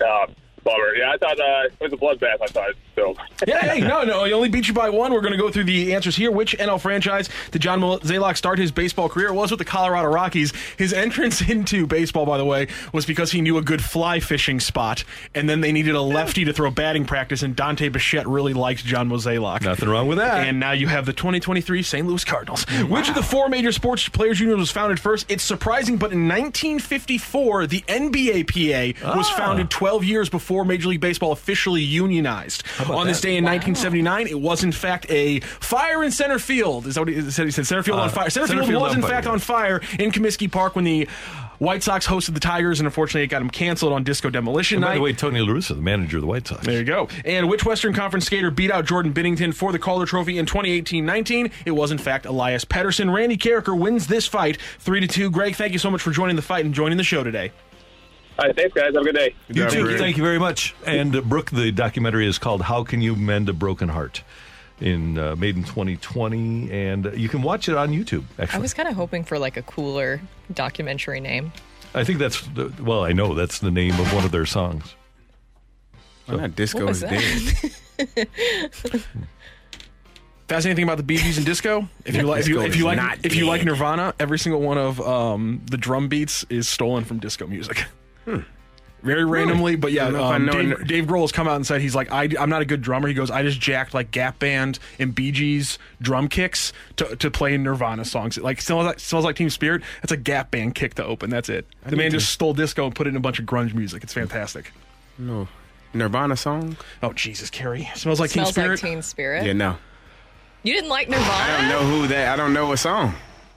[0.05, 0.27] Uh,
[0.65, 0.95] bummer.
[0.97, 2.43] Yeah, I thought uh, it was a bloodbath.
[2.43, 3.15] I thought so.
[3.47, 5.13] Yeah, hey, no, no, he only beat you by one.
[5.13, 6.31] We're going to go through the answers here.
[6.31, 9.29] Which NL franchise did John Zaylock start his baseball career?
[9.29, 10.53] It was with the Colorado Rockies.
[10.79, 14.61] His entrance into baseball, by the way, was because he knew a good fly fishing
[14.61, 15.05] spot,
[15.35, 18.85] and then they needed a lefty to throw batting practice, and Dante Bichette really liked
[18.85, 19.63] John Mozeliak.
[19.63, 20.47] Nothing wrong with that.
[20.47, 22.07] And now you have the 2023 St.
[22.07, 22.65] Louis Cardinals.
[22.89, 25.31] Which of the four major sports players unions was founded first?
[25.31, 29.37] It's surprising, but in 1954, the NBAPA was Ah.
[29.37, 32.63] founded 12 years before Major League Baseball officially unionized.
[32.91, 33.27] On this that?
[33.29, 36.87] day in 1979, it was in fact a fire in center field.
[36.87, 37.47] Is that what he said?
[37.47, 38.31] He said center field Uh, on fire.
[38.31, 39.33] Center, center field, field was in fire, fact yeah.
[39.33, 41.09] on fire in Comiskey Park when the
[41.59, 44.83] White Sox hosted the Tigers, and unfortunately, it got them canceled on Disco Demolition And
[44.83, 44.95] by Night.
[44.97, 46.67] the way, Tony La Russa, the manager of the White Sox.
[46.67, 47.09] There you go.
[47.25, 51.53] And which Western Conference skater beat out Jordan Binnington for the Calder Trophy in 2018-19?
[51.65, 53.15] It was in fact Elias Pettersson.
[53.15, 55.31] Randy Karraker wins this fight 3 to 2.
[55.31, 57.53] Greg, thank you so much for joining the fight and joining the show today.
[58.39, 58.95] All right, thanks, guys.
[58.95, 59.35] Have a good day.
[59.49, 59.97] You too.
[59.99, 60.75] Thank you very much.
[60.85, 64.23] And uh, Brooke, the documentary is called "How Can You Mend a Broken Heart,"
[64.81, 68.25] in uh, made in 2020, and uh, you can watch it on YouTube.
[68.39, 70.21] Actually, I was kind of hoping for like a cooler
[70.53, 71.53] documentary name.
[71.95, 74.97] I think that's the, well, I know that's the name of one of their songs.
[76.27, 77.79] Why not disco What was is that?
[78.17, 79.03] dead.
[80.49, 81.89] Fascinating thing about the Bee Gees and disco.
[82.05, 83.65] If you like, if you, if you like, if you like.
[83.65, 87.85] Nirvana, every single one of um, the drum beats is stolen from disco music.
[89.03, 90.17] Very randomly, but yeah, Hmm.
[90.17, 90.87] I don't know if I um, know Dave, it.
[90.87, 93.07] Dave Grohl has come out and said he's like, I, am not a good drummer.
[93.07, 97.31] He goes, I just jacked like Gap Band and Bee Gees drum kicks to, to
[97.31, 98.39] play Nirvana songs.
[98.39, 99.83] Like smells like smells like Teen Spirit.
[100.01, 101.29] That's a Gap Band kick to open.
[101.29, 101.67] That's it.
[101.85, 103.75] The man need to- just stole disco and put it in a bunch of grunge
[103.75, 104.03] music.
[104.03, 104.73] It's fantastic.
[105.19, 105.49] No.
[105.93, 106.79] Nirvana song?
[107.03, 108.83] Oh Jesus, Carrie, smells like Smells Teen Spirit.
[108.83, 109.45] like Teen Spirit.
[109.45, 109.77] Yeah, no.
[110.63, 111.31] You didn't like Nirvana?
[111.31, 112.33] I don't know who that.
[112.33, 113.15] I don't know a song.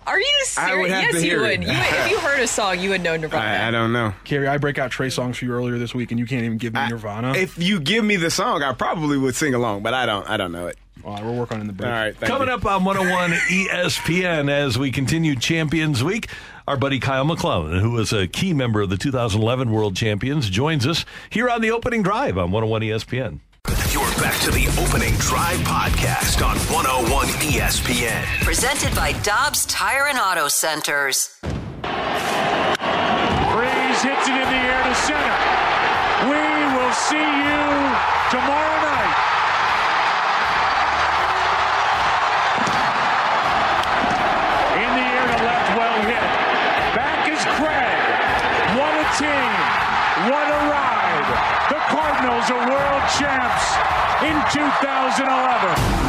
[0.07, 0.77] Are you I serious?
[0.81, 1.51] would have yes, to you would.
[1.51, 1.61] it.
[1.63, 3.65] You, if you heard a song, you would know Nirvana.
[3.65, 4.13] I, I don't know.
[4.23, 6.57] Carrie, I break out Trey songs for you earlier this week, and you can't even
[6.57, 7.33] give me Nirvana.
[7.33, 10.27] If you give me the song, I probably would sing along, but I don't.
[10.29, 10.77] I don't know it.
[11.03, 11.87] All right, we'll work on it in the break.
[11.87, 12.15] All right.
[12.17, 12.53] Thank Coming you.
[12.53, 16.27] up on 101 ESPN as we continue Champions Week,
[16.67, 20.87] our buddy Kyle McClellan, who was a key member of the 2011 World Champions, joins
[20.87, 23.39] us here on the opening drive on 101 ESPN.
[23.91, 24.06] You're back
[24.41, 28.23] to the opening drive podcast on 101 ESPN.
[28.43, 31.29] Presented by Dobbs Tire and Auto Centers.
[31.41, 31.57] Freese
[34.03, 35.37] hits it in the air to center.
[36.29, 36.37] We
[36.77, 37.65] will see you
[38.29, 39.17] tomorrow night.
[44.77, 46.21] In the air to left, well hit.
[46.93, 48.05] Back is Craig.
[48.77, 49.49] What a team.
[50.29, 51.25] What a ride.
[51.69, 53.86] The Cardinals are world champs
[54.23, 56.07] in 2011.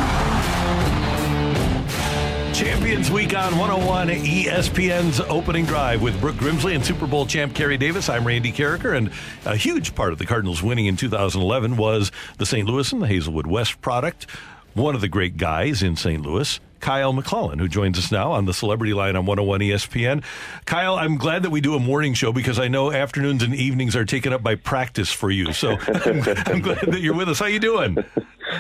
[2.55, 7.77] Champions Week on 101 ESPN's opening drive with Brooke Grimsley and Super Bowl champ Kerry
[7.77, 8.09] Davis.
[8.09, 9.11] I'm Randy Karraker, and
[9.45, 12.67] a huge part of the Cardinals winning in 2011 was the St.
[12.67, 14.27] Louis and the Hazelwood West product.
[14.73, 16.23] One of the great guys in St.
[16.23, 20.25] Louis, Kyle McClellan, who joins us now on the Celebrity Line on 101 ESPN.
[20.65, 23.97] Kyle, I'm glad that we do a morning show because I know afternoons and evenings
[23.97, 25.53] are taken up by practice for you.
[25.53, 27.39] So I'm, I'm glad that you're with us.
[27.39, 27.99] How you doing?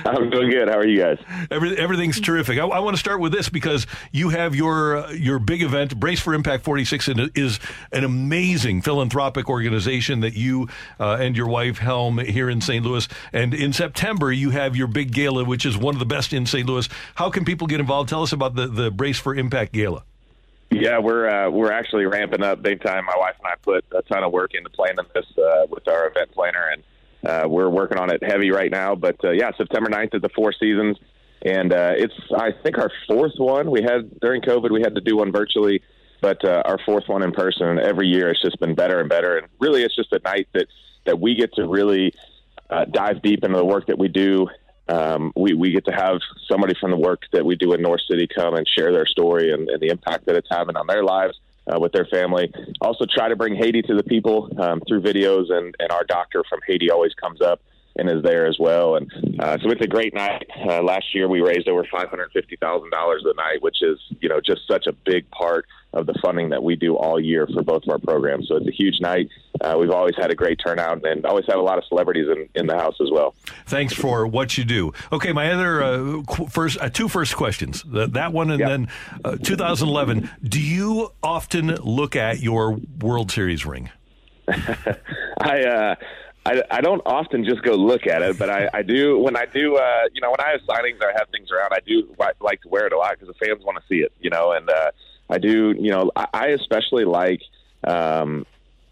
[0.04, 0.68] I'm doing good.
[0.68, 1.18] How are you guys?
[1.50, 2.58] Every, everything's terrific.
[2.58, 5.98] I, I want to start with this because you have your uh, your big event,
[5.98, 7.58] Brace for Impact 46, and it is
[7.92, 10.68] an amazing philanthropic organization that you
[11.00, 12.84] uh, and your wife helm here in St.
[12.84, 13.08] Louis.
[13.32, 16.46] And in September, you have your big gala, which is one of the best in
[16.46, 16.66] St.
[16.66, 16.88] Louis.
[17.16, 18.08] How can people get involved?
[18.08, 20.04] Tell us about the, the Brace for Impact gala.
[20.70, 23.06] Yeah, we're uh, we're actually ramping up big time.
[23.06, 26.08] My wife and I put a ton of work into planning this uh, with our
[26.08, 26.82] event planner, and
[27.24, 28.94] uh, we're working on it heavy right now.
[28.94, 30.96] But uh, yeah, September 9th at the Four Seasons,
[31.42, 33.70] and uh, it's I think our fourth one.
[33.70, 35.82] We had during COVID, we had to do one virtually,
[36.20, 37.78] but uh, our fourth one in person.
[37.78, 39.38] Every year, it's just been better and better.
[39.38, 40.66] And really, it's just a night that
[41.06, 42.12] that we get to really
[42.70, 44.48] uh, dive deep into the work that we do.
[44.88, 46.18] Um, we, we get to have
[46.50, 49.52] somebody from the work that we do in North City come and share their story
[49.52, 51.38] and, and the impact that it's having on their lives
[51.68, 52.52] uh, with their family.
[52.80, 56.42] Also, try to bring Haiti to the people um, through videos, and, and our doctor
[56.48, 57.60] from Haiti always comes up
[57.96, 58.96] and is there as well.
[58.96, 60.46] And uh, so it's a great night.
[60.56, 63.98] Uh, last year we raised over five hundred fifty thousand dollars a night, which is
[64.20, 67.46] you know just such a big part of the funding that we do all year
[67.52, 68.48] for both of our programs.
[68.48, 69.28] So it's a huge night.
[69.60, 72.48] Uh, we've always had a great turnout and always have a lot of celebrities in,
[72.54, 73.34] in the house as well.
[73.66, 74.92] Thanks for what you do.
[75.12, 77.82] Okay, my other uh, first uh, two first questions.
[77.84, 78.88] That, that one and then
[79.24, 80.30] uh, 2011.
[80.42, 83.90] Do you often look at your World Series ring?
[84.48, 85.94] I, uh,
[86.46, 89.46] I I don't often just go look at it, but I, I do when I
[89.46, 89.76] do.
[89.76, 92.26] Uh, you know, when I have signings or I have things around, I do li-
[92.40, 94.12] like to wear it a lot because the fans want to see it.
[94.20, 94.90] You know, and uh,
[95.30, 95.74] I do.
[95.78, 97.42] You know, I, I especially like.
[97.84, 98.44] Um,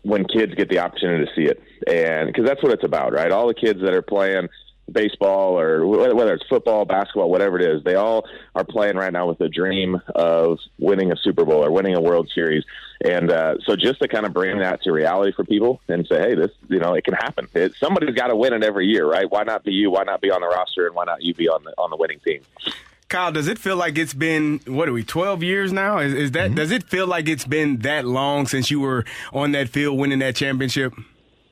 [0.02, 3.32] when kids get the opportunity to see it, and because that's what it's about, right?
[3.32, 4.48] All the kids that are playing
[4.90, 9.26] baseball or whether it's football, basketball, whatever it is, they all are playing right now
[9.26, 12.64] with the dream of winning a Super Bowl or winning a World Series.
[13.04, 16.20] And uh, so just to kind of bring that to reality for people and say,
[16.20, 17.48] hey, this, you know, it can happen.
[17.54, 19.28] It, somebody's got to win it every year, right?
[19.28, 19.90] Why not be you?
[19.90, 20.86] Why not be on the roster?
[20.86, 22.42] And why not you be on the on the winning team?
[23.09, 25.99] Kyle, does it feel like it's been what are we twelve years now?
[25.99, 29.53] Is, is that does it feel like it's been that long since you were on
[29.53, 30.93] that field winning that championship?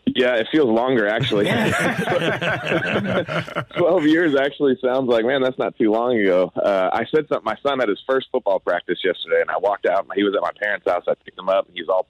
[0.06, 1.46] Yeah, it feels longer actually.
[3.78, 6.52] Twelve years actually sounds like man, that's not too long ago.
[6.56, 7.44] Uh, I said something.
[7.44, 10.06] My son had his first football practice yesterday, and I walked out.
[10.14, 11.04] He was at my parents' house.
[11.08, 11.68] I picked him up.
[11.68, 12.06] And he's all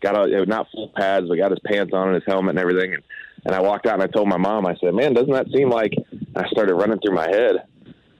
[0.00, 2.94] got a, not full pads, but got his pants on and his helmet and everything.
[2.94, 3.02] And
[3.44, 4.66] and I walked out and I told my mom.
[4.66, 5.92] I said, "Man, doesn't that seem like?"
[6.34, 7.56] I started running through my head.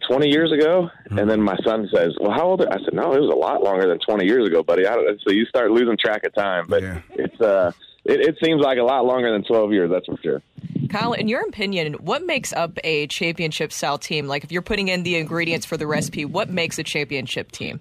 [0.08, 3.12] 20 years ago and then my son says well how old are i said no
[3.12, 4.86] it was a lot longer than 20 years ago buddy.
[4.86, 7.72] I don't, so you start losing track of time but it's uh
[8.04, 10.42] it, it seems like a lot longer than 12 years that's for sure.
[10.88, 14.28] Kyle, in your opinion, what makes up a championship style team?
[14.28, 17.80] Like if you're putting in the ingredients for the recipe, what makes a championship team?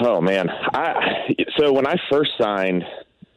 [0.00, 2.84] Oh man, I so when I first signed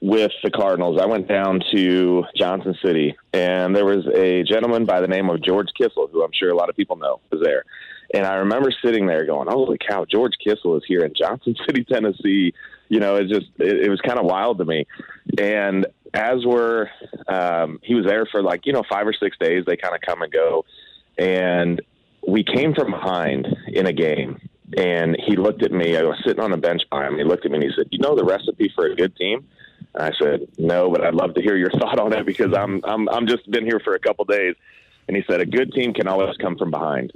[0.01, 4.99] with the Cardinals, I went down to Johnson City, and there was a gentleman by
[4.99, 7.63] the name of George Kissell, who I'm sure a lot of people know, was there.
[8.13, 11.85] And I remember sitting there going, "Holy cow, George Kissell is here in Johnson City,
[11.85, 12.53] Tennessee."
[12.89, 14.85] You know, it just it, it was kind of wild to me.
[15.39, 16.89] And as we're,
[17.27, 19.63] um, he was there for like you know five or six days.
[19.65, 20.65] They kind of come and go,
[21.17, 21.79] and
[22.27, 24.39] we came from behind in a game
[24.77, 25.97] and he looked at me.
[25.97, 27.17] I was sitting on the bench by him.
[27.17, 29.47] He looked at me and he said, "You know the recipe for a good team?"
[29.95, 33.09] I said, "No, but I'd love to hear your thought on it because I'm I'm
[33.09, 34.55] I'm just been here for a couple days."
[35.07, 37.11] And he said, "A good team can always come from behind."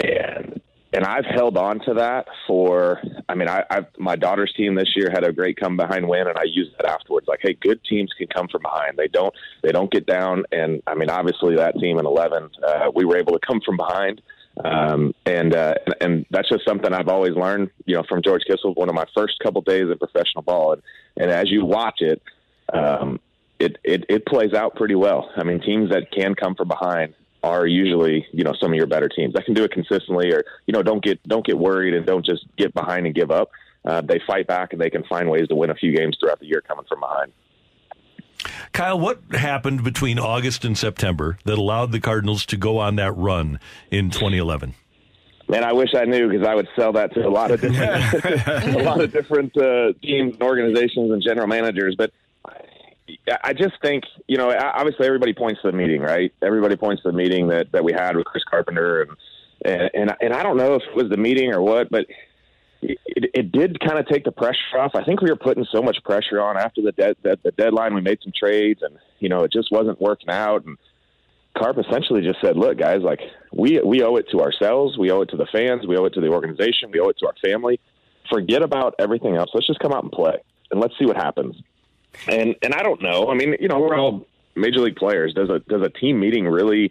[0.00, 0.60] And
[0.94, 3.00] and I've held on to that for.
[3.28, 6.28] I mean, I, I've my daughter's team this year had a great come behind win,
[6.28, 7.26] and I used that afterwards.
[7.26, 8.96] Like, hey, good teams can come from behind.
[8.96, 10.44] They don't they don't get down.
[10.52, 13.76] And I mean, obviously that team in eleven, uh, we were able to come from
[13.76, 14.22] behind.
[14.62, 18.76] Um, and, uh, and that's just something I've always learned, you know, from George Kissell.
[18.76, 20.82] One of my first couple days in professional ball, and,
[21.16, 22.22] and as you watch it,
[22.72, 23.20] um,
[23.58, 25.30] it, it it plays out pretty well.
[25.36, 28.86] I mean, teams that can come from behind are usually, you know, some of your
[28.86, 31.94] better teams that can do it consistently, or you know, don't get don't get worried
[31.94, 33.50] and don't just get behind and give up.
[33.84, 36.40] Uh, they fight back and they can find ways to win a few games throughout
[36.40, 37.32] the year coming from behind.
[38.72, 43.12] Kyle, what happened between August and September that allowed the Cardinals to go on that
[43.12, 43.60] run
[43.90, 44.74] in 2011?
[45.46, 48.46] Man, I wish I knew because I would sell that to a lot of different,
[48.76, 51.94] a lot of different uh, teams, and organizations, and general managers.
[51.96, 52.12] But
[53.44, 56.32] I just think, you know, obviously everybody points to the meeting, right?
[56.42, 59.10] Everybody points to the meeting that, that we had with Chris Carpenter, and
[59.64, 62.06] and and, and I don't know if it was the meeting or what, but
[62.84, 64.92] it, it did kind of take the pressure off.
[64.94, 67.94] I think we were putting so much pressure on after the de- the, the deadline.
[67.94, 70.76] We made some trades, and you know, it just wasn't working out, and
[71.56, 73.20] Carp essentially just said, "Look, guys, like
[73.52, 76.14] we we owe it to ourselves, we owe it to the fans, we owe it
[76.14, 77.80] to the organization, we owe it to our family.
[78.30, 79.50] Forget about everything else.
[79.54, 80.36] Let's just come out and play,
[80.70, 81.56] and let's see what happens."
[82.28, 83.28] And and I don't know.
[83.30, 85.34] I mean, you know, we're all major league players.
[85.34, 86.90] Does a does a team meeting really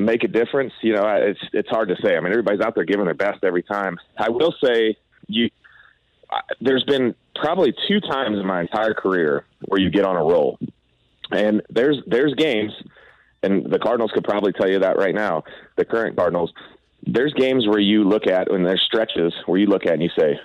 [0.00, 0.72] make a difference?
[0.82, 2.16] You know, it's it's hard to say.
[2.16, 3.98] I mean, everybody's out there giving their best every time.
[4.18, 4.96] I will say,
[5.26, 5.50] you
[6.60, 10.58] there's been probably two times in my entire career where you get on a roll,
[11.30, 12.72] and there's there's games
[13.42, 15.44] and the Cardinals could probably tell you that right now.
[15.76, 16.52] The current Cardinals,
[17.06, 20.10] there's games where you look at and there's stretches where you look at and you
[20.18, 20.38] say,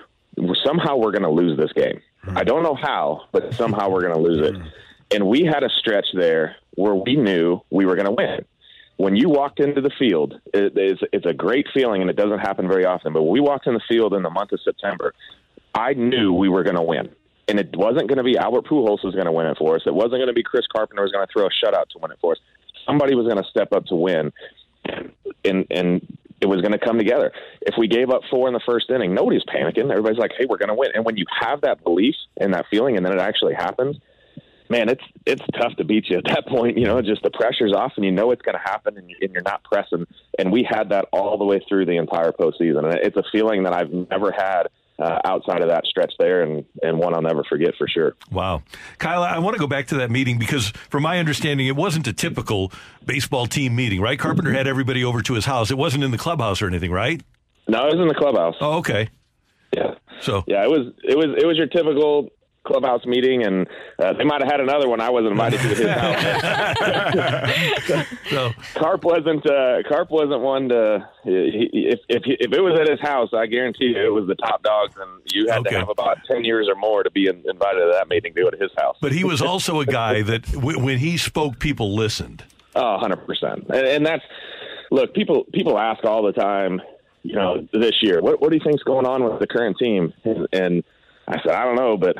[0.64, 2.00] somehow we're going to lose this game.
[2.28, 4.54] I don't know how, but somehow we're going to lose it.
[4.54, 4.68] Mm-hmm.
[5.12, 8.44] And we had a stretch there where we knew we were going to win.
[8.96, 12.66] When you walked into the field, it's, it's a great feeling, and it doesn't happen
[12.66, 13.12] very often.
[13.12, 15.12] But when we walked in the field in the month of September,
[15.74, 17.10] I knew we were going to win.
[17.48, 19.82] And it wasn't going to be Albert Pujols was going to win it for us.
[19.86, 22.10] It wasn't going to be Chris Carpenter was going to throw a shutout to win
[22.10, 22.38] it for us.
[22.86, 24.32] Somebody was going to step up to win,
[25.44, 27.32] and and it was going to come together.
[27.62, 29.90] If we gave up four in the first inning, nobody's panicking.
[29.90, 32.66] Everybody's like, "Hey, we're going to win." And when you have that belief and that
[32.70, 33.96] feeling, and then it actually happens,
[34.70, 36.78] man, it's it's tough to beat you at that point.
[36.78, 39.32] You know, just the pressure's off, and you know it's going to happen, and, and
[39.32, 40.06] you're not pressing.
[40.38, 43.64] And we had that all the way through the entire postseason, and it's a feeling
[43.64, 44.68] that I've never had
[44.98, 48.14] uh, outside of that stretch there, and and one I'll never forget for sure.
[48.30, 48.62] Wow.
[48.98, 52.06] Kyle, I want to go back to that meeting because, from my understanding, it wasn't
[52.06, 52.72] a typical
[53.04, 54.18] baseball team meeting, right?
[54.18, 55.70] Carpenter had everybody over to his house.
[55.70, 57.22] It wasn't in the clubhouse or anything, right?
[57.68, 58.54] No, it was in the clubhouse.
[58.60, 59.08] Oh, okay.
[59.76, 59.94] Yeah.
[60.20, 62.30] So yeah, it was it was it was your typical
[62.66, 63.66] clubhouse meeting, and
[63.98, 65.00] uh, they might have had another one.
[65.00, 68.06] I wasn't invited to his house.
[68.30, 72.78] so Carp wasn't uh, Carp wasn't one to he, if if he, if it was
[72.78, 75.70] at his house, I guarantee you it was the top dogs, and you had Okay.
[75.70, 78.42] to have about ten years or more to be in, invited to that meeting to
[78.42, 78.96] go to his house.
[79.00, 82.44] But he was also a guy that w- when he spoke, people listened.
[82.74, 83.70] Oh, 100%.
[83.70, 84.22] And, and that's
[84.90, 86.80] look, people people ask all the time,
[87.22, 90.12] you know, this year, what what do you think's going on with the current team?
[90.24, 90.84] And, and
[91.26, 92.16] I said, I don't know, but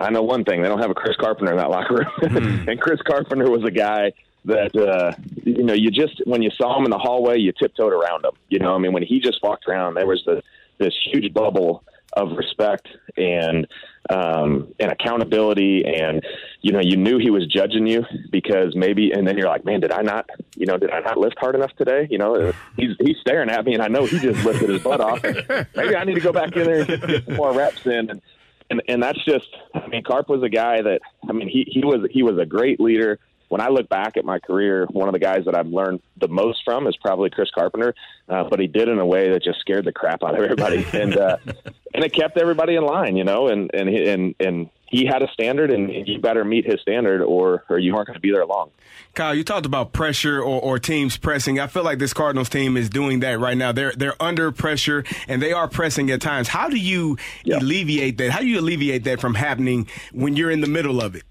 [0.00, 2.64] I know one thing, they don't have a Chris Carpenter in that locker room.
[2.68, 4.12] and Chris Carpenter was a guy
[4.46, 5.12] that uh
[5.42, 8.32] you know, you just when you saw him in the hallway, you tiptoed around him.
[8.48, 10.42] You know, I mean when he just walked around, there was the
[10.78, 11.84] this huge bubble
[12.14, 13.66] of respect and
[14.10, 16.22] um, and accountability, and
[16.60, 19.80] you know, you knew he was judging you because maybe, and then you're like, man,
[19.80, 22.06] did I not, you know, did I not lift hard enough today?
[22.10, 25.00] You know, he's he's staring at me, and I know he just lifted his butt
[25.00, 25.22] off.
[25.74, 28.10] Maybe I need to go back in there and get, get some more reps in,
[28.10, 28.22] and
[28.70, 31.80] and and that's just, I mean, Carp was a guy that, I mean, he he
[31.84, 33.18] was he was a great leader.
[33.48, 36.28] When I look back at my career, one of the guys that I've learned the
[36.28, 37.94] most from is probably Chris Carpenter,
[38.28, 40.84] uh, but he did in a way that just scared the crap out of everybody,
[40.92, 41.36] and uh,
[41.94, 45.22] and it kept everybody in line, you know, and and he- and and he had
[45.22, 48.30] a standard, and you better meet his standard, or or you aren't going to be
[48.30, 48.70] there long.
[49.14, 51.58] Kyle, you talked about pressure or, or teams pressing.
[51.58, 53.72] I feel like this Cardinals team is doing that right now.
[53.72, 56.48] They're they're under pressure and they are pressing at times.
[56.48, 57.16] How do you
[57.50, 58.30] alleviate that?
[58.30, 61.24] How do you alleviate that from happening when you're in the middle of it?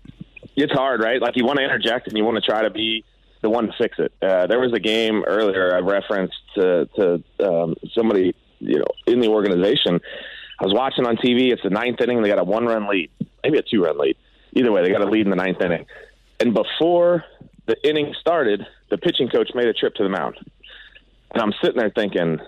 [0.55, 1.21] it's hard, right?
[1.21, 3.03] Like you want to interject and you want to try to be
[3.41, 4.13] the one to fix it.
[4.21, 9.19] Uh, there was a game earlier I referenced to, to um, somebody you know in
[9.19, 9.99] the organization.
[10.59, 11.51] I was watching on TV.
[11.51, 12.21] It's the ninth inning.
[12.21, 13.09] They got a one-run lead,
[13.43, 14.17] maybe a two-run lead.
[14.53, 15.85] Either way, they got a lead in the ninth inning.
[16.39, 17.25] And before
[17.65, 20.37] the inning started, the pitching coach made a trip to the mound.
[21.33, 22.39] And I'm sitting there thinking,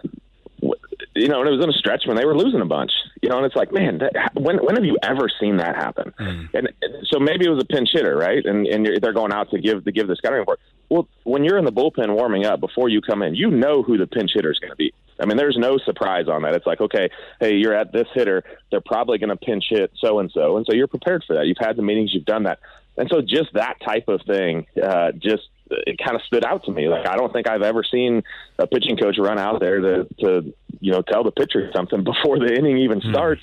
[1.16, 2.92] you know, and it was in a stretch when they were losing a bunch.
[3.22, 6.14] You know, and it's like, man, that, when when have you ever seen that happen?
[6.20, 6.50] Mm.
[6.54, 8.46] And, and so maybe it was a pinch hitter, right?
[8.46, 10.60] And and you're, they're going out to give to give the scouting report.
[10.90, 13.98] Well, when you're in the bullpen warming up before you come in, you know who
[13.98, 14.94] the pinch hitter is going to be.
[15.20, 16.56] I mean, there's no surprise on that.
[16.56, 17.10] It's like, okay,
[17.40, 18.44] hey, you're at this hitter.
[18.70, 21.48] They're probably going to pinch hit so and so, and so you're prepared for that.
[21.48, 22.60] You've had the meetings, you've done that,
[22.98, 26.72] and so just that type of thing, uh, just it kind of stood out to
[26.72, 26.88] me.
[26.88, 28.24] Like I don't think I've ever seen
[28.60, 32.40] a pitching coach run out there to to you know tell the pitcher something before
[32.40, 33.42] the inning even starts.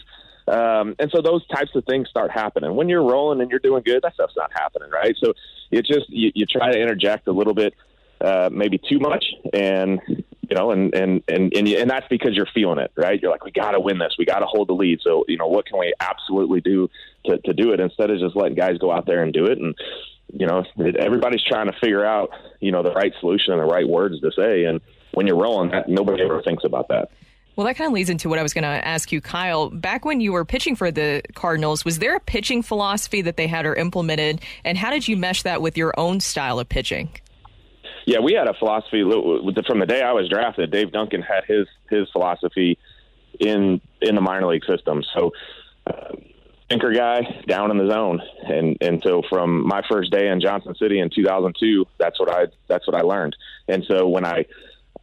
[0.48, 3.82] Um, and so those types of things start happening when you're rolling and you're doing
[3.84, 4.02] good.
[4.02, 5.14] That stuff's not happening, right?
[5.22, 5.34] So
[5.70, 7.74] it just you, you try to interject a little bit,
[8.20, 10.00] uh, maybe too much, and
[10.52, 13.18] you know, and and and and, and that's because you're feeling it, right?
[13.18, 15.00] You're like, we got to win this, we got to hold the lead.
[15.00, 16.90] So you know, what can we absolutely do
[17.24, 19.56] to to do it instead of just letting guys go out there and do it
[19.56, 19.74] and
[20.34, 20.64] you know,
[20.98, 22.30] everybody's trying to figure out,
[22.60, 24.64] you know, the right solution and the right words to say.
[24.64, 27.10] And when you're rolling, that nobody ever thinks about that.
[27.56, 29.68] Well, that kind of leads into what I was going to ask you, Kyle.
[29.68, 33.46] Back when you were pitching for the Cardinals, was there a pitching philosophy that they
[33.46, 34.40] had or implemented?
[34.64, 37.10] And how did you mesh that with your own style of pitching?
[38.06, 40.70] Yeah, we had a philosophy from the day I was drafted.
[40.70, 42.78] Dave Duncan had his his philosophy
[43.38, 45.02] in in the minor league system.
[45.14, 45.32] So,
[45.86, 46.16] uh,
[46.70, 50.74] anchor guy down in the zone, and and so from my first day in Johnson
[50.74, 53.36] City in 2002, that's what I that's what I learned.
[53.68, 54.46] And so when I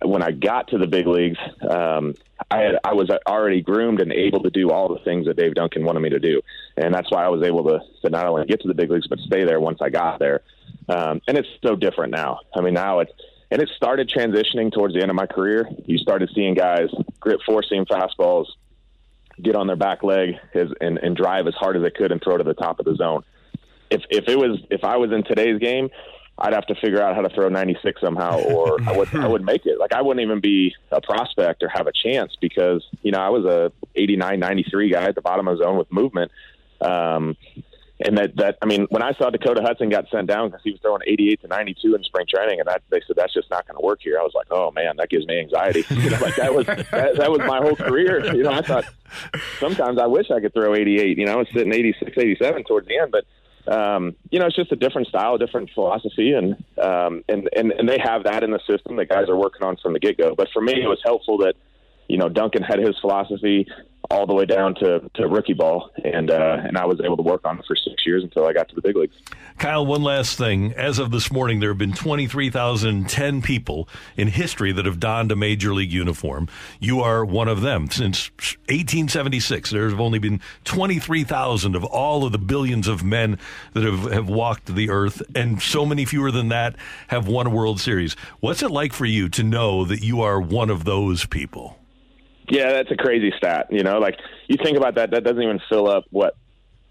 [0.02, 1.38] when I got to the big leagues,
[1.70, 2.16] um,
[2.50, 5.56] I had, I was already groomed and able to do all the things that Dave
[5.56, 6.42] Duncan wanted me to do,
[6.78, 9.08] and that's why I was able to, to not only get to the big leagues
[9.08, 10.42] but stay there once I got there.
[10.90, 12.40] Um, and it's so different now.
[12.56, 13.12] I mean, now it's
[13.52, 15.68] and it started transitioning towards the end of my career.
[15.86, 16.90] You started seeing guys
[17.20, 18.46] grip four seam fastballs,
[19.42, 22.22] get on their back leg as, and, and drive as hard as they could and
[22.22, 23.24] throw to the top of the zone.
[23.90, 25.90] If if it was if I was in today's game,
[26.38, 29.44] I'd have to figure out how to throw 96 somehow, or I would I would
[29.44, 29.80] make it.
[29.80, 33.30] Like I wouldn't even be a prospect or have a chance because you know I
[33.30, 36.32] was a 89, 93 guy at the bottom of the zone with movement.
[36.82, 37.36] Um,
[38.02, 40.72] and that, that I mean, when I saw Dakota Hudson got sent down because he
[40.72, 43.68] was throwing 88 to 92 in spring training, and that they said that's just not
[43.68, 44.18] going to work here.
[44.20, 45.84] I was like, oh man, that gives me anxiety.
[45.90, 48.34] you know, like that was that, that was my whole career.
[48.34, 48.86] You know, I thought
[49.60, 51.18] sometimes I wish I could throw 88.
[51.18, 53.26] You know, I was sitting 86, 87 towards the end, but
[53.70, 57.88] um, you know, it's just a different style, different philosophy, and um, and and and
[57.88, 60.36] they have that in the system that guys are working on from the get go.
[60.36, 61.56] But for me, it was helpful that
[62.10, 63.68] you know Duncan had his philosophy
[64.12, 67.22] all the way down to, to rookie ball, and uh, and I was able to
[67.22, 69.16] work on it for six years until I got to the big leagues.
[69.60, 70.74] Kyle, one last thing.
[70.74, 73.88] As of this morning, there have been 23,010 people
[74.18, 76.48] in history that have donned a major league uniform.
[76.80, 77.90] You are one of them.
[77.92, 78.32] Since
[78.70, 83.38] 1876, there have only been 23,000 of all of the billions of men
[83.74, 86.76] that have, have walked the earth, and so many fewer than that
[87.10, 88.16] have won a World Series.
[88.40, 91.79] What's it like for you to know that you are one of those people?
[92.50, 93.68] Yeah, that's a crazy stat.
[93.70, 96.36] You know, like you think about that, that doesn't even fill up what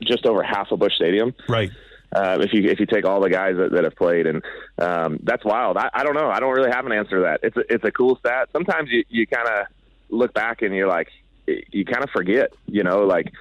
[0.03, 1.35] just over half of Busch Stadium.
[1.49, 1.71] Right.
[2.15, 4.43] Uh, if you if you take all the guys that, that have played, and
[4.79, 5.77] um, that's wild.
[5.77, 6.31] I, I don't know.
[6.31, 7.41] I don't really have an answer to that.
[7.43, 8.49] It's a, it's a cool stat.
[8.53, 9.67] Sometimes you you kind of
[10.09, 11.09] look back and you're like,
[11.47, 12.51] you kind of forget.
[12.67, 13.33] You know, like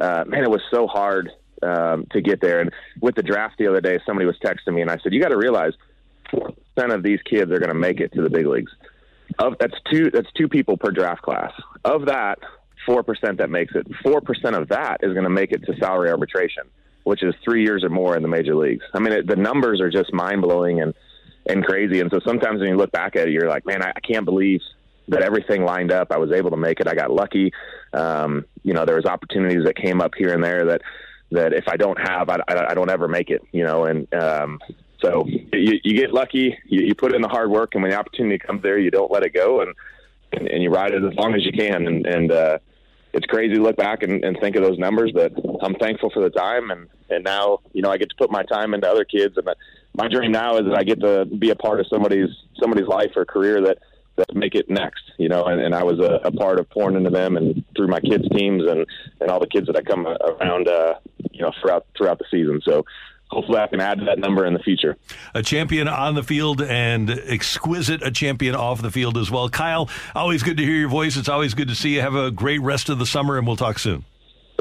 [0.00, 1.30] uh, man, it was so hard
[1.62, 2.60] um, to get there.
[2.60, 5.20] And with the draft the other day, somebody was texting me, and I said, you
[5.20, 5.72] got to realize,
[6.24, 8.72] percent of these kids are going to make it to the big leagues.
[9.38, 11.52] Of that's two that's two people per draft class.
[11.84, 12.38] Of that,
[12.86, 13.86] four percent that makes it.
[14.02, 16.64] Four percent of that is going to make it to salary arbitration,
[17.04, 18.84] which is three years or more in the major leagues.
[18.94, 20.94] I mean, it, the numbers are just mind blowing and
[21.46, 22.00] and crazy.
[22.00, 24.24] And so sometimes when you look back at it, you're like, man, I, I can't
[24.24, 24.60] believe
[25.08, 26.10] that everything lined up.
[26.10, 26.88] I was able to make it.
[26.88, 27.52] I got lucky.
[27.92, 30.82] Um, you know, there was opportunities that came up here and there that
[31.32, 33.42] that if I don't have, I, I, I don't ever make it.
[33.52, 34.60] You know, and um,
[35.00, 37.98] so you, you get lucky, you, you put in the hard work, and when the
[37.98, 39.74] opportunity comes there, you don't let it go, and
[40.32, 41.86] and, and you ride it as long as you can.
[41.86, 42.58] And, and uh,
[43.12, 45.32] it's crazy to look back and, and think of those numbers, but
[45.62, 48.42] I'm thankful for the time, and and now you know I get to put my
[48.42, 49.48] time into other kids, and
[49.94, 53.12] my dream now is that I get to be a part of somebody's somebody's life
[53.16, 53.78] or career that
[54.16, 56.96] that make it next, you know, and, and I was a, a part of pouring
[56.96, 58.86] into them and through my kids' teams and,
[59.20, 60.94] and all the kids that I come around, uh,
[61.32, 62.60] you know, throughout throughout the season.
[62.64, 62.84] So
[63.30, 64.96] hopefully I can add to that number in the future.
[65.34, 69.48] A champion on the field and exquisite a champion off the field as well.
[69.48, 71.16] Kyle, always good to hear your voice.
[71.16, 72.00] It's always good to see you.
[72.00, 74.04] Have a great rest of the summer, and we'll talk soon.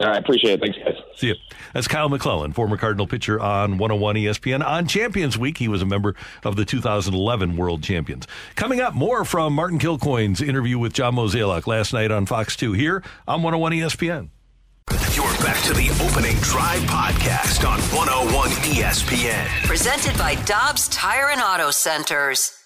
[0.01, 0.59] All right, appreciate it.
[0.59, 0.95] Thanks, guys.
[1.15, 1.35] See you.
[1.73, 4.65] That's Kyle McClellan, former Cardinal pitcher on 101 ESPN.
[4.65, 8.27] On Champions Week, he was a member of the 2011 World Champions.
[8.55, 12.73] Coming up, more from Martin Kilcoyne's interview with John Mozeliak last night on Fox 2
[12.73, 14.29] here on 101 ESPN.
[15.15, 19.45] You're back to the opening drive podcast on 101 ESPN.
[19.67, 22.63] Presented by Dobbs Tire and Auto Centers.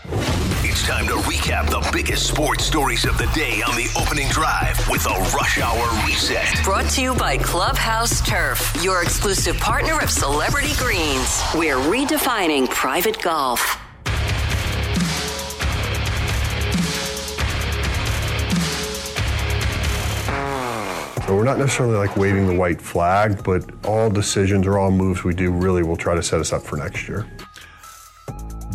[0.63, 4.79] It's time to recap the biggest sports stories of the day on the opening drive
[4.89, 6.63] with a rush hour reset.
[6.63, 11.41] Brought to you by Clubhouse Turf, your exclusive partner of Celebrity Greens.
[11.53, 13.77] We're redefining private golf.
[21.29, 25.23] So we're not necessarily like waving the white flag, but all decisions or all moves
[25.23, 27.27] we do really will try to set us up for next year.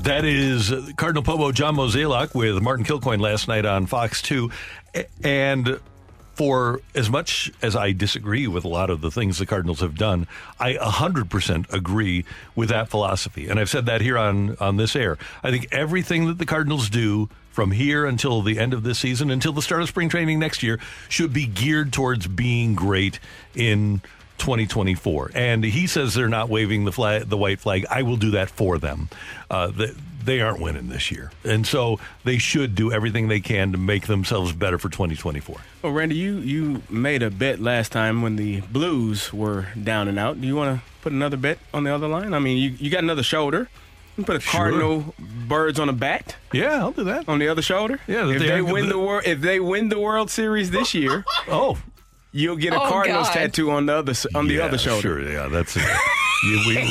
[0.02, 4.52] That is Cardinal Pobo John Mozeliak with Martin Kilcoyne last night on Fox 2.
[5.24, 5.80] And
[6.34, 9.96] for as much as I disagree with a lot of the things the Cardinals have
[9.96, 10.28] done,
[10.60, 12.24] I 100% agree
[12.54, 13.48] with that philosophy.
[13.48, 15.18] And I've said that here on, on this air.
[15.42, 19.30] I think everything that the Cardinals do from here until the end of this season,
[19.30, 23.20] until the start of spring training next year, should be geared towards being great
[23.54, 24.02] in
[24.38, 25.30] 2024.
[25.36, 27.86] And he says they're not waving the flag, the white flag.
[27.88, 29.08] I will do that for them.
[29.48, 31.30] Uh, the, they aren't winning this year.
[31.44, 35.56] And so they should do everything they can to make themselves better for 2024.
[35.82, 40.18] Well, Randy, you, you made a bet last time when the Blues were down and
[40.18, 40.40] out.
[40.40, 42.34] Do you want to put another bet on the other line?
[42.34, 43.68] I mean, you, you got another shoulder.
[44.16, 46.36] You put a Cardinal birds on a bat.
[46.52, 47.28] Yeah, I'll do that.
[47.28, 47.98] On the other shoulder.
[48.06, 51.24] Yeah, if they they, win the world, if they win the World Series this year,
[51.48, 51.78] oh,
[52.34, 53.34] you'll get a Oh, Cardinals God.
[53.34, 55.00] tattoo on the other s- on the Yeah, other shoulder.
[55.00, 55.82] Sure, yeah, that's it.
[56.44, 56.84] You- we- yeah,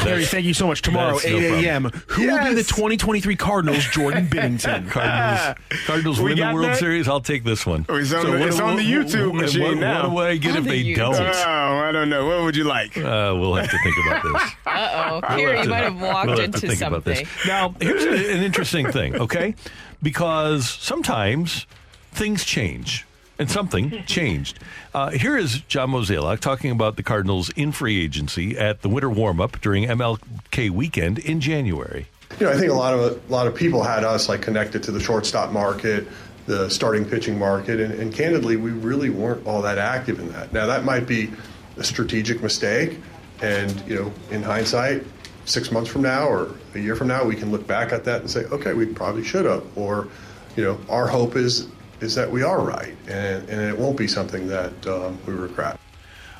[0.00, 0.82] Harry, that's, thank you so much.
[0.82, 1.84] Tomorrow, that's no 8 a.m.
[2.08, 4.90] Who will be the 2023 Cardinals, Jordan Binnington?
[4.90, 5.56] Cardinals,
[5.86, 6.76] Cardinals We win the World that?
[6.78, 7.08] Series.
[7.08, 7.86] I'll take this one.
[7.88, 10.10] Oh, it's on the- what- it's on the YouTube what- machine what, now.
[10.10, 10.96] What do I get On if the they YouTube.
[10.96, 11.16] don't?
[11.16, 12.26] Oh, I don't know.
[12.26, 12.96] What would you like?
[12.98, 14.42] Uh, we'll have to think about this.
[14.66, 15.28] Uh oh.
[15.30, 17.26] We'll Here, you might have walked we'll have into to think something.
[17.46, 19.54] Now, here's an interesting thing, okay?
[20.02, 21.66] Because sometimes
[22.12, 23.06] things change.
[23.38, 24.58] And something changed.
[24.92, 29.10] Uh, here is John Mozeliak talking about the Cardinals in free agency at the winter
[29.10, 32.06] warm up during MLK weekend in January.
[32.38, 34.82] You know, I think a lot of a lot of people had us like connected
[34.84, 36.06] to the shortstop market.
[36.46, 40.52] the starting pitching market, and, and candidly, we really weren't all that active in that.
[40.52, 41.30] Now, that might be
[41.78, 42.98] a strategic mistake,
[43.40, 45.04] and you know, in hindsight,
[45.46, 48.20] six months from now or a year from now, we can look back at that
[48.20, 50.08] and say, okay, we probably should have, or
[50.56, 51.68] you know, our hope is
[52.04, 55.80] is that we are right, and, and it won't be something that um, we regret.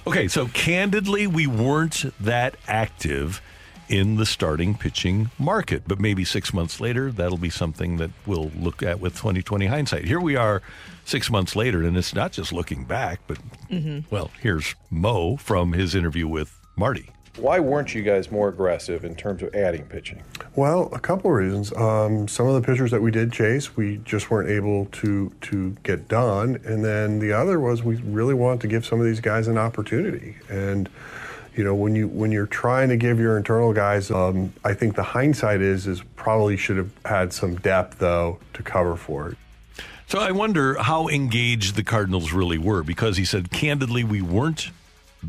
[0.06, 3.40] Okay, so candidly, we weren't that active
[3.88, 8.50] in the starting pitching market, but maybe six months later, that'll be something that we'll
[8.58, 10.04] look at with 2020 hindsight.
[10.04, 10.62] Here we are
[11.04, 13.38] six months later, and it's not just looking back, but
[13.70, 14.04] Mhm.
[14.10, 17.10] well, here's Mo from his interview with Marty.
[17.36, 20.22] Why weren't you guys more aggressive in terms of adding pitching?
[20.54, 21.72] Well, a couple of reasons.
[21.72, 25.70] Um, some of the pitchers that we did chase, we just weren't able to to
[25.82, 29.20] get done, and then the other was we really wanted to give some of these
[29.20, 30.36] guys an opportunity.
[30.48, 30.88] And
[31.56, 34.94] you know, when you when you're trying to give your internal guys, um, I think
[34.94, 39.38] the hindsight is is probably should have had some depth though to cover for it.
[40.06, 44.70] So I wonder how engaged the Cardinals really were because he said, candidly, we weren't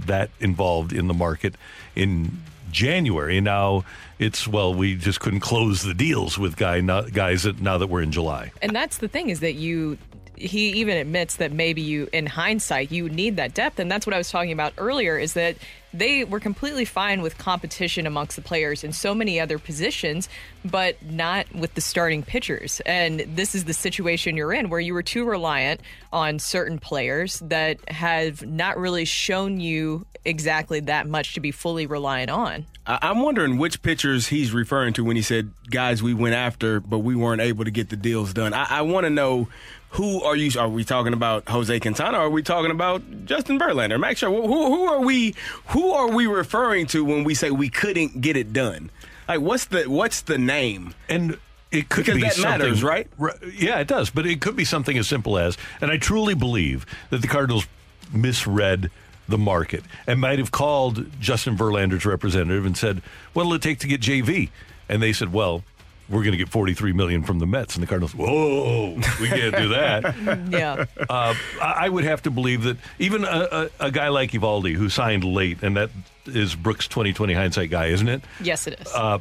[0.02, 1.56] that involved in the market
[1.96, 2.42] in
[2.72, 3.40] January.
[3.42, 3.86] Now
[4.20, 7.88] it's, well, we just couldn't close the deals with guy, not, guys that, now that
[7.88, 8.52] we're in July.
[8.62, 9.98] And that's the thing is that you
[10.38, 13.80] he even admits that maybe you in hindsight you need that depth.
[13.80, 15.56] And that's what I was talking about earlier is that
[15.94, 20.28] they were completely fine with competition amongst the players in so many other positions
[20.64, 22.82] but not with the starting pitchers.
[22.86, 25.82] And this is the situation you're in where you were too reliant
[26.12, 31.86] on certain players that have not really shown you exactly that much to be fully
[31.86, 32.66] reliant on.
[32.88, 37.00] I'm wondering which pitchers he's referring to when he said guys we went after, but
[37.00, 38.54] we weren't able to get the deals done.
[38.54, 39.48] I, I want to know
[39.96, 40.60] who are you?
[40.60, 42.18] Are we talking about Jose Quintana?
[42.18, 44.00] Or are we talking about Justin Verlander?
[44.00, 44.46] Max Scherzer?
[44.46, 45.36] Who, who are we?
[45.68, 48.92] Who are we referring to when we say we couldn't get it done?
[49.28, 50.94] Like what's the what's the name?
[51.08, 51.38] And
[51.72, 53.08] it could because be that something, matters, right?
[53.54, 54.10] Yeah, it does.
[54.10, 57.66] But it could be something as simple as, and I truly believe that the Cardinals
[58.14, 58.92] misread
[59.28, 63.02] the market and might have called Justin Verlander's representative and said,
[63.34, 64.50] "What'll it take to get JV?"
[64.90, 65.64] And they said, "Well."
[66.08, 68.14] We're going to get 43 million from the Mets, and the Cardinals.
[68.14, 70.16] Whoa, we can't do that.
[70.52, 70.86] yeah.
[71.10, 74.88] Uh, I would have to believe that even a, a, a guy like Eovaldi, who
[74.90, 75.90] signed late, and that
[76.28, 78.22] is Brooks' 2020 hindsight guy, isn't it?
[78.42, 79.20] yes it is Uh,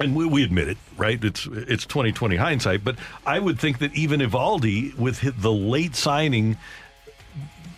[0.00, 1.22] and we, we admit it, right?
[1.22, 5.94] It's it's 2020 hindsight, but I would think that even Eovaldi, with hi- the late
[5.96, 6.56] signing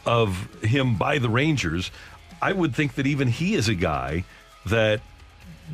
[0.06, 1.90] of him by the Rangers,
[2.42, 4.24] I would think that even he is a guy
[4.66, 5.00] that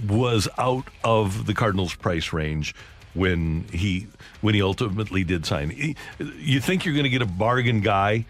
[0.09, 2.75] was out of the Cardinals' price range
[3.15, 4.07] when he
[4.41, 5.71] when he ultimately did sign.
[5.71, 8.25] He- You think you're going to get a bargain guy,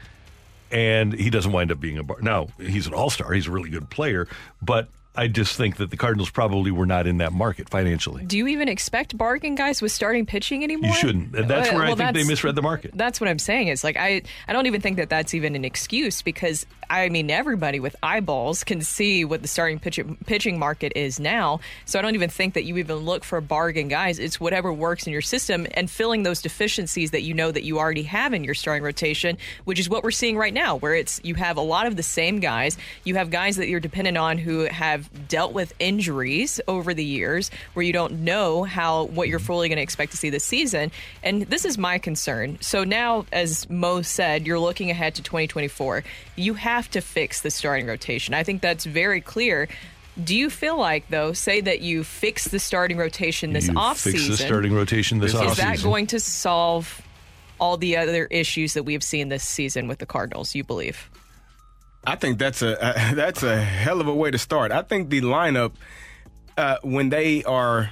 [0.71, 2.19] and he doesn't wind up being a bar.
[2.21, 3.33] Now he's an all star.
[3.33, 4.27] He's a really good player,
[4.63, 8.25] but I just think that the Cardinals probably were not in that market financially.
[8.25, 10.91] Do you even expect bargain guys with starting pitching anymore?
[10.91, 11.33] You shouldn't.
[11.33, 12.93] That's where I well, think they misread the market.
[12.95, 13.69] That's what I'm saying.
[13.69, 17.29] Is like I I don't even think that that's even an excuse because I mean
[17.29, 21.59] everybody with eyeballs can see what the starting pitch, pitching market is now.
[21.87, 24.21] So I don't even think that you even look for bargain guys.
[24.21, 27.81] It's whatever works in your system and filling those deficiencies that you know that you
[27.81, 31.21] already have in your starting rotation, which is what we're seeing right now, where it's
[31.25, 32.79] you have a lot of the same guys.
[33.03, 37.51] You have guys that you're dependent on who have dealt with injuries over the years,
[37.75, 40.91] where you don't know how what you're fully going to expect to see this season.
[41.23, 42.59] And this is my concern.
[42.61, 46.05] So now, as Mo said, you're looking ahead to 2024.
[46.37, 48.35] You have to fix the starting rotation.
[48.35, 49.69] I think that's very clear.
[50.23, 54.13] Do you feel like, though, say that you fix the starting rotation this You offseason?
[54.13, 55.51] fix the starting rotation this offseason.
[55.51, 55.83] Is that offseason.
[55.85, 57.03] going to solve
[57.59, 61.09] all the other issues that we've seen this season with the Cardinals, you believe?
[62.05, 64.73] I think that's a, a that's a hell of a way to start.
[64.73, 65.73] I think the lineup
[66.57, 67.91] uh, when they are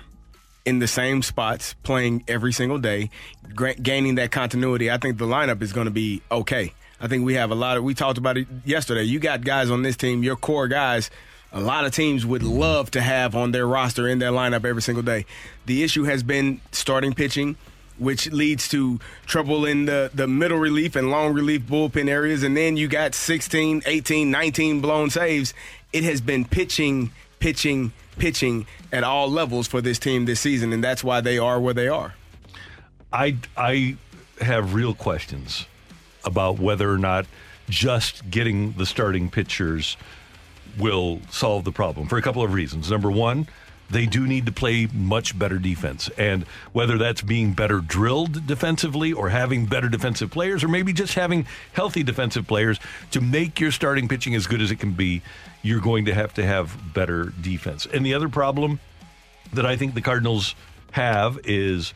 [0.65, 3.11] in the same spots playing every single day,
[3.55, 6.75] gra- gaining that continuity, I think the lineup is going to be okay.
[7.01, 9.05] I think we have a lot of we talked about it yesterday.
[9.05, 11.11] You got guys on this team, your core guys.
[11.51, 14.83] A lot of teams would love to have on their roster in their lineup every
[14.83, 15.25] single day.
[15.65, 17.57] The issue has been starting pitching
[17.99, 22.43] which leads to trouble in the, the middle relief and long relief bullpen areas.
[22.43, 25.55] And then you got 16, 18, 19 blown saves.
[25.93, 30.83] It has been pitching, pitching, pitching at all levels for this team this season, and
[30.83, 32.15] that's why they are where they are.
[33.13, 33.97] I I
[34.41, 35.67] have real questions
[36.25, 37.27] about whether or not
[37.69, 39.97] just getting the starting pitchers
[40.79, 42.91] will solve the problem for a couple of reasons.
[42.91, 43.49] Number one,
[43.91, 46.11] they do need to play much better defense.
[46.19, 51.15] And whether that's being better drilled defensively or having better defensive players or maybe just
[51.15, 52.79] having healthy defensive players
[53.13, 55.23] to make your starting pitching as good as it can be,
[55.63, 57.87] you're going to have to have better defense.
[57.87, 58.81] And the other problem
[59.53, 60.55] that I think the Cardinals
[60.93, 61.95] have is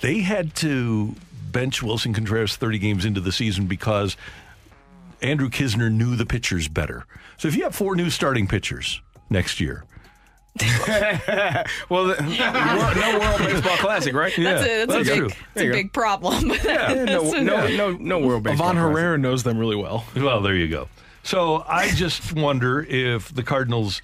[0.00, 1.14] they had to
[1.50, 4.16] bench Willson Contreras 30 games into the season because
[5.20, 7.06] Andrew Knizner knew the pitchers better.
[7.36, 9.84] So if you have four new starting pitchers next year,
[11.88, 12.16] well, the,
[13.00, 14.32] no World Baseball Classic, right?
[14.36, 15.28] That's a, that's that's a true.
[15.28, 16.48] big, it's a big problem.
[16.48, 18.92] no, That's a- no, no, no World Baseball Von Classic.
[18.92, 20.04] Herrera knows them really well.
[20.16, 20.88] Well, there you go.
[21.22, 24.00] So I just wonder if the Cardinals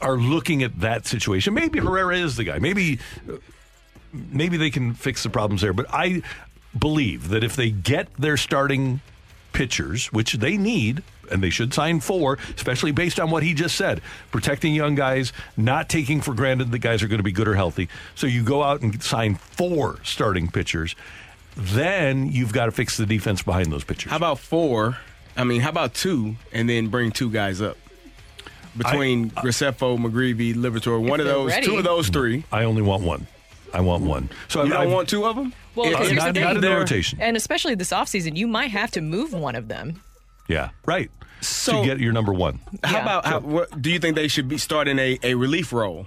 [0.00, 1.54] are looking at that situation.
[1.54, 2.58] Maybe Herrera is the guy.
[2.58, 2.98] Maybe
[4.12, 5.72] maybe they can fix the problems there.
[5.72, 6.22] But I
[6.78, 9.00] believe that if they get their starting
[9.52, 13.76] pitchers, which they need, and they should sign four, especially based on what he just
[13.76, 14.00] said,
[14.30, 17.54] protecting young guys, not taking for granted the guys are going to be good or
[17.54, 17.88] healthy.
[18.14, 20.94] So you go out and sign four starting pitchers.
[21.56, 24.10] Then you've got to fix the defense behind those pitchers.
[24.10, 24.98] How about four?
[25.36, 27.76] I mean, how about two, and then bring two guys up
[28.76, 31.06] between Graceffo, McGreevy, Liberatore.
[31.06, 31.66] One of those, ready.
[31.66, 32.44] two of those three.
[32.52, 33.26] I only want one.
[33.72, 34.30] I want one.
[34.48, 35.52] So You I, don't I want two of them?
[35.74, 37.20] Well, Uh, not, the not in the rotation.
[37.20, 40.02] And especially this offseason, you might have to move one of them.
[40.48, 41.10] Yeah, right.
[41.40, 42.60] So- to get your number one.
[42.84, 43.02] How Yeah.
[43.02, 46.06] about how, what, do you think they should be starting a, a relief role?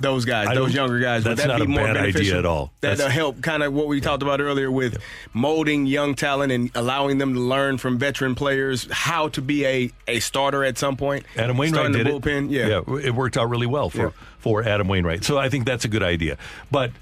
[0.00, 1.24] Those guys, I those younger guys.
[1.24, 2.70] Would that's that not be a more bad idea at all.
[2.80, 4.96] That'll That's- help kind of what we talked about earlier with
[5.32, 9.90] molding young talent and allowing them to learn from veteran players how to be a,
[10.06, 11.26] a starter at some point.
[11.36, 12.22] Adam Wainwright Starting did the it.
[12.22, 12.50] bullpen.
[12.52, 12.98] Yeah.
[13.04, 14.10] it worked out really well for Yeah.
[14.38, 15.24] for Adam Wainwright.
[15.24, 16.38] So I think that's a good idea.
[16.70, 16.96] But y-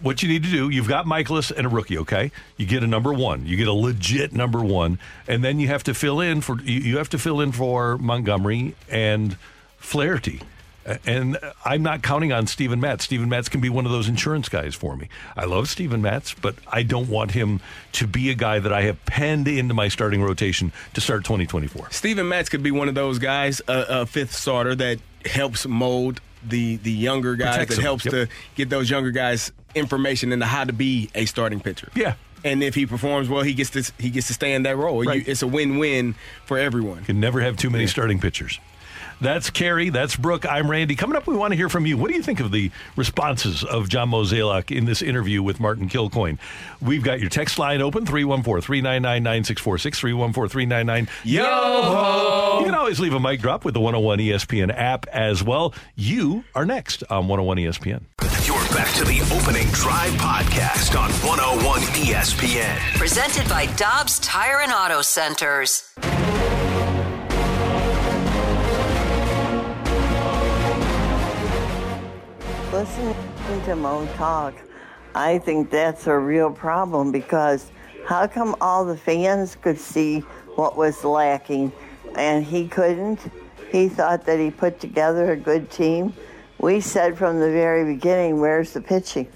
[0.00, 1.98] what you need to do, you've got Mikolas and a rookie.
[1.98, 5.68] Okay, you get a number one, you get a legit number one, and then you
[5.68, 9.36] have to fill in for you, you have to fill in for Montgomery and
[9.78, 10.40] Flaherty.
[11.06, 13.04] And I'm not counting on Steven Matz.
[13.04, 15.08] Steven Matz can be one of those insurance guys for me.
[15.36, 17.60] I love Steven Matz, but I don't want him
[17.92, 21.90] to be a guy that I have penned into my starting rotation to start 2024.
[21.92, 26.20] Steven Matz could be one of those guys, a, a fifth starter that helps mold
[26.44, 27.84] the the younger guys, Protects that them.
[27.84, 28.12] helps Yep.
[28.14, 31.88] to get those younger guys information into how to be a starting pitcher.
[31.94, 32.14] Yeah.
[32.44, 35.04] And if he performs well, he gets to he gets to stay in that role.
[35.04, 35.24] Right.
[35.24, 37.04] You, it's a win win for everyone.
[37.04, 38.58] Can never have too many starting pitchers.
[39.22, 39.90] That's Kerry.
[39.90, 40.44] That's Brooke.
[40.44, 40.96] I'm Randy.
[40.96, 41.96] Coming up, we want to hear from you.
[41.96, 45.88] What do you think of the responses of John Mozeliak in this interview with Martin
[45.88, 46.38] Kilcoyne?
[46.80, 52.58] We've got your text line open 314 399 9646 314 399 Yo!
[52.58, 55.72] You can always leave a mic drop with the 101 ESPN app as well.
[55.94, 58.02] You are next on 101 ESPN.
[58.62, 62.78] You're back to the opening drive podcast on 101 ESPN.
[62.96, 65.92] Presented by Dobbs Tire and Auto Centers.
[72.72, 74.54] Listening to Mo talk,
[75.16, 77.72] I think that's a real problem because
[78.06, 80.20] how come all the fans could see
[80.54, 81.72] what was lacking
[82.14, 83.18] and he couldn't?
[83.72, 86.14] He thought that he put together a good team.
[86.62, 89.26] We said from the very beginning, where's the pitching?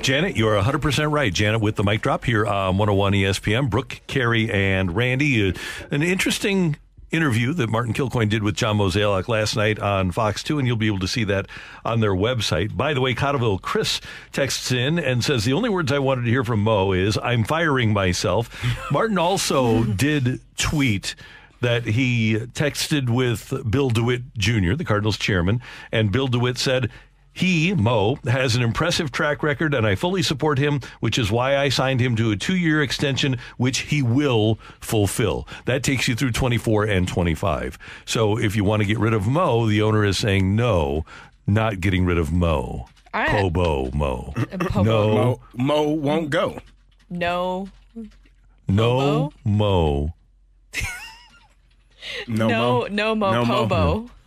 [0.00, 1.34] Janet, you're 100% right.
[1.34, 3.68] Janet with the mic drop here on 101 ESPN.
[3.68, 5.48] Brooke, Kerry, and Randy.
[5.48, 5.52] Uh,
[5.90, 6.76] an interesting
[7.10, 10.76] interview that Martin Kilcoyne did with John Mozeliak last night on Fox 2, and you'll
[10.76, 11.46] be able to see that
[11.84, 12.76] on their website.
[12.76, 14.00] By the way, Cottleville Chris
[14.30, 17.42] texts in and says, The only words I wanted to hear from Mo is, I'm
[17.42, 18.64] firing myself.
[18.92, 21.16] Martin also did tweet
[21.60, 25.60] that he texted with Bill DeWitt Jr., the Cardinals chairman,
[25.92, 26.90] and Bill DeWitt said,
[27.32, 31.58] he, Mo, has an impressive track record, and I fully support him, which is why
[31.58, 35.46] I signed him to a two year extension, which he will fulfill.
[35.66, 37.78] That takes you through 24 and 25.
[38.06, 41.04] So if you want to get rid of Mo, the owner is saying no,
[41.46, 42.88] not getting rid of Mo.
[43.12, 44.32] I- Pobo Mo.
[44.34, 44.82] Uh, Pobo.
[44.82, 46.58] No, Mo, Mo won't go.
[47.10, 47.68] No.
[48.66, 50.14] no Mo.
[52.26, 52.86] No, no, Mo.
[52.90, 53.54] no mo No Mo.
[53.66, 54.10] pobo.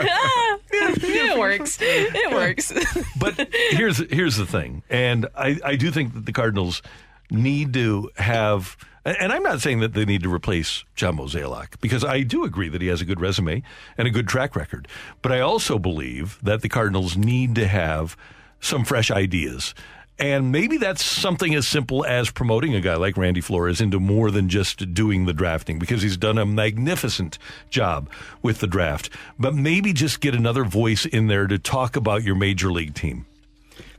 [0.00, 1.78] it works.
[1.80, 2.72] It works.
[3.18, 6.82] but here's here's the thing, and I, I do think that the Cardinals
[7.30, 12.04] need to have, and I'm not saying that they need to replace John Mozeliak because
[12.04, 13.62] I do agree that he has a good resume
[13.96, 14.88] and a good track record,
[15.22, 18.16] but I also believe that the Cardinals need to have
[18.60, 19.74] some fresh ideas.
[20.20, 24.32] And maybe that's something as simple as promoting a guy like Randy Flores into more
[24.32, 27.38] than just doing the drafting because he's done a magnificent
[27.70, 28.10] job
[28.42, 29.10] with the draft.
[29.38, 33.26] But maybe just get another voice in there to talk about your major league team.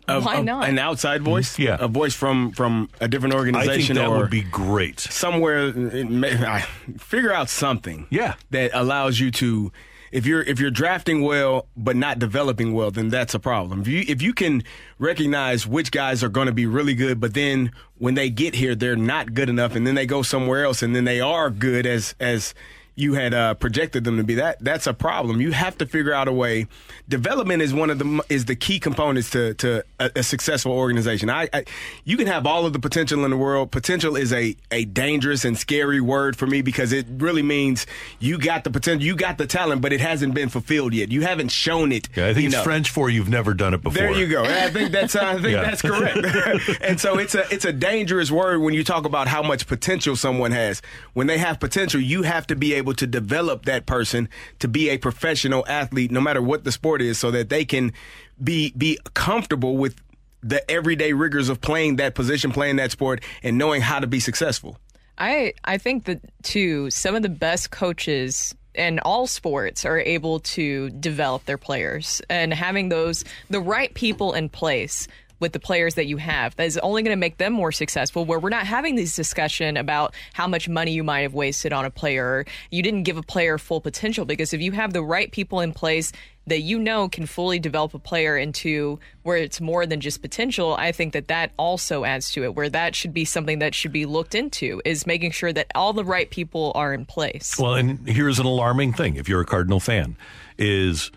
[0.10, 0.68] A- Why a- not?
[0.68, 1.30] An outside mm-hmm.
[1.30, 1.58] voice?
[1.60, 1.78] Yeah.
[1.80, 3.70] A voice from from a different organization.
[3.70, 5.00] I organization think that or would be great.
[5.00, 6.64] somewhere may,
[6.98, 8.34] figure out something Yeah.
[8.50, 9.72] that allows you to
[10.12, 13.82] if you're if you're drafting well but not developing well then that's a problem.
[13.82, 14.64] If you if you can
[14.98, 18.76] recognize which guys are going to be really good but then when they get here
[18.76, 21.86] they're not good enough and then they go somewhere else and then they are good
[21.86, 22.54] as as
[23.00, 24.36] you had uh, projected them to be.
[24.36, 25.40] That that's a problem.
[25.42, 26.68] You have to figure out a way.
[27.08, 31.30] Development is one of the is the key components to to a, a successful organization.
[31.30, 31.64] I, I
[32.04, 33.72] you can have all of the potential in the world.
[33.72, 37.88] Potential is a a dangerous and scary word for me because it really means
[38.20, 41.12] you got the potential, you got the talent, but it hasn't been fulfilled yet.
[41.12, 42.10] You haven't shown it.
[42.16, 42.60] Yeah, I think it's.
[42.62, 44.02] French for you've never done it before.
[44.02, 44.44] There you go.
[44.44, 45.62] I think that's I think Yeah.
[45.64, 46.70] that's correct.
[46.82, 50.16] and so it's a it's a dangerous word when you talk about how much potential
[50.16, 50.82] someone has.
[51.14, 54.30] When they have potential, you have to be able to develop that person
[54.60, 57.94] to be a professional athlete, no matter what the sport is, so that they can
[58.42, 59.96] be be comfortable with
[60.42, 64.20] the everyday rigors of playing that position, playing that sport, and knowing how to be
[64.20, 64.78] successful.
[65.18, 70.40] I I think that too some of the best coaches in all sports are able
[70.40, 75.08] to develop their players and having those the right people in place
[75.40, 78.26] with the players that you have that is only going to make them more successful
[78.26, 81.86] where we're not having this discussion about how much money you might have wasted on
[81.86, 82.46] a player.
[82.72, 85.74] You didn't give a player full potential because if you have the right people in
[85.74, 86.12] place
[86.48, 90.76] that you know can fully develop a player into where it's more than just potential
[90.80, 93.92] i think that that also adds to it where that should be something that should
[93.92, 97.58] be looked into is making sure that all the right people are in place.
[97.58, 100.18] Well, and here's an alarming thing if you're a Cardinal fan
[100.58, 101.12] is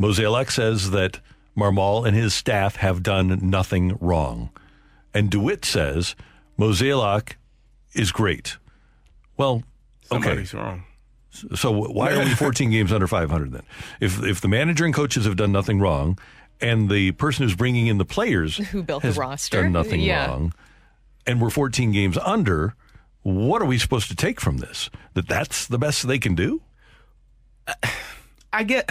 [0.00, 1.20] Mozeliak says that
[1.60, 4.50] Marmol and his staff have done nothing wrong.
[5.14, 6.14] And DeWitt says
[6.58, 7.34] Mozeliak
[7.94, 8.56] is great.
[9.36, 9.62] Well,
[10.10, 10.22] okay.
[10.28, 10.84] Somebody's wrong.
[11.54, 13.62] So why are we 14 games under 500 then?
[14.00, 16.18] If if the manager and coaches have done nothing wrong,
[16.60, 19.62] and the person who's bringing in the players Who built the has roster.
[19.62, 20.26] done nothing Yeah.
[20.26, 20.52] wrong,
[21.26, 22.74] and we're 14 games under,
[23.22, 24.90] what are we supposed to take from this?
[25.14, 26.62] That that's the best they can do?
[28.52, 28.90] I get.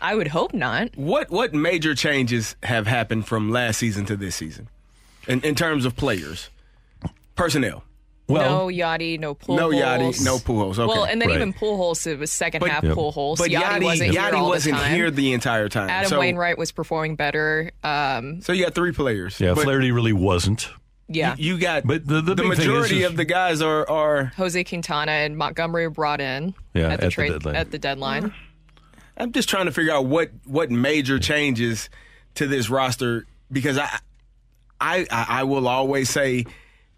[0.00, 0.96] I would hope not.
[0.96, 4.68] What what major changes have happened from last season to this season,
[5.26, 6.50] in in terms of players,
[7.34, 7.84] personnel?
[8.30, 9.56] no Yadi, no Pujols.
[9.56, 10.78] No Yadi, no Pujols.
[10.78, 10.86] Okay.
[10.86, 11.36] Well, and then Right.
[11.36, 12.94] even Pujols, it was second But- half Yep.
[12.94, 13.38] Pujols.
[13.38, 14.94] But Yadi, Yadi- wasn't here Yadi all wasn't the time.
[14.94, 15.88] here the entire time.
[15.88, 17.70] Adam So- Wainwright was performing better.
[17.82, 19.40] Um, So you got three players.
[19.40, 20.68] Yeah, But Flaherty really wasn't.
[21.08, 21.36] Yeah.
[21.38, 23.62] You, you got, but the, the, the big thing is- majority is- of the guys
[23.62, 24.32] are are.
[24.36, 27.56] Jose Quintana and Montgomery brought in Yeah, at at the the trade deadline.
[27.56, 28.34] at the deadline.
[29.18, 31.90] I'm just trying to figure out what what major changes
[32.36, 33.98] to this roster because I
[34.80, 36.46] I I I will always say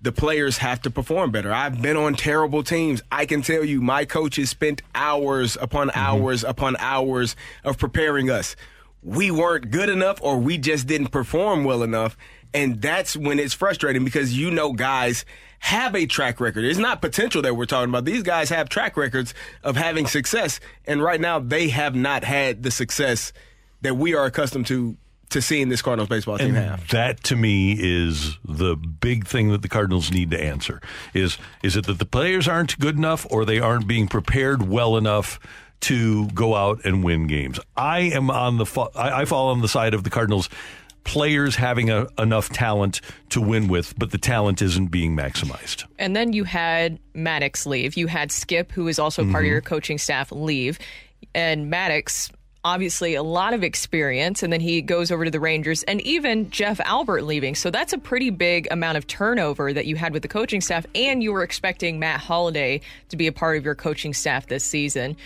[0.02, 1.52] the players have to perform better.
[1.52, 3.02] I've been on terrible teams.
[3.10, 5.98] I can tell you my coaches spent hours upon mm-hmm.
[5.98, 8.54] hours upon hours of preparing us.
[9.02, 12.16] We weren't good enough or we just didn't perform well enough.
[12.52, 15.24] And that's when it's frustrating because you know guys
[15.60, 16.64] have a track record.
[16.64, 18.04] It's not potential that we're talking about.
[18.04, 20.58] These guys have track records of having success.
[20.86, 23.32] And right now they have not had the success
[23.82, 24.96] that we are accustomed to
[25.28, 26.88] to seeing this Cardinals baseball team And have.
[26.88, 30.80] that to me is the big thing that the Cardinals need to answer.
[31.14, 34.96] Is is it that the players aren't good enough or they aren't being prepared well
[34.96, 35.38] enough
[35.82, 37.60] to go out and win games?
[37.76, 38.66] I am on the
[38.96, 40.48] I, I fall on the side of the Cardinals
[41.04, 43.00] players having a, enough talent
[43.30, 45.84] to win with, but the talent isn't being maximized.
[45.98, 47.96] And then you had Maddux leave.
[47.96, 49.52] You had Skip, who is also part of Mhm.
[49.52, 50.78] your coaching staff, leave.
[51.34, 52.30] And Maddux,
[52.64, 54.42] obviously, a lot of experience.
[54.42, 57.54] And then he goes over to the Rangers, and even Jeff Albert leaving.
[57.54, 60.84] So that's a pretty big amount of turnover that you had with the coaching staff.
[60.94, 64.64] And you were expecting Matt Holliday to be a part of your coaching staff this
[64.64, 65.16] season.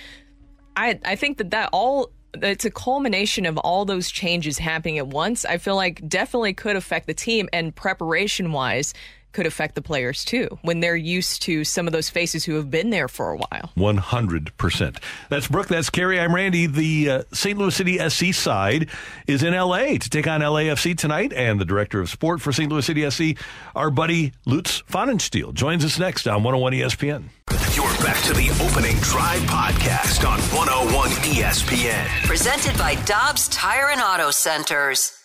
[0.76, 2.10] I I think that that all
[2.43, 5.44] it's a culmination of all those changes happening at once.
[5.44, 8.94] I feel like definitely could affect the team and preparation wise
[9.35, 12.70] could affect the players too when they're used to some of those faces who have
[12.70, 13.70] been there for a while.
[13.77, 14.97] 100%.
[15.28, 15.69] That's Brooke.
[15.69, 16.19] That's Kerry.
[16.19, 16.66] I'm Randy.
[16.66, 17.59] The uh, St.
[17.59, 18.89] Louis City SC side
[19.27, 21.32] is in LA to take on LAFC tonight.
[21.32, 22.70] And the director of sport for St.
[22.70, 23.39] Louis City SC,
[23.74, 27.24] our buddy Lutz Pfannenstiel, joins us next on 101 ESPN.
[27.74, 32.06] You're back to the opening drive podcast on 101 ESPN.
[32.27, 35.23] Presented by Dobbs Tire and Auto Centers.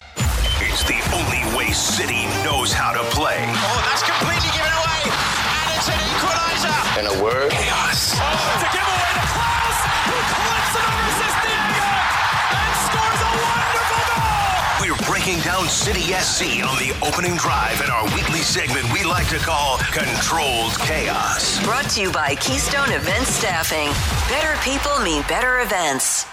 [0.61, 3.43] It's the only way City knows how to play.
[3.47, 5.01] Oh, that's completely given away.
[5.11, 6.77] And it's an equalizer.
[6.99, 8.15] In a word, chaos.
[8.15, 11.91] Oh, it's a giveaway to Klauss, who clips it over Sestiega
[12.55, 14.83] and scores a wonderful goal.
[14.83, 19.27] We're breaking down City SC on the opening drive in our weekly segment we like
[19.29, 21.63] to call Controlled Chaos.
[21.63, 23.91] Brought to you by Keystone Event Staffing.
[24.31, 26.25] Better people mean better events.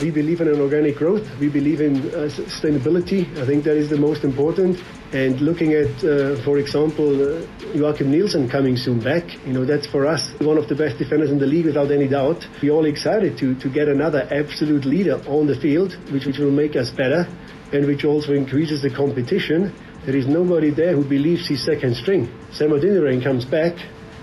[0.00, 1.28] We believe in an organic growth.
[1.38, 3.36] We believe in uh, sustainability.
[3.36, 4.82] I think that is the most important.
[5.12, 7.42] And looking at, uh, for example, uh,
[7.76, 11.30] Joakim Nilsson coming soon back, you know, that's for us one of the best defenders
[11.30, 12.46] in the league without any doubt.
[12.62, 16.50] We're all excited to, to get another absolute leader on the field, which, which will
[16.50, 17.28] make us better
[17.72, 19.74] and which also increases the competition.
[20.06, 22.26] There is nobody there who believes he's second string.
[22.52, 23.76] Sam Adeniran comes back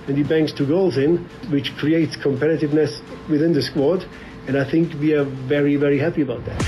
[0.08, 1.18] and he bangs two goals in,
[1.52, 2.98] which creates competitiveness
[3.30, 4.08] within the squad.
[4.48, 6.60] And I think we are very, very happy about that.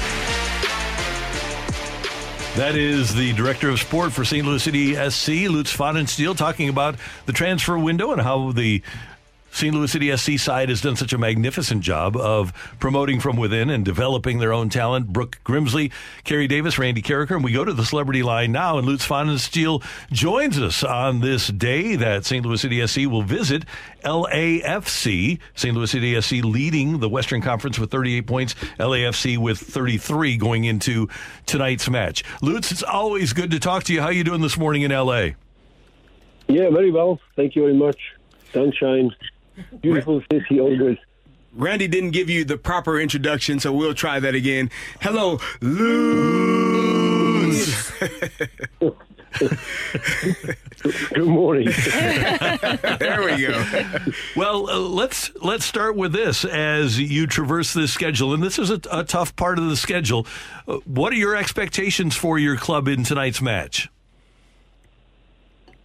[2.56, 4.46] That is the director of sport for St.
[4.46, 6.96] Louis City SC, Lutz Pfannenstiel, talking about
[7.26, 8.82] the transfer window and how the
[9.60, 9.76] St.
[9.76, 13.84] Louis City SC side has done such a magnificent job of promoting from within and
[13.84, 15.12] developing their own talent.
[15.12, 15.92] Brooke Grimsley,
[16.24, 17.32] Kerry Davis, Randy Karraker.
[17.32, 19.84] And we go to the celebrity line now, and Lutz Pfannenstiel
[20.14, 22.46] joins us on this day that St.
[22.46, 23.66] Louis City SC will visit
[24.06, 25.40] LAFC.
[25.56, 25.76] St.
[25.76, 31.10] Louis City SC leading the Western Conference with 38 points, LAFC with 33 going into
[31.48, 32.24] tonight's match.
[32.42, 34.00] Lutz, it's always good to talk to you.
[34.00, 35.32] How you doing this morning in LA?
[36.48, 37.20] Yeah, very well.
[37.36, 37.98] Thank you very much.
[38.54, 39.14] Sunshine,
[39.82, 41.00] beautiful city, all good.
[41.54, 44.70] Randy didn't give you the proper introduction, so we'll try that again.
[45.02, 46.80] Hello, Lutz.
[51.14, 51.68] Good morning.
[53.00, 53.66] there we go.
[54.36, 58.70] Well, uh, let's let's start with this as you traverse this schedule, and this is
[58.72, 60.26] a, a tough part of the schedule.
[60.68, 63.90] Uh, what are your expectations for your club in tonight's match?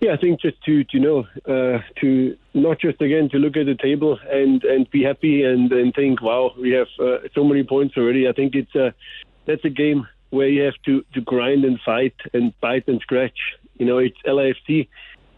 [0.00, 3.66] Yeah, I think just to to know uh, to not just again to look at
[3.66, 7.64] the table and and be happy and and think, wow, we have uh, so many
[7.64, 8.28] points already.
[8.28, 8.94] I think it's a
[9.46, 13.38] that's a game where you have to to grind and fight and bite and scratch.
[13.78, 14.88] You know, it's LAFC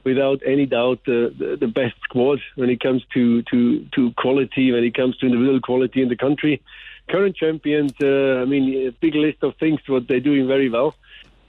[0.07, 4.71] without any doubt the, the, the best squad when it comes to, to, to quality,
[4.71, 6.63] when it comes to individual quality in the country.
[7.11, 10.95] Current champions, uh, I mean, a big list of things what they're doing very well.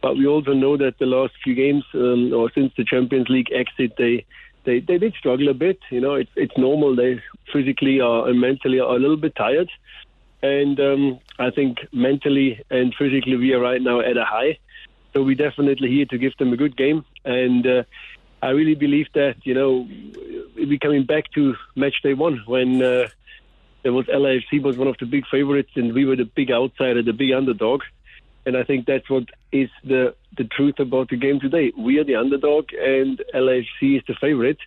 [0.01, 3.51] But we also know that the last few games, um, or since the Champions League
[3.51, 4.25] exit, they
[4.67, 5.79] they, they did struggle a bit.
[5.89, 6.95] You know, it's it's normal.
[6.95, 9.71] They physically are, and mentally are a little bit tired,
[10.43, 14.59] and um, I think mentally and physically we are right now at a high.
[15.13, 17.83] So we're definitely here to give them a good game, and uh,
[18.43, 19.87] I really believe that you know
[20.55, 23.07] we're coming back to match day one when uh,
[23.83, 27.01] there was LAFC was one of the big favorites and we were the big outsider,
[27.01, 27.83] the big underdog.
[28.47, 31.73] And I think that's what is the the truth about the game today.
[31.77, 34.57] We are the underdog, and LAFC is the favorite.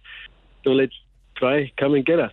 [0.64, 0.92] So let's
[1.34, 2.32] try come and get us.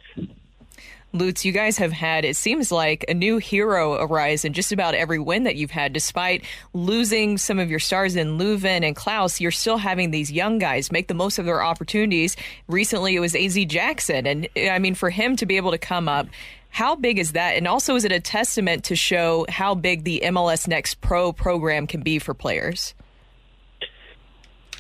[1.13, 4.93] Lutz, you guys have had, it seems like, a new hero arise in just about
[4.93, 5.93] every win that you've had.
[5.93, 6.43] Despite
[6.73, 10.91] losing some of your stars in Löwen and Klauss, you're still having these young guys
[10.91, 12.35] make the most of their opportunities.
[12.67, 14.27] Recently, it was AZ Jackson.
[14.27, 16.27] And I mean, for him to be able to come up,
[16.69, 17.55] how big is that?
[17.55, 21.87] And also, is it a testament to show how big the MLS Next Pro program
[21.87, 22.93] can be for players?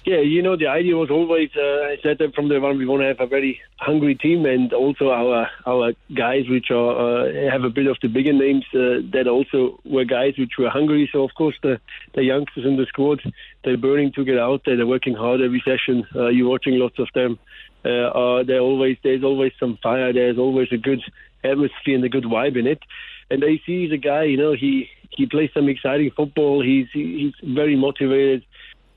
[0.07, 2.85] Yeah, you know, the idea was always, uh, I said that from the one, we
[2.85, 7.51] want to have a very hungry team and also our our guys which are uh,
[7.51, 11.09] have a bit of the bigger names uh, that also were guys which were hungry.
[11.11, 11.81] So, of course, the,
[12.15, 13.19] the youngsters in the squad,
[13.65, 14.77] they're burning to get out there.
[14.77, 16.07] They're working hard every session.
[16.15, 17.37] Uh, you're watching lots of them.
[17.83, 20.13] Uh, uh, always, there's always some fire.
[20.13, 21.01] There's always a good
[21.49, 22.81] atmosphere and a good vibe in it.
[23.29, 26.63] And AC is a guy, you know, he, he plays some exciting football.
[26.63, 28.43] He's, he's very motivated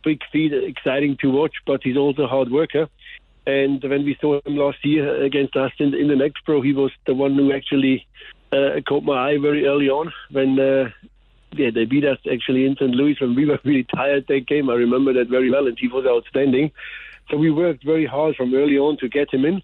[0.02, 2.88] big feet, exciting to watch, but he's also a hard worker.
[3.46, 6.72] And when we saw him last year against us in, in the next pro, he
[6.72, 8.06] was the one who actually
[8.52, 10.90] uh, caught my eye very early on when uh,
[11.52, 12.90] yeah they beat us actually in St.
[12.90, 14.68] Louis when we were really tired that game.
[14.70, 16.70] I remember that very well, and he was outstanding.
[17.30, 19.62] So we worked very hard from early on to get him in.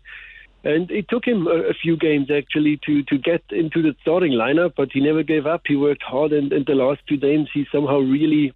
[0.66, 4.72] And it took him a, few games actually to, to get into the starting lineup,
[4.76, 5.62] but he never gave up.
[5.64, 8.52] He worked hard, and, and the last two games he somehow really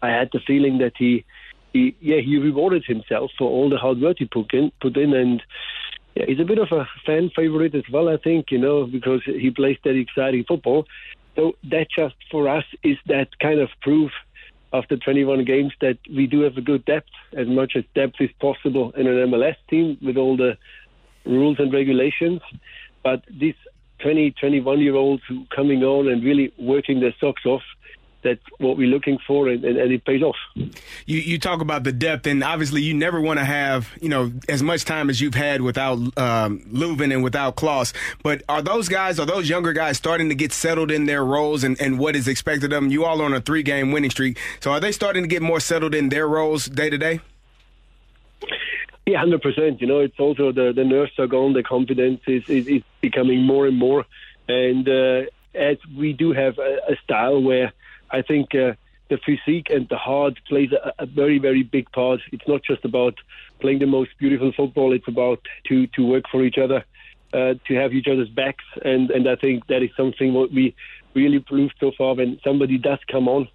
[0.00, 1.24] I had the feeling that he,
[1.72, 5.12] he yeah, he rewarded himself for all the hard work he put in, put in,
[5.12, 5.42] and
[6.14, 8.08] yeah, he's a bit of a fan favorite as well.
[8.08, 10.86] I think you know because he plays that exciting football.
[11.34, 14.12] So that just for us is that kind of proof
[14.72, 18.30] after 21 games that we do have a good depth, as much as depth is
[18.40, 20.56] possible in an MLS team with all the
[21.24, 22.40] rules and regulations.
[23.02, 23.54] But these
[24.00, 27.62] 20, 21 year olds who coming on and really working their socks off
[28.24, 30.36] that's what we're looking for, and, and, and, it pays off.
[31.06, 34.32] You you talk about the depth, and obviously you never want to have you know
[34.48, 37.92] as much time as you've had without um, Löwen and without Klauss.
[38.22, 41.62] But are those guys, are those younger guys starting to get settled in their roles
[41.62, 42.90] and, and what is expected of them?
[42.90, 45.60] You all on a three game winning streak, so are they starting to get more
[45.60, 47.20] settled in their roles day to day?
[49.10, 49.82] Yeah, hundred percent.
[49.82, 53.42] You know, it's also the the nerves are gone, the confidence is is, is becoming
[53.42, 54.06] more and more,
[54.48, 55.22] and uh,
[55.54, 57.72] as we do have a, a style where
[58.10, 58.72] I think uh,
[59.10, 62.20] the physique and the heart plays a, a, very, very big part.
[62.32, 63.14] It's not just about
[63.60, 64.92] playing the most beautiful football.
[64.92, 66.84] It's about to to work for each other,
[67.32, 70.74] uh, to have each other's backs, and and I think that is something what we
[71.14, 72.14] really proved so far.
[72.14, 73.48] When somebody does come on,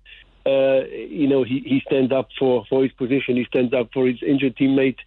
[0.46, 3.36] uh, you know, he, he stands up for for his position.
[3.36, 5.00] He stands up for his injured teammate.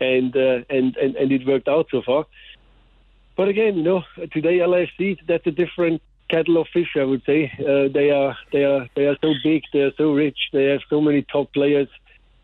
[0.00, 2.26] And uh, and, and and it worked out so far.
[3.36, 4.02] But again, you know,
[4.32, 6.96] today LFC that's a different kettle of fish.
[6.96, 10.12] I would say uh, they are they are they are so big, they are so
[10.12, 11.88] rich, they have so many top players.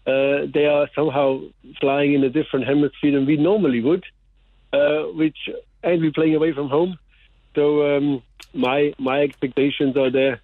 [0.06, 1.40] Uh, they are somehow
[1.80, 4.04] flying in a different hemisphere than we normally would,
[4.72, 5.38] uh, which
[5.82, 6.98] and we're playing away from home.
[7.54, 8.22] So um,
[8.52, 10.40] my my expectations are there.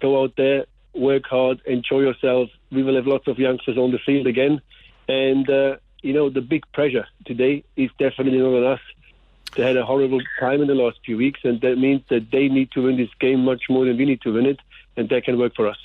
[0.00, 2.50] Go out there, work hard, enjoy yourself.
[2.70, 4.60] We will have lots of youngsters on the field again,
[5.08, 8.80] and uh, you know the big pressure today is definitely not on us.
[9.56, 12.48] They had a horrible time in the last few weeks, and that means that they
[12.48, 14.60] need to win this game much more than we need to win it,
[14.96, 15.78] and that can work for us.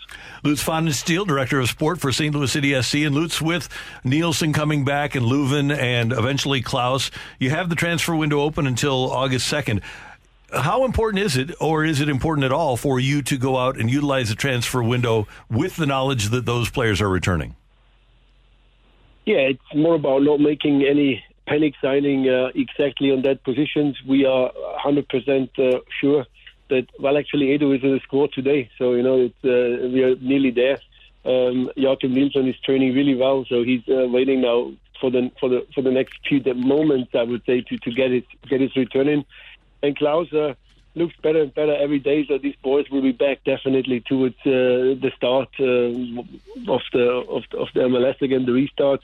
[0.43, 0.61] Lutz
[0.95, 2.33] Steele, Director of Sport for St.
[2.35, 3.67] Louis City SC, and Lutz with
[4.03, 7.09] Nilsson coming back and Löwen and eventually Klauss.
[7.39, 9.81] You have the transfer window open until August 2nd.
[10.53, 13.79] How important is it, or is it important at all, for you to go out
[13.79, 17.55] and utilize the transfer window with the knowledge that those players are returning?
[19.25, 23.97] Yeah, it's more about not making any panic signing uh, exactly on that positions.
[24.07, 24.51] We are
[24.85, 26.25] 100% uh, sure
[26.69, 28.69] that, well, actually, Edu is in the squad today.
[28.77, 30.79] So, you know, it's, uh, we are nearly there.
[31.25, 34.71] Um, Joakim Nilsson is training really well, so he's uh, waiting now
[35.01, 38.11] for the for the for the next few moments, I would say, to, to get
[38.11, 39.25] his get his return in.
[39.81, 40.53] And Klauss, uh,
[40.95, 42.25] looks better and better every day.
[42.27, 47.43] So these boys will be back definitely towards uh, the start uh, of the of,
[47.57, 49.01] of the MLS again, the restart.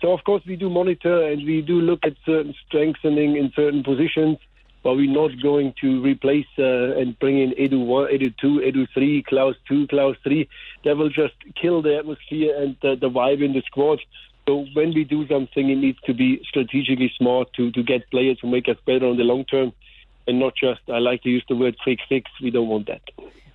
[0.00, 3.82] So of course we do monitor and we do look at certain strengthening in certain
[3.82, 4.38] positions,
[4.82, 8.86] but we're not going to replace uh, and bring in Edu one, Edu two, Edu
[8.92, 10.48] three, Klauss two, Klauss three.
[10.84, 14.00] That will just kill the atmosphere and the, the vibe in the squad.
[14.48, 18.38] So when we do something, it needs to be strategically smart to, to get players
[18.42, 19.72] who make us better on the long term,
[20.26, 22.30] and not just I like to use the word quick fix.
[22.42, 23.02] We don't want that.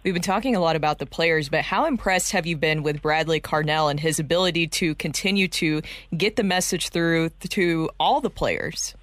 [0.03, 3.01] We've been talking a lot about the players, but how impressed have you been with
[3.01, 5.81] Bradley Carnell and his ability to continue to
[6.15, 8.95] get the message through to all the players?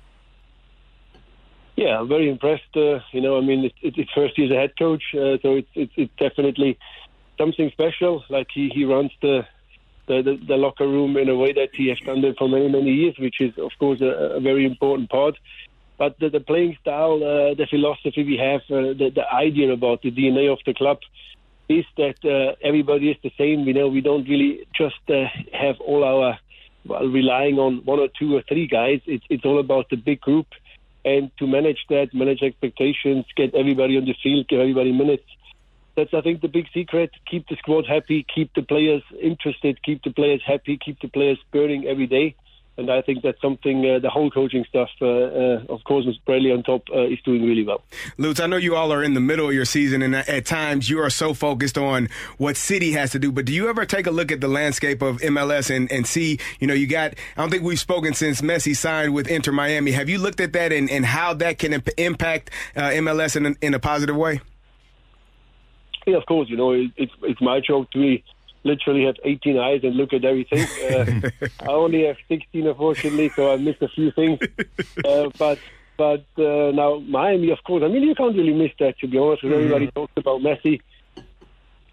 [1.76, 2.74] Yeah, I'm very impressed.
[2.74, 5.56] Uh, you know, I mean, it's, it's first year as a head coach, uh, so
[5.56, 6.78] it's, it's, it's definitely
[7.36, 8.24] something special.
[8.30, 9.44] Like he, he runs the,
[10.06, 12.68] the, the, the locker room in a way that he has done it for many,
[12.68, 15.36] many years, which is, of course, a, a very important part.
[15.96, 20.02] But the, the playing style, uh, the philosophy we have, uh, the, the idea about
[20.02, 20.98] the DNA of the club
[21.68, 23.64] is that uh, everybody is the same.
[23.64, 26.38] We know we don't really just uh, have all our
[26.84, 29.00] well, relying on one or two or three guys.
[29.06, 30.46] It's, it's all about the big group.
[31.04, 35.24] And to manage that, manage expectations, get everybody on the field, give everybody minutes.
[35.96, 37.10] That's, I think, the big secret.
[37.30, 41.38] Keep the squad happy, keep the players interested, keep the players happy, keep the players
[41.52, 42.34] burning every day
[42.76, 46.16] and I think that's something uh, the whole coaching staff, uh, uh, of course, with
[46.24, 47.82] Bradley on top, uh, is doing really well.
[48.18, 50.90] Lutz, I know you all are in the middle of your season, and at times
[50.90, 53.30] you are so focused on what City has to do.
[53.30, 56.38] But do you ever take a look at the landscape of MLS and, and see,
[56.58, 59.92] you know, you got, I don't think we've spoken since Messi signed with Inter Miami.
[59.92, 63.56] Have you looked at that and, and how that can imp- impact uh, MLS in,
[63.62, 64.40] in a positive way?
[66.06, 66.50] Yeah, of course.
[66.50, 68.24] You know, it, it's it's my job to be
[68.64, 70.66] literally have 18 eyes and look at everything.
[70.90, 71.30] Uh,
[71.60, 74.40] I only have 16, unfortunately, so I missed a few things.
[75.04, 75.58] Uh, but
[75.96, 77.82] but uh, now Miami, of course.
[77.84, 79.42] I mean, you can't really miss that, to be honest.
[79.42, 80.80] Because everybody talks about Messi.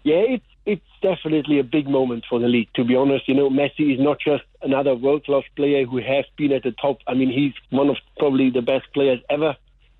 [0.02, 2.68] Yeah, it's it's definitely a big moment for the league.
[2.74, 6.24] To be honest, you know, Messi is not just another world class player who has
[6.36, 6.98] been at the top.
[7.06, 9.56] I mean, he's one of probably the best players ever.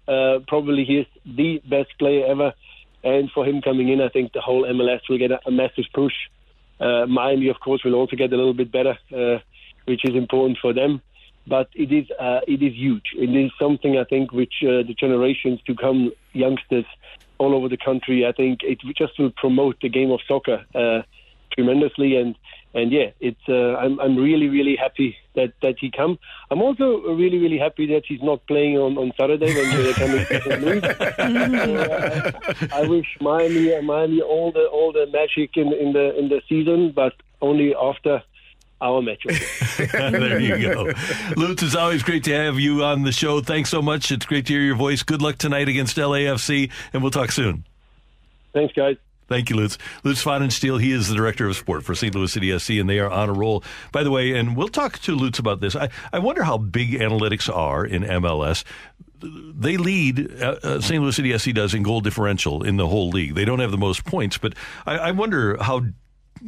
[0.07, 2.55] Uh, probably he is the best player ever.
[3.05, 5.87] And for him coming in, I think the whole MLS will get a, a massive
[5.93, 6.15] push.
[6.81, 9.39] Uh, Miami, of course, will also get a little bit better, uh,
[9.85, 11.01] which is important for them.
[11.47, 13.15] But it is uh, it is huge.
[13.17, 16.85] It is something I think which uh, the generations to come, youngsters
[17.39, 21.03] all over the country, I think it just will promote the game of soccer uh,
[21.53, 22.17] tremendously.
[22.17, 22.37] And
[22.75, 26.19] and yeah, it's uh, I'm I'm really really happy that that he come.
[26.51, 30.25] I'm also really really happy that he's not playing on, on Saturday when they're coming
[30.27, 31.03] to
[32.63, 36.41] uh, I wish Miami Miami all the all the magic in in the in the
[36.49, 38.23] season, but only after
[38.81, 39.23] our match.
[39.77, 40.93] there you go.
[41.37, 43.41] Lutz, it's always great to have you on the show.
[43.41, 44.11] Thanks so much.
[44.11, 45.03] It's great to hear your voice.
[45.03, 47.65] Good luck tonight against LAFC, and we'll talk soon.
[48.53, 48.97] Thanks, guys.
[49.33, 49.79] Thank you, Lutz.
[50.05, 52.15] Lutz Pfannenstiel, he is the director of sport for St.
[52.15, 53.65] Louis City SC, and they are on a roll.
[53.91, 55.75] By the way, and we'll talk to Lutz about this.
[55.75, 58.63] I, I wonder how big analytics are in MLS.
[59.23, 61.01] They lead, uh, uh, St.
[61.01, 63.35] Louis City SC does, in goal differential in the whole league.
[63.35, 64.53] They don't have the most points, but
[64.85, 65.81] I, I wonder how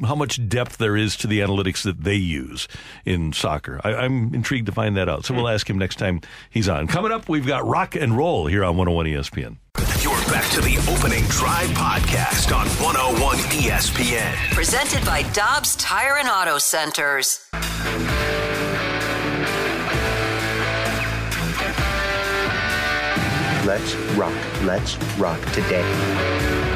[0.03, 2.69] how much depth there is to the analytics that they use
[3.07, 3.81] in soccer.
[3.83, 5.25] I, am intrigued to find that out.
[5.25, 6.21] So we'll ask him next time
[6.51, 6.87] he's on.
[6.87, 9.94] Coming up, we've got Rocc and Roll here on 101 ESPN.
[10.29, 14.35] Back to the opening drive podcast on 101 ESPN.
[14.53, 17.41] Presented by Dobbs Tire and Auto Centers.
[23.67, 24.35] Let's rock.
[24.63, 26.74] Let's rock today.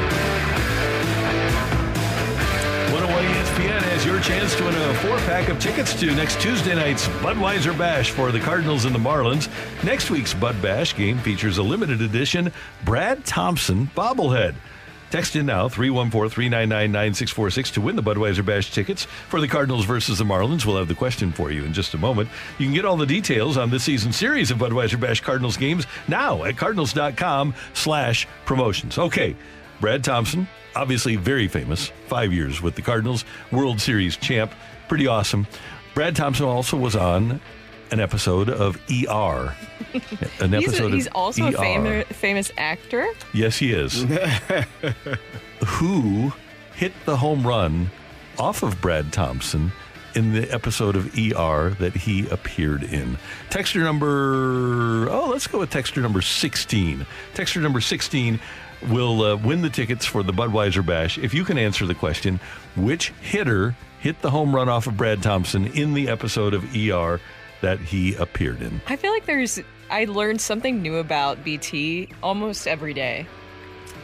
[3.21, 7.07] ESPN has your chance to win a four pack of tickets to next Tuesday night's
[7.07, 9.49] Budweiser Bash for the Cardinals and the Marlins.
[9.83, 12.51] Next week's Bud Bash game features a limited edition
[12.85, 14.55] Brad Thompson bobblehead.
[15.11, 19.85] Text in now 314 399 9646 to win the Budweiser Bash tickets for the Cardinals
[19.85, 20.65] versus the Marlins.
[20.65, 22.29] We'll have the question for you in just a moment.
[22.57, 25.87] You can get all the details on this season's series of Budweiser Bash Cardinals games
[26.07, 28.97] now at cardinals.com slash promotions.
[28.97, 29.35] Okay,
[29.81, 30.47] Brad Thompson,
[30.79, 34.53] obviously very famous, five years with the Cardinals, World Series champ,
[34.87, 35.45] pretty awesome.
[35.93, 37.41] Brad Thompson also was on
[37.91, 39.53] an episode of ER.
[40.39, 41.57] An He's, episode he's of also a ER.
[41.57, 43.07] famous, famous actor.
[43.33, 44.03] Yes, he is.
[45.65, 46.31] Who
[46.75, 47.89] hit the home run
[48.37, 49.71] off of Brad Thompson
[50.15, 53.17] in the episode of ER that he appeared in?
[53.49, 57.05] Texture number, oh, let's go with texture number 16.
[57.33, 58.39] Texture number 16
[58.87, 62.39] will uh, win the tickets for the Budweiser Bash if you can answer the question
[62.75, 67.19] which hitter hit the home run off of Brad Thompson in the episode of ER
[67.61, 68.81] that he appeared in?
[68.87, 69.59] I feel like there's.
[69.89, 73.25] I learned something new about BT almost every day.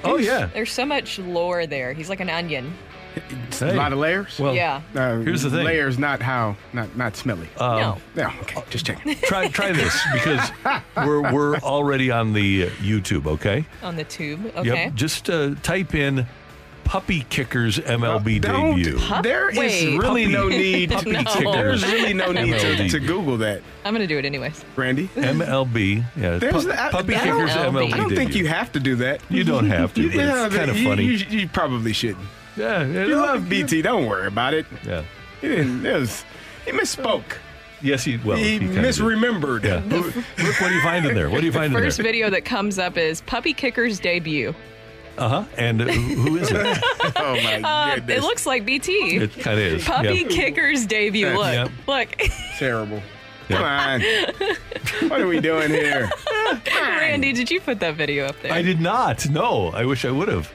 [0.03, 0.47] Oh, yeah.
[0.47, 1.93] There's so much lore there.
[1.93, 2.73] He's like an onion.
[3.47, 4.37] It's a lot of layers.
[4.39, 4.81] Well, Yeah.
[4.95, 5.65] Uh, here's the thing.
[5.65, 7.47] Layers, not how, not not smelly.
[7.59, 7.97] Um, No.
[8.15, 8.31] No.
[8.41, 8.63] Okay.
[8.69, 9.15] Just checking.
[9.23, 10.51] try try this because
[10.97, 13.27] we're we're already on the uh, YouTube.
[13.27, 13.65] Okay.
[13.83, 14.45] On the tube.
[14.55, 14.85] Okay.
[14.85, 14.93] Yep.
[14.95, 16.25] Just uh, type in
[16.83, 18.77] "puppy kickers MLB Don't.
[18.77, 19.97] debut." There is Wait.
[19.97, 20.91] really no need.
[20.91, 21.23] puppy No.
[21.23, 21.81] kickers.
[21.81, 24.63] There's really no need to, to Google that, I'm gonna do it anyways.
[24.75, 25.07] Randy.
[25.15, 26.03] MLB.
[26.15, 26.37] Yeah.
[26.37, 27.93] There's pu- I- puppy I don't- kickers MLB.
[27.93, 29.21] I don't think you have to do that.
[29.29, 31.03] You don't have to, but it's Yeah, kinda you- funny.
[31.05, 32.25] You, you probably shouldn't.
[32.57, 32.85] Yeah.
[32.85, 33.81] yeah, You love BT.
[33.81, 34.65] Don't worry about it.
[34.85, 35.03] Yeah.
[35.41, 35.85] He didn't.
[35.85, 36.23] It was,
[36.65, 37.37] he misspoke.
[37.81, 38.37] Yes, he well.
[38.37, 38.83] he kinda did.
[38.83, 39.63] misremembered.
[39.63, 39.81] Yeah.
[39.95, 41.29] Look, look, what do you find in there?
[41.29, 41.83] What do you find in there?
[41.83, 44.55] First video that comes up is Puppy Kicker's debut.
[45.17, 45.43] Uh huh.
[45.57, 46.57] And uh, who who is it?
[47.15, 48.17] oh my Uh, goodness.
[48.17, 49.17] it looks like BT.
[49.17, 49.83] It kind of is.
[49.85, 50.29] Puppy Yep.
[50.29, 51.29] Kicker's debut.
[51.29, 51.71] Look, Yep.
[51.87, 52.09] look.
[52.57, 53.01] terrible.
[53.49, 53.57] Yeah.
[53.57, 55.09] Come on.
[55.09, 56.09] what are we doing here?
[56.73, 58.51] Randy, did you put that video up there?
[58.51, 59.29] I did not.
[59.29, 60.51] No, I wish I would have.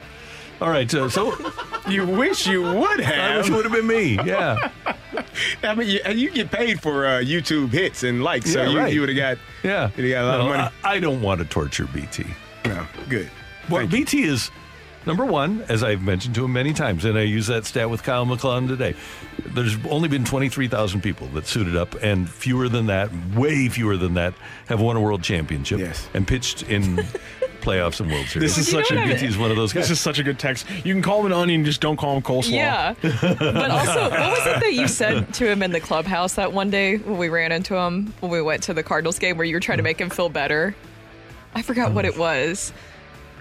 [0.61, 0.93] All right.
[0.95, 1.35] Uh, so
[1.89, 3.37] You wish you would I have.
[3.39, 4.15] wish it would have been me.
[4.24, 4.70] Yeah.
[5.62, 8.78] I mean, you, you get paid for uh, YouTube hits and likes, so Yeah, you,
[8.78, 8.93] right.
[8.93, 9.39] you would have got.
[9.62, 9.91] Yeah.
[9.97, 10.74] You'd have got a lot No, of money.
[10.85, 12.27] I, I don't want to torture BT.
[12.66, 13.31] no, good.
[13.70, 13.89] Well, you.
[13.89, 14.51] BT is
[15.06, 18.02] number one, as I've mentioned to him many times, and I use that stat with
[18.02, 18.94] Kyle McClellan today.
[19.47, 24.14] There's only been 23,000 people that suited up, and fewer than that, way fewer than
[24.14, 24.35] that,
[24.68, 26.09] have won a world championship Yes.
[26.14, 26.97] and pitched in
[27.60, 28.56] playoffs and World Series.
[28.56, 29.85] This is such a know what I BT is one of those guys.
[29.85, 30.68] This is such a good text.
[30.85, 32.51] You can call him an onion, just don't call him coleslaw.
[32.52, 32.94] Yeah.
[33.40, 36.70] But also, what was it that you said to him in the clubhouse that one
[36.70, 39.55] day when we ran into him when we went to the Cardinals game where you
[39.55, 40.74] were trying to make him feel better?
[41.55, 42.09] I forgot what oh.
[42.09, 42.72] it was.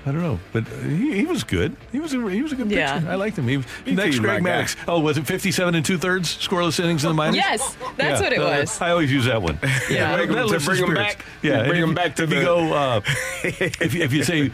[0.09, 1.75] I don't know, but uh, he, he was good.
[1.91, 2.95] He was a, he was a good Yeah.
[2.99, 3.11] pitcher.
[3.11, 3.47] I liked him.
[3.47, 4.63] He was BT next is my Greg guy.
[4.63, 4.75] Maddux.
[4.87, 7.35] Oh, was it 57 and two thirds scoreless innings in the minors?
[7.35, 8.81] Yes, that's Yeah, what it uh, was.
[8.81, 9.59] I always use that one.
[9.89, 10.15] Yeah.
[10.17, 11.15] that, Bring 'em- that to lifts the bring 'em spirits.
[11.15, 11.25] back?
[11.43, 12.73] Yeah, Bring and 'em if- back to if you the- go.
[12.73, 13.01] Uh,
[13.43, 14.51] if, you- if you say,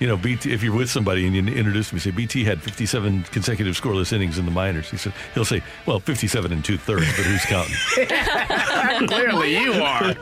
[0.00, 3.24] you know, BT, if you're with somebody and you introduce me, say BT had 57
[3.24, 4.90] consecutive scoreless innings in the minors.
[4.90, 7.74] He said he'll say, well, 57 and two thirds, but who's counting?
[9.08, 10.14] Clearly, you are.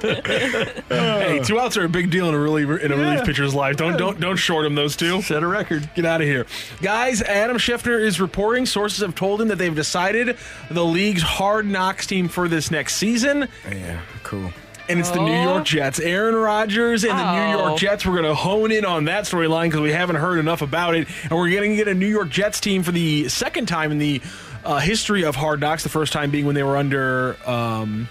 [0.88, 3.10] Hey, two outs are a big deal in a really in a Yeah.
[3.10, 3.76] relief pitcher's life.
[3.76, 5.20] Don't don't don't short him those two.
[5.22, 5.88] Set a record.
[5.94, 6.46] Get out of here.
[6.82, 8.66] Guys, Adam Schefter is reporting.
[8.66, 10.36] Sources have told him that they've decided
[10.70, 13.48] the league's hard knocks team for this next season.
[13.70, 14.52] Yeah, cool.
[14.88, 15.98] And it's the New York Jets.
[15.98, 17.66] Aaron Rodgers and the New Oh.
[17.68, 18.06] York Jets.
[18.06, 21.08] We're going to hone in on that storyline because we haven't heard enough about it.
[21.24, 23.98] And we're going to get a New York Jets team for the second time in
[23.98, 24.20] the
[24.64, 25.82] uh, history of Hard Knocks.
[25.82, 27.36] The first time being when they were under.
[27.48, 28.08] Um,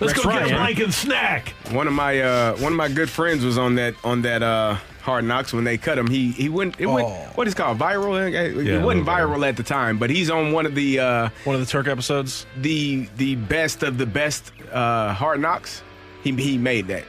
[0.00, 0.54] Let's Rex go get Ryan.
[0.54, 1.48] a Mike and snack.
[1.72, 4.76] One of my uh, one of my good friends was on that on that uh,
[5.02, 6.06] Hard Knocks when they cut him.
[6.08, 7.10] He he went it went Oh.
[7.34, 8.16] what is it called viral.
[8.32, 11.56] It Yeah, wasn't viral at the time, but he's on one of the uh, one
[11.56, 12.46] of the Turk episodes.
[12.60, 15.82] the the best of the best uh, Hard Knocks.
[16.22, 17.04] He he made that.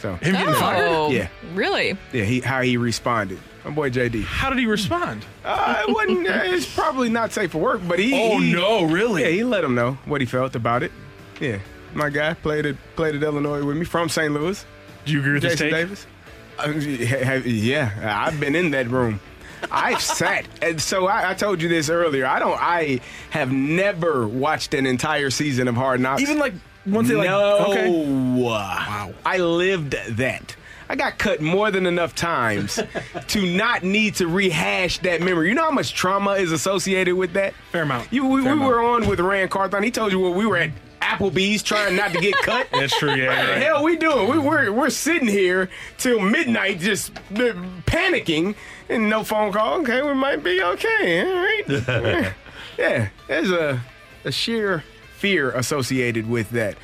[0.00, 0.88] So Him getting fired?
[0.88, 1.28] Oh, Yeah.
[1.54, 1.96] Really?
[2.12, 3.38] yeah, he how he responded.
[3.64, 4.24] My boy JD.
[4.24, 5.24] How did he respond?
[5.44, 6.26] Uh, it wasn't.
[6.26, 8.14] uh, it's probably not safe for work, but he.
[8.14, 9.22] Oh, he- no, really?
[9.22, 10.90] Yeah, he let him know what he felt about it.
[11.40, 11.58] Yeah,
[11.92, 14.32] my guy played at played at Illinois with me from St.
[14.32, 14.64] Louis.
[15.04, 15.74] Do you agree with this Jason take?
[15.74, 16.06] Davis.
[16.58, 19.20] Uh, yeah, yeah, I've been in that room.
[19.70, 22.24] I've sat, and so I, I told you this earlier.
[22.26, 22.58] I don't.
[22.58, 23.00] I
[23.30, 26.22] have never watched an entire season of Hard Knocks.
[26.22, 26.54] Even like
[26.86, 27.28] once they like.
[27.28, 27.66] no.
[27.70, 27.90] Okay.
[28.40, 29.12] Wow.
[29.24, 30.56] I lived that.
[30.88, 32.80] I got cut more than enough times
[33.28, 35.48] to not need to rehash that memory.
[35.48, 37.54] You know how much trauma is associated with that?
[37.70, 38.12] Fair amount.
[38.12, 38.70] You, we, Fair we amount.
[38.70, 39.84] were on with Ran Carthon.
[39.84, 40.70] He told you what we were at
[41.00, 42.66] Applebee's trying not to get cut.
[42.72, 43.14] That's true.
[43.14, 43.28] Yeah.
[43.28, 44.30] What the you're hell we doing?
[44.30, 47.54] We, we're we're sitting here till midnight, just uh,
[47.86, 48.56] panicking,
[48.88, 49.80] and no phone call.
[49.82, 51.22] Okay, we might be okay.
[51.22, 52.32] All right.
[52.78, 53.80] yeah, there's a
[54.24, 54.82] a sheer
[55.20, 56.76] fear associated with that.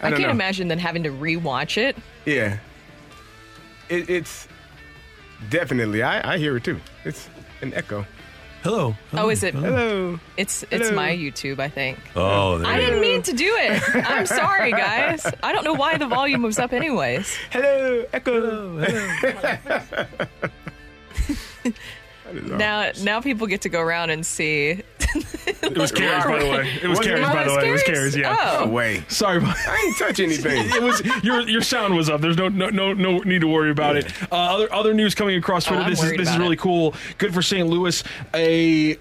[0.00, 0.30] I, I, can't know.
[0.30, 1.96] imagine then having to rewatch it.
[2.24, 2.58] Yeah,
[3.88, 4.48] it, it's
[5.50, 6.02] definitely.
[6.02, 6.80] I I hear it too.
[7.04, 7.28] It's
[7.60, 8.06] an echo.
[8.62, 8.94] Hello.
[9.12, 9.52] Oh, is it?
[9.54, 10.18] Hello.
[10.38, 10.96] It's it's Hello.
[10.96, 11.98] my YouTube, I think.
[12.16, 13.82] Oh, there I you didn't mean to do it.
[14.08, 15.26] I'm sorry, guys.
[15.42, 17.36] I don't know why the volume was up, anyways.
[17.50, 18.78] Hello, echo.
[22.42, 24.80] Now, now people get to go around and see.
[25.62, 26.68] It was Kerry's, by the way.
[26.82, 27.10] It was Was it?
[27.10, 27.68] Kerry's, by Oh, the way.
[27.68, 28.14] It was Kerry's?
[28.14, 28.16] Kerry's.
[28.16, 28.56] Yeah.
[28.60, 28.64] Oh.
[28.64, 29.04] No way.
[29.08, 29.38] Sorry.
[29.38, 30.62] about- I ain't touch anything.
[30.66, 32.20] it was your your sound was up.
[32.20, 34.12] There's no no no no need to worry about it.
[34.32, 35.82] Uh, other other news coming across Twitter.
[35.86, 36.60] Oh, this is this is really it.
[36.60, 36.94] cool.
[37.18, 37.66] Good for St.
[37.68, 38.02] Louis.
[38.34, 38.96] A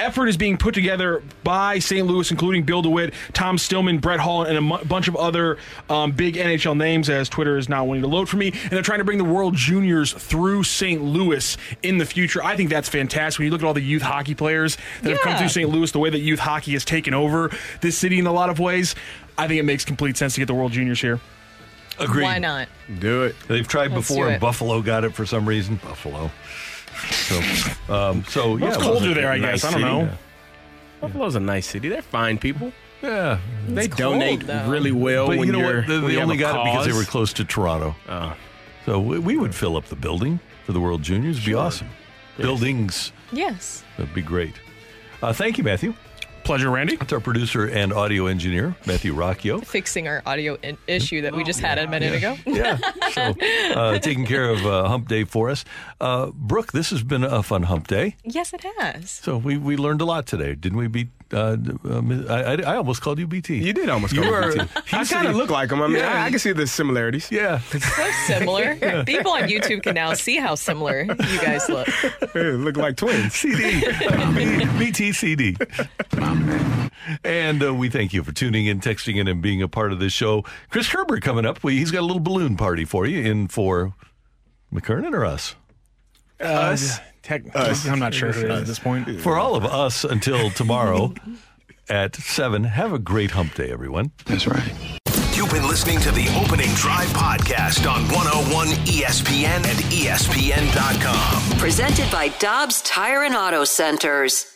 [0.00, 2.06] effort is being put together by St.
[2.06, 5.58] Louis, including Bill DeWitt, Tom Stillman, Brett Hull, and a bunch of other
[5.88, 7.08] um, big NHL names.
[7.08, 9.24] As Twitter is now wanting to load for me, and they're trying to bring the
[9.24, 11.02] World Juniors through St.
[11.02, 12.42] Louis in the future.
[12.42, 13.38] I think that's fantastic.
[13.38, 15.68] When you look at all the youth hockey players that have come through St.
[15.68, 17.50] Louis, the way that youth hockey has taken over
[17.80, 18.94] this city in a lot of ways,
[19.38, 21.20] I think it makes complete sense to get the World Juniors here.
[21.98, 22.24] Agreed.
[22.24, 22.68] Why not?
[22.98, 23.36] Do it.
[23.46, 24.40] They've tried Let's before, and.
[24.40, 25.76] Buffalo got it for some reason.
[25.76, 26.30] Buffalo.
[27.10, 27.40] So,
[27.94, 29.64] um, so yeah, it's colder was there, I nice guess.
[29.74, 29.92] I don't city.
[30.12, 30.18] know.
[31.00, 31.88] Buffalo's a nice city.
[31.88, 32.72] They're fine people.
[33.02, 34.68] Yeah, They cold, donate though.
[34.68, 35.26] really well.
[35.26, 35.86] but when you know you're, what?
[35.86, 37.96] They, they only a got it because they were close to Toronto.
[38.08, 38.36] Oh.
[38.84, 41.36] So we, we would fill up the building for the World Juniors.
[41.38, 41.88] It'd be awesome.
[42.36, 43.12] Buildings.
[43.32, 43.84] Yes.
[43.96, 44.54] That'd be great.
[45.22, 45.94] Uh, thank you, Matthew.
[46.50, 46.96] Pleasure, Randy.
[46.96, 49.64] That's our producer and audio engineer, Matthew Rocchio.
[49.64, 52.36] Fixing our audio in- issue that we just had a minute ago.
[52.44, 52.76] Yeah.
[53.12, 53.34] So,
[53.72, 55.64] uh, taking care of uh, Hump Day for us.
[56.00, 58.16] Uh, Brooke, this has been a fun Hump Day.
[58.24, 59.12] Yes, it has.
[59.12, 60.88] So we, we learned a lot today, didn't we?
[60.88, 61.10] Beat.
[61.32, 61.56] Uh,
[61.88, 63.58] uh, I, I, I almost called you BT.
[63.58, 64.68] You did almost You call were- me BT.
[64.92, 65.80] I he's kind of look like him.
[65.80, 66.22] I mean, Yeah.
[66.22, 67.30] I, I can see the similarities.
[67.30, 67.58] Yeah.
[67.60, 67.78] So
[68.26, 68.74] similar.
[69.06, 71.88] People on YouTube can now see how similar you guys look.
[72.34, 73.34] look like twins.
[73.34, 73.82] CD.
[74.78, 75.56] BT CD.
[77.24, 79.98] And uh, we thank you for tuning in, texting in, and being a part of
[80.00, 80.44] this show.
[80.68, 81.62] Chris Herbert coming up.
[81.64, 83.94] We, he's got a little balloon party for you in for
[84.72, 85.54] McKernan or us?
[86.40, 86.98] Us.
[87.30, 87.44] Tech,
[87.86, 89.20] I'm not sure who it is at this point.
[89.20, 91.14] For all of us until tomorrow
[91.88, 92.64] at 7.
[92.64, 94.10] Have a great hump day, everyone.
[94.24, 94.72] That's right.
[95.32, 101.58] You've been listening to the Opening Drive podcast on 101 ESPN and ESPN.com.
[101.58, 104.46] Presented by Dobbs Tire and Auto Centers.